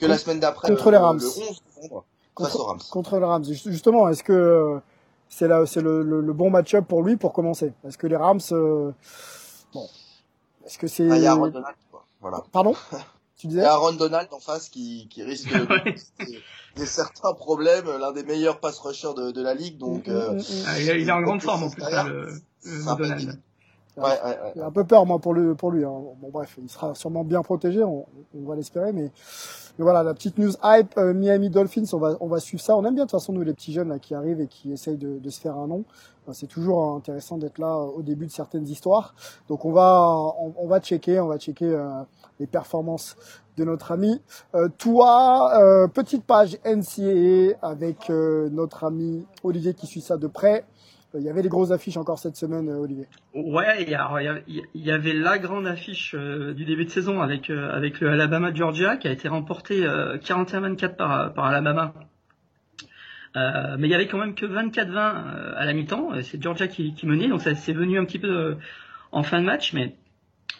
que 0.00 0.06
la 0.06 0.16
semaine 0.16 0.40
d'après. 0.40 0.68
Contre 0.68 0.90
les 0.90 0.96
Rams. 0.96 1.18
Le 1.18 1.26
11 1.26 1.62
novembre, 1.82 2.04
contre, 2.34 2.60
Rams. 2.62 2.78
contre 2.90 3.18
les 3.18 3.26
Rams. 3.26 3.44
Justement, 3.44 4.08
est-ce 4.08 4.24
que 4.24 4.80
c'est 5.28 5.46
là 5.48 5.66
c'est 5.66 5.82
le, 5.82 6.02
le, 6.02 6.22
le, 6.22 6.32
bon 6.32 6.48
match-up 6.48 6.86
pour 6.88 7.02
lui 7.02 7.16
pour 7.16 7.34
commencer? 7.34 7.74
Est-ce 7.86 7.98
que 7.98 8.06
les 8.06 8.16
Rams 8.16 8.40
bon 8.50 8.94
est-ce 10.64 10.78
que 10.78 10.86
c'est 10.86 11.26
ah. 11.26 11.36
Voilà. 12.20 12.42
Pardon? 12.52 12.74
Tu 13.42 13.48
disais 13.48 13.64
Aaron 13.64 13.94
Donald 13.94 14.28
en 14.30 14.38
face 14.38 14.68
qui, 14.68 15.08
qui 15.10 15.24
risque 15.24 15.52
de 15.52 15.66
des, 16.76 16.86
certains 16.86 17.32
problèmes, 17.32 17.86
l'un 17.98 18.12
des 18.12 18.22
meilleurs 18.22 18.60
pass 18.60 18.78
rushers 18.78 19.14
de, 19.16 19.32
de 19.32 19.42
la 19.42 19.52
ligue. 19.52 19.78
Donc, 19.78 20.06
mm, 20.06 20.12
mm, 20.12 20.36
mm, 20.36 20.64
ah, 20.68 20.80
il, 20.80 21.08
est 21.08 21.10
en 21.10 21.22
grande 21.22 21.42
forme 21.42 21.64
en 21.64 21.70
plus, 21.70 21.82
hein, 21.82 22.06
le, 22.06 22.28
le 22.64 22.96
Donald. 22.96 23.40
Ouais, 23.96 24.04
ouais, 24.04 24.22
ouais. 24.24 24.52
J'ai 24.54 24.62
un 24.62 24.70
peu 24.70 24.84
peur 24.84 25.04
moi 25.06 25.18
pour 25.18 25.34
lui, 25.34 25.56
pour 25.56 25.72
lui. 25.72 25.84
Hein. 25.84 25.90
Bon 26.20 26.30
bref, 26.32 26.56
il 26.62 26.70
sera 26.70 26.94
sûrement 26.94 27.24
bien 27.24 27.42
protégé, 27.42 27.82
on, 27.82 28.06
on 28.32 28.48
va 28.48 28.54
l'espérer. 28.54 28.92
Mais, 28.92 29.10
mais, 29.76 29.82
voilà, 29.82 30.04
la 30.04 30.14
petite 30.14 30.38
news 30.38 30.52
hype 30.62 30.96
euh, 30.96 31.12
Miami 31.12 31.50
Dolphins, 31.50 31.86
on 31.94 31.98
va 31.98 32.16
on 32.20 32.28
va 32.28 32.38
suivre 32.38 32.62
ça. 32.62 32.76
On 32.76 32.84
aime 32.84 32.94
bien 32.94 33.06
de 33.06 33.10
toute 33.10 33.18
façon 33.18 33.32
nous 33.32 33.42
les 33.42 33.54
petits 33.54 33.72
jeunes 33.72 33.88
là 33.88 33.98
qui 33.98 34.14
arrivent 34.14 34.40
et 34.40 34.46
qui 34.46 34.70
essayent 34.70 34.98
de, 34.98 35.18
de 35.18 35.30
se 35.30 35.40
faire 35.40 35.56
un 35.56 35.66
nom. 35.66 35.84
C'est 36.32 36.46
toujours 36.46 36.94
intéressant 36.94 37.36
d'être 37.36 37.58
là 37.58 37.74
euh, 37.74 37.98
au 37.98 38.02
début 38.02 38.26
de 38.26 38.30
certaines 38.30 38.66
histoires. 38.68 39.14
Donc 39.48 39.64
on 39.64 39.72
va 39.72 40.08
on, 40.56 40.66
va 40.66 40.80
checker, 40.80 41.18
on 41.18 41.26
va 41.26 41.38
checker 41.38 41.66
euh, 41.66 42.02
les 42.38 42.46
performances 42.46 43.16
de 43.56 43.64
notre 43.64 43.92
ami. 43.92 44.20
Euh, 44.54 44.68
toi, 44.78 45.52
euh, 45.60 45.88
petite 45.88 46.24
page 46.24 46.58
NCAA 46.64 47.56
avec 47.62 48.08
euh, 48.10 48.48
notre 48.50 48.84
ami 48.84 49.26
Olivier 49.42 49.74
qui 49.74 49.86
suit 49.86 50.00
ça 50.00 50.16
de 50.16 50.26
près. 50.26 50.64
Euh, 51.14 51.18
il 51.18 51.24
y 51.24 51.28
avait 51.28 51.42
les 51.42 51.48
grosses 51.48 51.72
affiches 51.72 51.96
encore 51.96 52.18
cette 52.18 52.36
semaine, 52.36 52.70
Olivier. 52.70 53.06
Ouais, 53.34 53.82
il 53.82 53.90
y, 54.74 54.90
avait 54.90 55.12
la 55.12 55.38
grande 55.38 55.66
affiche 55.66 56.14
du 56.14 56.64
début 56.64 56.86
de 56.86 56.90
saison 56.90 57.20
avec 57.20 57.50
avec 57.50 58.00
le 58.00 58.10
Alabama 58.10 58.54
Georgia 58.54 58.96
qui 58.96 59.08
a 59.08 59.12
été 59.12 59.28
remporté 59.28 59.82
41-24 59.82 60.96
par 60.96 61.34
par 61.34 61.44
Alabama. 61.46 61.92
Mais 63.34 63.88
il 63.88 63.90
y 63.90 63.94
avait 63.94 64.06
quand 64.06 64.18
même 64.18 64.34
que 64.34 64.46
24-20 64.46 65.54
à 65.56 65.64
la 65.64 65.72
mi-temps. 65.72 66.10
C'est 66.22 66.42
Georgia 66.42 66.68
qui, 66.68 66.94
qui 66.94 67.06
menait, 67.06 67.28
donc 67.28 67.40
ça 67.40 67.54
s'est 67.54 67.72
venu 67.72 67.98
un 67.98 68.04
petit 68.04 68.18
peu 68.18 68.56
en 69.10 69.22
fin 69.22 69.40
de 69.40 69.46
match, 69.46 69.72
mais 69.72 69.94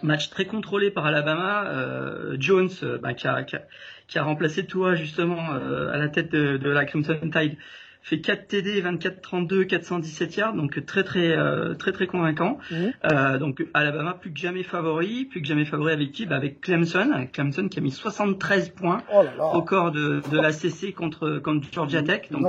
Match 0.03 0.31
très 0.31 0.47
contrôlé 0.47 0.91
par 0.91 1.07
Alabama. 1.07 1.65
Euh, 1.69 2.37
Jones, 2.39 2.71
euh, 2.83 2.99
bah, 2.99 3.15
qui, 3.15 3.27
a, 3.29 3.43
qui, 3.45 3.57
a, 3.57 3.63
qui, 4.09 4.19
a, 4.19 4.25
remplacé 4.25 4.67
Tua 4.67 4.95
justement 4.95 5.55
euh, 5.55 5.93
à 5.93 5.99
la 5.99 6.09
tête 6.09 6.31
de, 6.33 6.57
de, 6.57 6.71
la 6.71 6.85
Crimson 6.85 7.19
Tide, 7.21 7.57
fait 8.03 8.21
4 8.21 8.49
TD, 8.49 8.83
24-32, 8.83 9.67
417 9.67 10.37
yards, 10.37 10.55
donc 10.55 10.85
très 10.87 11.05
très 11.05 11.31
euh, 11.31 11.75
très 11.75 11.93
très 11.93 12.07
convaincant. 12.07 12.59
Mmh. 12.71 13.39
donc 13.39 13.65
Alabama 13.75 14.15
plus 14.15 14.33
que 14.33 14.39
jamais 14.39 14.63
favori, 14.63 15.25
plus 15.25 15.41
que 15.41 15.47
jamais 15.47 15.65
favori 15.65 15.93
avec 15.93 16.13
qui? 16.13 16.27
Bah, 16.27 16.37
Avec 16.37 16.61
Clemson, 16.61 17.27
Clemson 17.33 17.69
qui 17.69 17.79
a 17.79 17.83
mis 17.83 17.91
73 17.91 18.71
points 18.71 19.03
oh 19.13 19.23
là 19.23 19.35
là. 19.37 19.45
au 19.55 19.63
corps 19.63 19.93
de, 19.93 20.21
de 20.31 20.41
la 20.41 20.53
CC 20.53 20.93
contre 20.93 21.39
contre 21.39 21.69
Georgia 21.73 22.03
Tech. 22.03 22.31
Donc 22.31 22.47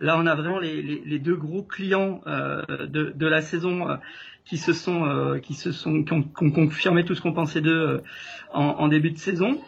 là 0.00 0.16
on 0.18 0.26
a 0.26 0.34
vraiment 0.34 0.58
les, 0.58 0.82
les, 0.82 1.02
les 1.04 1.18
deux 1.18 1.36
gros 1.36 1.62
clients 1.62 2.20
de, 2.26 3.12
de 3.14 3.26
la 3.26 3.42
saison 3.42 3.98
qui 4.50 4.58
se 4.58 4.72
sont 4.72 5.04
euh, 5.06 5.38
qui 5.38 5.54
se 5.54 5.70
sont 5.70 6.02
qui 6.02 6.12
ont, 6.12 6.22
qui 6.22 6.44
ont, 6.44 6.50
confirmé 6.50 7.04
tout 7.04 7.14
ce 7.14 7.20
qu'on 7.20 7.32
pensait 7.32 7.60
d'eux 7.60 7.70
euh, 7.70 8.02
en, 8.52 8.64
en, 8.64 8.88
début 8.88 9.12
de 9.12 9.18
saison. 9.18 9.60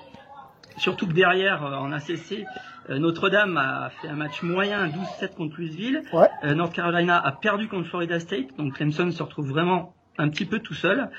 Surtout 0.77 1.07
que 1.07 1.13
derrière 1.13 1.65
euh, 1.65 1.77
en 1.77 1.93
ACC, 1.93 2.45
Notre-Dame 2.89 3.57
a 3.57 3.91
fait 3.91 4.09
un 4.09 4.15
match 4.17 4.43
moyen 4.43 4.89
12-7 4.89 5.35
contre 5.35 5.57
Louisville. 5.59 6.03
Ouais. 6.13 6.29
North 6.55 6.75
Carolina 6.75 7.19
a 7.19 7.33
perdu 7.33 7.69
contre 7.69 7.89
Florida 7.89 8.19
State, 8.19 8.57
donc 8.59 8.75
Clemson 8.75 9.11
se 9.11 9.23
retrouve 9.23 9.49
vraiment 9.49 9.95
un 10.23 10.29
petit 10.29 10.45
peu 10.45 10.59
tout 10.61 10.75
seul. 10.75 11.11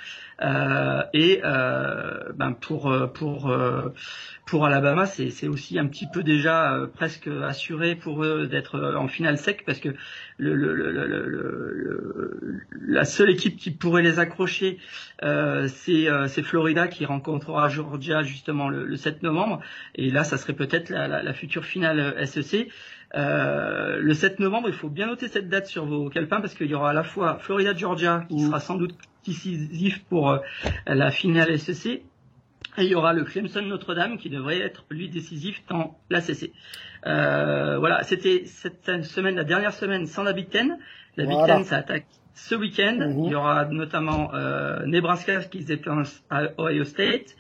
Euh, 0.42 1.04
et 1.14 1.42
euh, 1.44 2.32
ben 2.36 2.54
pour 2.54 2.92
pour 3.14 3.56
pour 4.46 4.66
Alabama, 4.66 5.06
c'est 5.06 5.48
aussi 5.48 5.78
un 5.80 5.86
petit 5.88 6.08
peu 6.12 6.24
déjà 6.24 6.80
presque 6.96 7.28
assuré 7.28 7.96
pour 7.96 8.24
eux 8.24 8.48
d'être 8.48 8.96
en 8.98 9.08
finale 9.08 9.38
sec 9.38 9.64
parce 9.66 9.80
que 9.80 9.90
le, 10.38 10.56
le, 10.56 10.74
le, 10.74 12.60
la 12.86 13.06
seule 13.06 13.30
équipe 13.30 13.58
qui 13.58 13.72
pourrait 13.72 14.02
les 14.02 14.20
accrocher, 14.20 14.80
euh, 15.24 15.68
c'est 15.68 16.44
Florida 16.44 16.88
qui 16.88 17.06
rencontrera 17.06 17.70
Georgia 17.70 18.24
justement 18.24 18.70
le, 18.70 18.96
7 18.96 19.24
novembre. 19.24 19.62
Et 19.96 20.10
là, 20.10 20.24
ça 20.24 20.38
serait 20.38 20.54
peut-être 20.54 20.90
la, 20.90 21.08
la, 21.08 21.24
la, 21.24 21.34
future 21.34 21.66
finale 21.66 22.16
SEC. 22.28 22.70
Euh, 23.16 24.00
le 24.00 24.14
7 24.14 24.40
novembre, 24.40 24.70
il 24.70 24.74
faut 24.74 24.90
bien 24.90 25.08
noter 25.08 25.28
cette 25.28 25.50
date 25.50 25.68
sur 25.68 25.86
vos 25.86 26.10
calepins 26.10 26.42
parce 26.42 26.56
qu'il 26.56 26.68
y 26.68 26.76
aura 26.76 26.90
à 26.92 26.94
la 26.94 27.04
fois 27.04 27.38
Florida-Georgia 27.40 28.26
qui 28.28 28.40
sera 28.40 28.60
sans 28.60 28.76
doute 28.76 28.96
décisif 29.26 30.04
pour 30.06 30.32
euh, 30.32 30.40
la 30.88 31.12
finale 31.12 31.58
SEC 31.60 32.04
et 32.78 32.84
il 32.84 32.90
y 32.90 32.96
aura 32.96 33.14
le 33.14 33.24
Clemson 33.24 33.62
Notre-Dame 33.62 34.18
qui 34.18 34.30
devrait 34.30 34.60
être 34.60 34.86
lui 34.90 35.10
décisif 35.10 35.62
dans 35.70 35.98
la 36.10 36.22
CC. 36.22 36.54
Euh, 37.06 37.78
voilà, 37.78 38.02
c'était 38.04 38.44
cette 38.46 39.04
semaine, 39.04 39.36
la 39.36 39.44
dernière 39.44 39.74
semaine 39.74 40.08
sans 40.08 40.24
la 40.24 40.34
Big 40.34 40.50
Ten. 40.50 40.78
La 41.16 41.26
Big 41.26 41.38
Ten, 41.46 41.64
ça 41.64 41.78
attaque 41.78 42.06
ce 42.34 42.56
week-end. 42.56 42.98
Mhm. 43.00 43.26
Il 43.26 43.32
y 43.32 43.36
aura 43.36 43.66
notamment 43.66 44.34
euh, 44.34 44.86
Nebraska 44.86 45.44
qui 45.44 45.62
se 45.62 45.68
déplace 45.68 46.24
à 46.30 46.46
Ohio 46.58 46.84
State. 46.84 47.36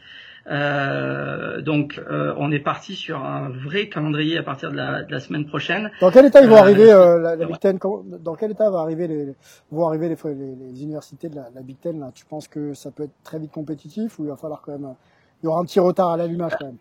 Euh, 0.47 1.61
donc, 1.61 2.01
euh, 2.09 2.33
on 2.37 2.51
est 2.51 2.59
parti 2.59 2.95
sur 2.95 3.23
un 3.23 3.49
vrai 3.49 3.87
calendrier 3.87 4.37
à 4.37 4.43
partir 4.43 4.71
de 4.71 4.77
la, 4.77 5.03
de 5.03 5.11
la 5.11 5.19
semaine 5.19 5.45
prochaine. 5.45 5.89
Dans 6.01 6.11
quel 6.11 6.25
état 6.25 6.41
ils 6.41 6.49
vont 6.49 6.57
arriver 6.57 6.87
la, 6.87 7.35
la 7.35 7.45
Big 7.45 7.59
Ten 7.59 7.79
Dans 8.21 8.35
quel 8.35 8.51
état 8.51 8.69
va 8.69 8.79
arriver 8.79 9.07
les, 9.07 9.35
vont 9.71 9.87
arriver 9.87 10.09
les, 10.09 10.33
les, 10.33 10.55
les 10.55 10.83
universités 10.83 11.29
de 11.29 11.35
la, 11.35 11.47
la, 11.55 11.61
Big 11.61 11.79
Ten 11.79 11.99
là? 11.99 12.11
Tu 12.13 12.25
penses 12.25 12.47
que 12.47 12.73
ça 12.73 12.91
peut 12.91 13.03
être 13.03 13.23
très 13.23 13.39
vite 13.39 13.51
compétitif 13.51 14.19
ou 14.19 14.25
il 14.25 14.29
va 14.29 14.35
falloir 14.35 14.61
quand 14.61 14.73
même 14.73 14.95
il 15.43 15.47
y 15.47 15.49
aura 15.49 15.59
un 15.59 15.65
petit 15.65 15.81
retard 15.81 16.11
à 16.11 16.17
l'allumage 16.17 16.53
quand 16.57 16.67
même. 16.67 16.77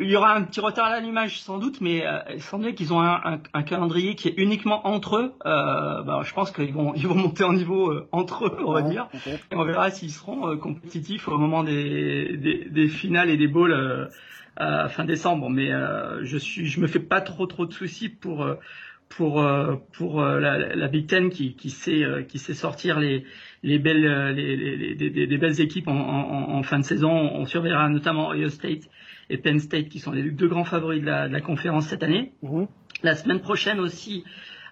Il 0.00 0.08
y 0.08 0.14
aura 0.14 0.36
un 0.36 0.42
petit 0.42 0.60
retard 0.60 0.86
à 0.86 0.90
l'allumage 0.90 1.40
sans 1.40 1.58
doute, 1.58 1.80
mais 1.80 2.06
euh, 2.06 2.20
sans 2.38 2.60
doute 2.60 2.76
qu'ils 2.76 2.92
ont 2.92 3.00
un, 3.00 3.20
un, 3.24 3.40
un, 3.52 3.62
calendrier 3.64 4.14
qui 4.14 4.28
est 4.28 4.34
uniquement 4.36 4.86
entre 4.86 5.16
eux. 5.16 5.34
Euh, 5.44 6.02
bah, 6.02 6.20
je 6.22 6.32
pense 6.32 6.52
qu'ils 6.52 6.72
vont 6.72 6.94
ils 6.94 7.08
vont 7.08 7.16
monter 7.16 7.42
en 7.42 7.52
niveau 7.52 7.90
euh, 7.90 8.08
entre 8.12 8.46
eux, 8.46 8.58
on 8.64 8.72
va 8.72 8.82
dire. 8.82 9.08
Et 9.50 9.56
on 9.56 9.64
verra 9.64 9.90
s'ils 9.90 10.12
seront 10.12 10.48
euh, 10.48 10.56
compétitifs 10.56 11.26
au 11.26 11.36
moment 11.36 11.64
des, 11.64 12.36
des, 12.36 12.68
des, 12.70 12.86
finales 12.86 13.28
et 13.28 13.36
des 13.36 13.48
bowls 13.48 13.72
euh, 13.72 14.88
fin 14.88 15.04
décembre. 15.04 15.50
Mais 15.50 15.70
je 16.22 16.36
suis 16.38 16.66
je 16.66 16.80
me 16.80 16.86
fais 16.86 17.00
pas 17.00 17.20
trop 17.20 17.46
trop 17.46 17.66
de 17.66 17.72
soucis 17.72 18.08
pour 18.08 18.46
pour 19.08 19.46
pour 19.92 20.22
la, 20.22 20.74
la, 20.74 20.88
Big 20.88 21.06
Ten 21.06 21.30
qui, 21.30 21.54
qui 21.54 21.70
sait 21.70 22.26
qui 22.28 22.38
sait 22.38 22.54
sortir 22.54 23.00
les 23.00 23.24
les 23.66 23.78
belles, 23.80 24.06
euh, 24.06 24.32
les, 24.32 24.56
les, 24.56 24.94
les, 24.94 25.26
les 25.26 25.38
belles 25.38 25.60
équipes 25.60 25.88
en, 25.88 25.96
en, 25.96 26.54
en, 26.54 26.62
fin 26.62 26.78
de 26.78 26.84
saison. 26.84 27.10
On 27.10 27.44
surveillera 27.46 27.88
notamment 27.88 28.30
Ohio 28.30 28.48
State 28.48 28.88
et 29.28 29.38
Penn 29.38 29.58
State 29.58 29.88
qui 29.88 29.98
sont 29.98 30.12
les 30.12 30.30
deux 30.30 30.46
grands 30.46 30.64
favoris 30.64 31.00
de 31.00 31.06
la, 31.06 31.28
de 31.28 31.32
la 31.32 31.40
conférence 31.40 31.88
cette 31.88 32.04
année. 32.04 32.32
Mhm. 32.42 32.68
La 33.02 33.16
semaine 33.16 33.40
prochaine 33.40 33.80
aussi, 33.80 34.24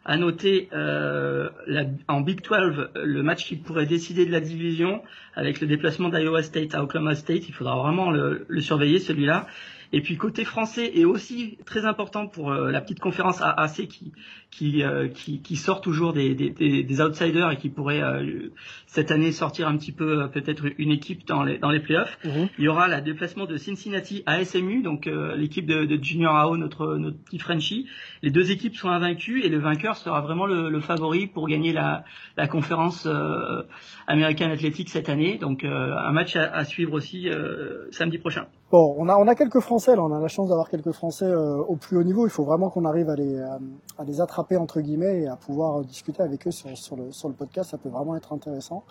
à 0.05 0.17
noter 0.17 0.69
euh, 0.73 1.49
la, 1.67 1.87
en 2.07 2.21
Big 2.21 2.41
12 2.41 2.91
le 2.95 3.23
match 3.23 3.47
qui 3.47 3.57
pourrait 3.57 3.87
décider 3.87 4.27
de 4.27 4.31
la 4.33 4.41
division 4.41 5.03
avec 5.35 5.61
le 5.61 5.67
déplacement 5.67 6.09
d'Iowa 6.09 6.43
State 6.43 6.75
à 6.75 6.83
Oklahoma 6.85 7.17
State. 7.17 7.49
Il 7.49 7.53
faudra 7.55 7.77
vraiment 7.77 8.11
le, 8.11 8.45
le 8.47 8.61
surveiller 8.61 9.01
celui-là. 9.01 9.47
Et 9.93 10.01
puis 10.01 10.17
côté 10.17 10.45
français 10.45 10.93
est 10.95 11.05
aussi 11.05 11.59
très 11.67 11.85
important 11.85 12.27
pour 12.27 12.51
euh, 12.51 12.71
la 12.71 12.81
petite 12.81 13.01
conférence 13.01 13.41
AAC 13.41 13.87
qui 13.89 14.13
qui, 14.51 14.85
euh, 14.85 15.09
qui, 15.09 15.43
qui 15.43 15.57
sort 15.57 15.81
toujours 15.81 16.13
des, 16.13 16.35
des, 16.35 16.51
des, 16.85 17.01
outsiders 17.01 17.51
et 17.51 17.57
qui 17.57 17.71
pourrait 17.71 18.01
euh, 18.01 18.53
cette 18.87 19.11
année 19.11 19.33
sortir 19.33 19.67
un 19.67 19.77
petit 19.77 19.91
peu 19.91 20.29
peut-être 20.31 20.67
une 20.79 20.93
équipe 20.93 21.27
dans 21.27 21.43
les 21.43 21.59
dans 21.59 21.71
les 21.71 21.81
playoffs. 21.81 22.19
Mhm. 22.25 22.49
Il 22.59 22.65
y 22.65 22.69
aura 22.69 22.87
la 22.87 23.01
déplacement 23.01 23.47
de 23.47 23.57
Cincinnati 23.57 24.23
à 24.27 24.45
SMU, 24.45 24.83
donc 24.83 25.11
l'équipe 25.37 25.67
de, 25.67 25.85
de, 25.85 26.03
Junior 26.03 26.37
AO, 26.37 26.57
notre 26.57 26.97
notre 26.97 27.19
petit 27.19 27.39
Frenchie. 27.39 27.89
Les 28.23 28.31
deux 28.31 28.53
équipes 28.53 28.77
sont 28.77 28.91
invaincues 28.91 29.43
et 29.43 29.49
le 29.49 29.59
vainqueur 29.59 29.97
sera 29.97 30.21
vraiment 30.21 30.47
le, 30.47 30.71
le 30.71 30.81
favori 30.81 31.27
pour 31.27 31.49
gagner 31.49 31.73
la 31.73 32.05
la 32.37 32.47
conférence 32.47 33.09
American 34.07 34.51
Athletic 34.51 34.89
cette 34.89 35.09
année. 35.09 35.37
Donc 35.39 35.65
un 35.65 36.13
match 36.13 36.37
à, 36.37 36.45
à 36.45 36.65
suivre 36.65 36.93
aussi 36.93 37.29
samedi 37.91 38.19
prochain. 38.19 38.47
Bon, 38.75 38.93
on 38.99 39.09
a 39.09 39.17
on 39.17 39.29
a 39.29 39.37
quelques 39.37 39.61
Français 39.61 39.95
on 39.97 40.13
a 40.13 40.19
la 40.19 40.27
chance 40.27 40.49
d'avoir 40.49 40.69
quelques 40.69 40.91
Français 40.91 41.27
euh, 41.27 41.59
au 41.59 41.77
plus 41.77 41.97
haut 41.97 42.03
niveau. 42.03 42.27
Il 42.27 42.31
faut 42.31 42.43
vraiment 42.43 42.71
qu'on 42.71 42.85
arrive 42.85 43.09
à 43.09 43.15
les 43.15 43.39
à, 43.39 44.05
les 44.05 44.21
attraper 44.21 44.57
entre 44.57 44.81
guillemets 44.81 45.21
et 45.21 45.29
à 45.29 45.37
pouvoir 45.37 45.79
euh, 45.79 45.85
discuter 45.85 46.25
avec 46.25 46.49
eux 46.49 46.51
sur, 46.51 46.77
sur 46.77 46.97
le 46.97 47.13
sur 47.13 47.29
le 47.29 47.35
podcast. 47.35 47.71
Ça 47.71 47.79
peut 47.79 47.89
vraiment 47.89 48.17
être 48.17 48.33
intéressant 48.33 48.83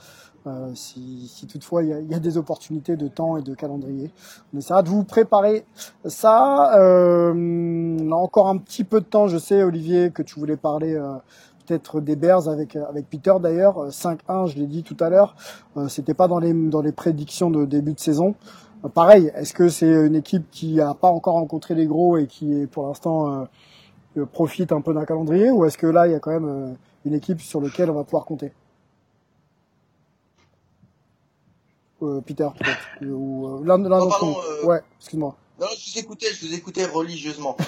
euh, 0.47 0.71
si, 0.73 1.27
si 1.27 1.47
toutefois 1.47 1.83
il 1.83 2.09
y 2.09 2.15
a, 2.15 2.19
des 2.19 2.37
opportunités 2.37 2.95
de 2.95 3.09
temps 3.09 3.35
et 3.35 3.41
de 3.41 3.53
calendrier. 3.53 4.09
On 4.53 4.57
essaiera 4.57 4.83
de 4.83 4.87
vous 4.87 5.03
préparer 5.03 5.65
ça. 6.05 6.79
Euh, 6.79 7.33
on 7.35 8.09
a 8.09 8.15
encore 8.15 8.47
un 8.47 8.59
petit 8.59 8.85
peu 8.85 9.01
de 9.01 9.05
temps. 9.05 9.27
Je 9.27 9.37
sais 9.37 9.63
Olivier 9.63 10.11
que 10.11 10.21
tu 10.23 10.39
voulais 10.39 10.55
parler. 10.55 10.97
peut-être 11.67 11.99
des 11.99 12.15
Bears 12.15 12.47
avec 12.47 12.77
avec 12.77 13.09
Peter 13.09 13.33
d'ailleurs 13.41 13.89
5-1 13.89 14.47
je 14.47 14.55
l'ai 14.59 14.67
dit 14.67 14.83
tout 14.83 14.97
à 15.01 15.09
l'heure 15.09 15.35
c'était 15.87 16.13
pas 16.13 16.27
dans 16.27 16.39
les 16.39 16.53
dans 16.53 16.81
les 16.81 16.91
prédictions 16.91 17.49
de 17.49 17.63
début 17.63 17.93
de 17.93 17.99
saison 17.99 18.35
Pareil, 18.89 19.31
est-ce 19.35 19.53
que 19.53 19.69
c'est 19.69 19.87
une 19.87 20.15
équipe 20.15 20.49
qui 20.51 20.73
n'a 20.73 20.93
pas 20.93 21.07
encore 21.07 21.35
rencontré 21.35 21.73
les 21.73 21.85
gros 21.85 22.17
et 22.17 22.27
qui, 22.27 22.67
pour 22.69 22.87
l'instant, 22.87 23.31
euh, 23.31 23.45
euh, 24.17 24.25
profite 24.25 24.73
un 24.73 24.81
peu 24.81 24.93
d'un 24.93 25.05
calendrier, 25.05 25.51
ou 25.51 25.63
est-ce 25.65 25.77
que 25.77 25.87
là, 25.87 26.05
il 26.05 26.11
y 26.11 26.15
a 26.15 26.19
quand 26.19 26.31
même 26.31 26.49
euh, 26.49 26.73
une 27.05 27.13
équipe 27.13 27.39
sur 27.39 27.61
laquelle 27.61 27.89
on 27.89 27.93
va 27.93 28.03
pouvoir 28.03 28.25
compter? 28.25 28.51
Peter, 32.25 32.49
peut-être, 32.59 33.13
ou 33.13 33.63
l'un 33.63 33.79
d'entre 33.79 34.25
nous. 34.25 34.67
Ouais, 34.67 34.81
excuse-moi. 34.99 35.37
Non, 35.57 35.67
je 35.69 35.93
vous 35.93 35.99
écoutais, 35.99 36.27
je 36.33 36.45
vous 36.45 36.53
écoutais 36.53 36.83
religieusement. 36.83 37.55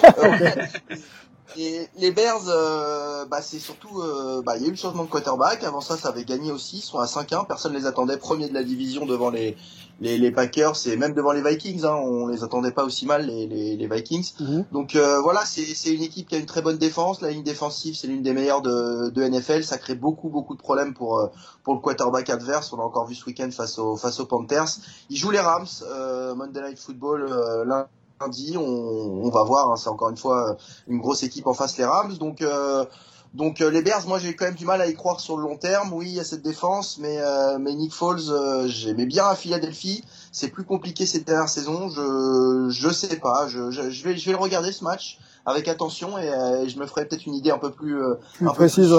Et 1.56 1.88
les 1.96 2.10
Bears, 2.10 2.48
euh, 2.48 3.24
bah, 3.26 3.40
c'est 3.40 3.58
surtout, 3.58 4.00
euh, 4.00 4.42
bah, 4.42 4.56
il 4.56 4.62
y 4.62 4.64
a 4.64 4.68
eu 4.68 4.72
le 4.72 4.76
changement 4.76 5.04
de 5.04 5.08
quarterback. 5.08 5.62
Avant 5.64 5.80
ça, 5.80 5.96
ça 5.96 6.08
avait 6.08 6.24
gagné 6.24 6.50
aussi. 6.50 6.78
Ils 6.78 6.82
sont 6.82 6.98
à 6.98 7.06
5-1. 7.06 7.46
Personne 7.46 7.72
ne 7.72 7.78
les 7.78 7.86
attendait 7.86 8.16
premiers 8.16 8.48
de 8.48 8.54
la 8.54 8.62
division 8.64 9.06
devant 9.06 9.30
les, 9.30 9.56
les, 10.00 10.18
les 10.18 10.30
Packers 10.32 10.74
et 10.86 10.96
même 10.96 11.14
devant 11.14 11.32
les 11.32 11.42
Vikings. 11.42 11.84
Hein. 11.84 11.94
On 11.94 12.26
les 12.26 12.42
attendait 12.42 12.72
pas 12.72 12.84
aussi 12.84 13.06
mal, 13.06 13.26
les, 13.26 13.46
les, 13.46 13.76
les 13.76 13.88
Vikings. 13.88 14.32
Mhm. 14.40 14.64
Donc 14.72 14.96
euh, 14.96 15.20
voilà, 15.20 15.44
c'est 15.44 15.94
une 15.94 16.02
équipe 16.02 16.28
qui 16.28 16.34
a 16.34 16.38
une 16.38 16.46
très 16.46 16.62
bonne 16.62 16.78
défense. 16.78 17.20
La 17.20 17.30
ligne 17.30 17.44
défensive, 17.44 17.94
c'est 17.96 18.08
l'une 18.08 18.22
des 18.22 18.32
meilleures 18.32 18.62
de, 18.62 19.10
de 19.10 19.22
NFL. 19.22 19.62
Ça 19.64 19.78
crée 19.78 19.94
beaucoup, 19.94 20.28
beaucoup 20.28 20.54
de 20.54 20.60
problèmes 20.60 20.94
pour, 20.94 21.30
pour 21.62 21.74
le 21.74 21.80
quarterback 21.80 22.28
adverse. 22.28 22.72
On 22.72 22.78
a 22.78 22.82
encore 22.82 23.06
vu 23.06 23.14
ce 23.14 23.24
week-end 23.24 23.50
face, 23.50 23.78
au, 23.78 23.96
face 23.96 24.20
aux 24.20 24.26
Panthers. 24.26 24.78
Ils 25.10 25.16
jouent 25.16 25.30
les 25.30 25.40
Rams. 25.40 25.66
Monday 26.36 26.60
Night 26.60 26.78
Football, 26.78 27.86
lundi, 28.20 28.56
on, 28.56 28.62
on 28.62 29.30
va 29.30 29.42
voir. 29.42 29.70
Hein, 29.70 29.76
c'est 29.76 29.88
encore 29.88 30.10
une 30.10 30.16
fois 30.16 30.56
une 30.88 30.98
grosse 30.98 31.22
équipe 31.22 31.46
en 31.46 31.54
face 31.54 31.76
les 31.78 31.84
Rams. 31.84 32.16
Donc 32.18 32.42
euh, 32.42 32.84
donc 33.34 33.60
euh, 33.60 33.70
les 33.70 33.82
Bears, 33.82 34.06
moi 34.06 34.18
j'ai 34.18 34.34
quand 34.34 34.46
même 34.46 34.54
du 34.54 34.64
mal 34.64 34.80
à 34.80 34.86
y 34.86 34.94
croire 34.94 35.20
sur 35.20 35.36
le 35.36 35.42
long 35.42 35.56
terme. 35.56 35.92
Oui, 35.92 36.06
il 36.08 36.14
y 36.14 36.20
a 36.20 36.24
cette 36.24 36.42
défense, 36.42 36.98
mais 36.98 37.18
euh, 37.18 37.58
mais 37.58 37.74
Nick 37.74 37.92
Foles, 37.92 38.66
j'aimais 38.66 39.06
bien 39.06 39.26
à 39.26 39.34
Philadelphie. 39.34 40.02
C'est 40.32 40.48
plus 40.48 40.64
compliqué 40.64 41.06
cette 41.06 41.26
dernière 41.26 41.48
saison. 41.48 41.88
Je 41.88 42.68
je 42.70 42.88
sais 42.90 43.16
pas. 43.16 43.48
Je, 43.48 43.70
je, 43.70 44.04
vais 44.04 44.16
je 44.16 44.26
vais 44.26 44.32
le 44.32 44.38
regarder 44.38 44.72
ce 44.72 44.84
match 44.84 45.18
avec 45.44 45.68
attention 45.68 46.18
et, 46.18 46.68
je 46.68 46.78
me 46.78 46.86
ferai 46.86 47.06
peut-être 47.06 47.26
une 47.26 47.34
idée 47.34 47.50
un 47.50 47.58
peu 47.58 47.70
plus, 47.70 47.98
plus 48.34 48.46
précise. 48.46 48.94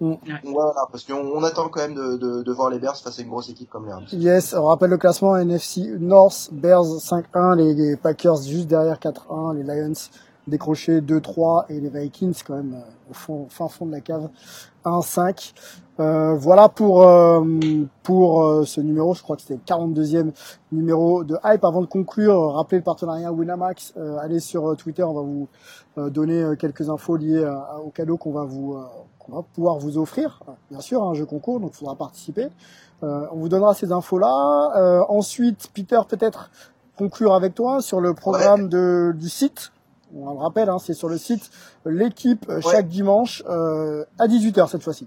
Mm. 0.00 0.14
Voilà, 0.44 0.86
parce 0.90 1.04
qu'on 1.04 1.42
attend 1.42 1.68
quand 1.68 1.80
même 1.80 1.94
de, 1.94 2.16
de, 2.16 2.42
de, 2.42 2.52
voir 2.52 2.70
les 2.70 2.78
Bears 2.78 2.96
face 2.96 3.18
à 3.18 3.22
une 3.22 3.28
grosse 3.28 3.50
équipe 3.50 3.68
comme 3.68 3.86
les 3.86 3.92
Rams. 3.92 4.06
Yes, 4.12 4.54
on 4.54 4.66
rappelle 4.66 4.90
le 4.90 4.98
classement 4.98 5.36
NFC 5.36 5.94
North, 5.98 6.48
Bears 6.52 6.84
5-1, 6.84 7.56
les, 7.56 7.96
Packers 7.96 8.42
juste 8.42 8.66
derrière 8.66 8.98
4-1, 8.98 9.56
les 9.56 9.62
Lions 9.62 9.92
décrochés 10.46 11.00
2-3 11.00 11.66
et 11.68 11.80
les 11.80 11.90
Vikings 11.90 12.42
quand 12.44 12.56
même 12.56 12.74
euh, 12.74 13.10
au 13.10 13.14
fond, 13.14 13.46
fin 13.50 13.68
fond 13.68 13.86
de 13.86 13.92
la 13.92 14.00
cave 14.00 14.28
1-5. 14.84 15.52
Euh, 16.00 16.34
voilà 16.34 16.70
pour 16.70 17.06
euh, 17.06 17.44
pour 18.02 18.42
euh, 18.42 18.64
ce 18.64 18.80
numéro, 18.80 19.12
je 19.12 19.22
crois 19.22 19.36
que 19.36 19.42
c'était 19.42 19.54
le 19.54 19.60
42e 19.60 20.32
numéro 20.72 21.24
de 21.24 21.36
Hype. 21.44 21.64
Avant 21.64 21.82
de 21.82 21.86
conclure, 21.86 22.54
rappelez 22.54 22.78
le 22.78 22.84
partenariat 22.84 23.30
Winamax. 23.30 23.94
allez 24.20 24.40
sur 24.40 24.76
Twitter, 24.76 25.02
on 25.02 25.12
va 25.12 25.20
vous 25.22 25.48
donner 26.10 26.54
quelques 26.58 26.88
infos 26.88 27.16
liées 27.16 27.46
au 27.84 27.90
cadeau 27.90 28.16
qu'on 28.16 28.32
va 28.32 28.44
vous 28.44 28.78
on 29.30 29.36
va 29.36 29.42
pouvoir 29.54 29.78
vous 29.78 29.98
offrir, 29.98 30.42
bien 30.70 30.80
sûr, 30.80 31.02
un 31.02 31.14
jeu 31.14 31.26
concours, 31.26 31.60
donc 31.60 31.72
il 31.74 31.76
faudra 31.76 31.96
participer. 31.96 32.48
Euh, 33.02 33.26
on 33.32 33.36
vous 33.36 33.48
donnera 33.48 33.74
ces 33.74 33.92
infos-là. 33.92 34.72
Euh, 34.76 35.02
ensuite, 35.08 35.70
Peter, 35.74 36.00
peut-être 36.08 36.50
conclure 36.96 37.34
avec 37.34 37.54
toi 37.54 37.80
sur 37.80 38.00
le 38.00 38.14
programme 38.14 38.68
de, 38.68 39.12
du 39.16 39.28
site. 39.28 39.72
On 40.14 40.32
le 40.32 40.38
rappelle, 40.38 40.68
hein, 40.68 40.78
c'est 40.78 40.94
sur 40.94 41.08
le 41.08 41.18
site 41.18 41.50
l'équipe 41.86 42.50
chaque 42.60 42.88
dimanche 42.88 43.42
euh, 43.48 44.04
à 44.18 44.26
18h 44.26 44.68
cette 44.68 44.82
fois-ci. 44.82 45.06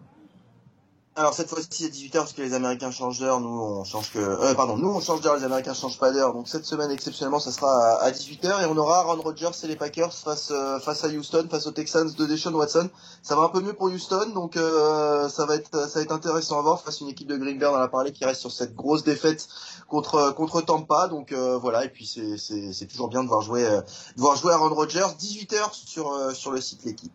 Alors 1.15 1.35
cette 1.35 1.47
fois-ci 1.47 1.85
à 1.85 1.89
18h 1.89 2.13
parce 2.13 2.33
que 2.33 2.41
les 2.41 2.55
Américains 2.55 2.89
changent 2.89 3.19
d'heure, 3.19 3.39
nous 3.39 3.47
on 3.47 3.83
change 3.83 4.11
que 4.11 4.17
euh, 4.17 4.55
pardon, 4.55 4.77
nous 4.77 4.89
on 4.89 4.99
change 4.99 5.21
d'heure, 5.21 5.37
les 5.37 5.43
Américains 5.43 5.75
changent 5.75 5.99
pas 5.99 6.11
d'heure. 6.11 6.33
Donc 6.33 6.47
cette 6.47 6.65
semaine 6.65 6.89
exceptionnellement 6.89 7.39
ça 7.39 7.51
sera 7.51 8.01
à, 8.01 8.09
18h 8.09 8.63
et 8.63 8.65
on 8.65 8.75
aura 8.77 9.01
Aaron 9.01 9.21
Rodgers 9.21 9.51
et 9.63 9.67
les 9.67 9.75
Packers 9.75 10.11
face 10.11 10.49
euh, 10.49 10.79
face 10.79 11.03
à 11.03 11.09
Houston, 11.09 11.45
face 11.51 11.67
aux 11.67 11.71
Texans 11.71 12.11
de 12.11 12.25
Deshaun 12.25 12.55
Watson. 12.55 12.89
Ça 13.21 13.35
va 13.35 13.43
un 13.43 13.49
peu 13.49 13.61
mieux 13.61 13.73
pour 13.73 13.87
Houston 13.91 14.31
donc 14.33 14.57
euh, 14.57 15.29
ça 15.29 15.45
va 15.45 15.53
être 15.53 15.87
ça 15.87 15.99
va 15.99 16.01
être 16.01 16.11
intéressant 16.11 16.57
à 16.57 16.63
voir 16.63 16.81
face 16.81 16.99
à 16.99 17.05
une 17.05 17.11
équipe 17.11 17.27
de 17.27 17.37
Green 17.37 17.59
Bay 17.59 17.65
dans 17.65 17.77
la 17.77 17.87
parler 17.87 18.11
qui 18.11 18.25
reste 18.25 18.41
sur 18.41 18.51
cette 18.51 18.73
grosse 18.73 19.03
défaite 19.03 19.47
contre 19.87 20.33
contre 20.33 20.61
Tampa. 20.61 21.09
Donc 21.09 21.31
voilà 21.31 21.85
et 21.85 21.89
puis 21.89 22.07
c'est 22.07 22.39
c'est 22.39 22.73
c'est 22.73 22.87
toujours 22.87 23.09
bien 23.09 23.23
de 23.23 23.27
voir 23.27 23.41
jouer 23.41 23.61
de 23.63 24.19
voir 24.19 24.35
jouer 24.35 24.53
Aaron 24.53 24.73
Rodgers 24.73 25.13
18h 25.19 25.73
sur 25.73 26.31
sur 26.33 26.51
le 26.51 26.59
site 26.59 26.85
l'équipe. 26.85 27.13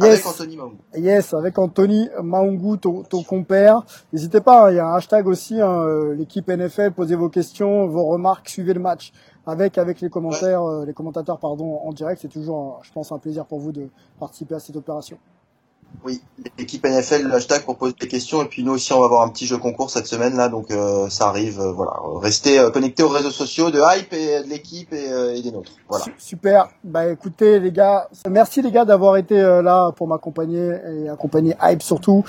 Avec 0.00 0.26
Anthony 0.26 0.56
Maungu. 0.56 0.76
Yes, 0.94 1.32
avec 1.32 1.58
Anthony 1.58 2.08
Maungu, 2.22 2.78
ton, 2.78 3.02
ton 3.02 3.22
N'hésitez 4.12 4.40
pas, 4.40 4.66
hein, 4.66 4.70
il 4.70 4.76
y 4.76 4.78
a 4.78 4.86
un 4.86 4.94
hashtag 4.94 5.26
aussi, 5.26 5.60
hein, 5.60 5.82
euh, 5.82 6.14
l'équipe 6.14 6.48
NFL, 6.48 6.92
posez 6.92 7.16
vos 7.16 7.28
questions, 7.28 7.86
vos 7.86 8.04
remarques, 8.04 8.48
suivez 8.48 8.74
le 8.74 8.80
match 8.80 9.12
avec 9.46 9.78
avec 9.78 10.00
les 10.00 10.10
commentaires, 10.10 10.62
euh, 10.62 10.84
les 10.84 10.92
commentateurs 10.92 11.38
pardon 11.38 11.78
en 11.78 11.92
direct. 11.92 12.20
C'est 12.20 12.28
toujours, 12.28 12.80
je 12.82 12.92
pense, 12.92 13.12
un 13.12 13.18
plaisir 13.18 13.46
pour 13.46 13.60
vous 13.60 13.72
de 13.72 13.88
participer 14.18 14.54
à 14.54 14.58
cette 14.58 14.76
opération. 14.76 15.18
Oui, 16.04 16.20
l'équipe 16.56 16.86
NFL, 16.86 17.24
le 17.24 17.34
hashtag 17.34 17.64
pour 17.64 17.76
poser 17.76 17.94
des 18.00 18.06
questions. 18.06 18.42
Et 18.42 18.46
puis 18.46 18.62
nous 18.62 18.72
aussi, 18.72 18.92
on 18.92 19.00
va 19.00 19.06
avoir 19.06 19.22
un 19.22 19.28
petit 19.28 19.46
jeu 19.46 19.58
concours 19.58 19.90
cette 19.90 20.06
semaine 20.06 20.36
là, 20.36 20.48
donc 20.48 20.70
euh, 20.70 21.08
ça 21.08 21.26
arrive. 21.26 21.60
Euh, 21.60 21.72
voilà, 21.72 21.94
restez 22.20 22.58
euh, 22.58 22.70
connectés 22.70 23.02
aux 23.02 23.08
réseaux 23.08 23.32
sociaux 23.32 23.70
de 23.72 23.80
Hype 23.80 24.12
et 24.12 24.42
de 24.42 24.48
l'équipe 24.48 24.92
et, 24.92 25.08
et, 25.36 25.42
des 25.42 25.50
nôtres. 25.50 25.72
Voilà. 25.88 26.04
Super. 26.16 26.68
Bah 26.84 27.08
écoutez 27.08 27.58
les 27.58 27.72
gars, 27.72 28.08
merci 28.28 28.62
les 28.62 28.70
gars 28.70 28.84
d'avoir 28.84 29.16
été 29.16 29.40
là 29.40 29.90
pour 29.96 30.06
m'accompagner 30.06 30.76
et 30.86 31.08
accompagner 31.08 31.56
Hype 31.60 31.82
surtout. 31.82 32.24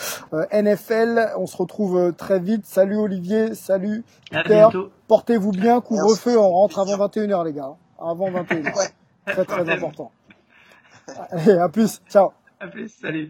NFL, 0.51 1.33
on 1.37 1.45
se 1.45 1.57
retrouve 1.57 2.13
très 2.17 2.39
vite. 2.39 2.65
Salut 2.65 2.97
Olivier, 2.97 3.53
salut 3.53 4.03
Peter. 4.31 4.67
Portez-vous 5.07 5.51
bien, 5.51 5.81
couvre-feu, 5.81 6.37
on 6.37 6.49
rentre 6.49 6.79
avant 6.79 7.07
21h 7.07 7.45
les 7.45 7.53
gars. 7.53 7.75
Avant 7.99 8.31
21h. 8.31 8.75
Ouais. 8.75 8.87
Très 9.27 9.45
très 9.45 9.69
important. 9.69 10.11
Allez, 11.31 11.57
à 11.57 11.69
plus. 11.69 12.01
Ciao. 12.09 12.31
À 12.59 12.67
plus, 12.67 12.89
salut. 12.89 13.29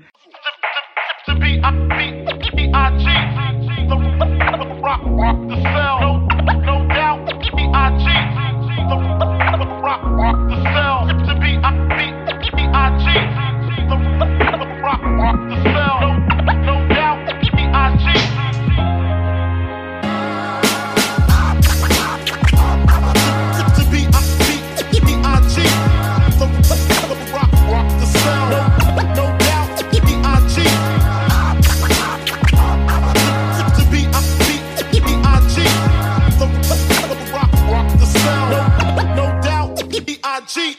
The 40.56 40.76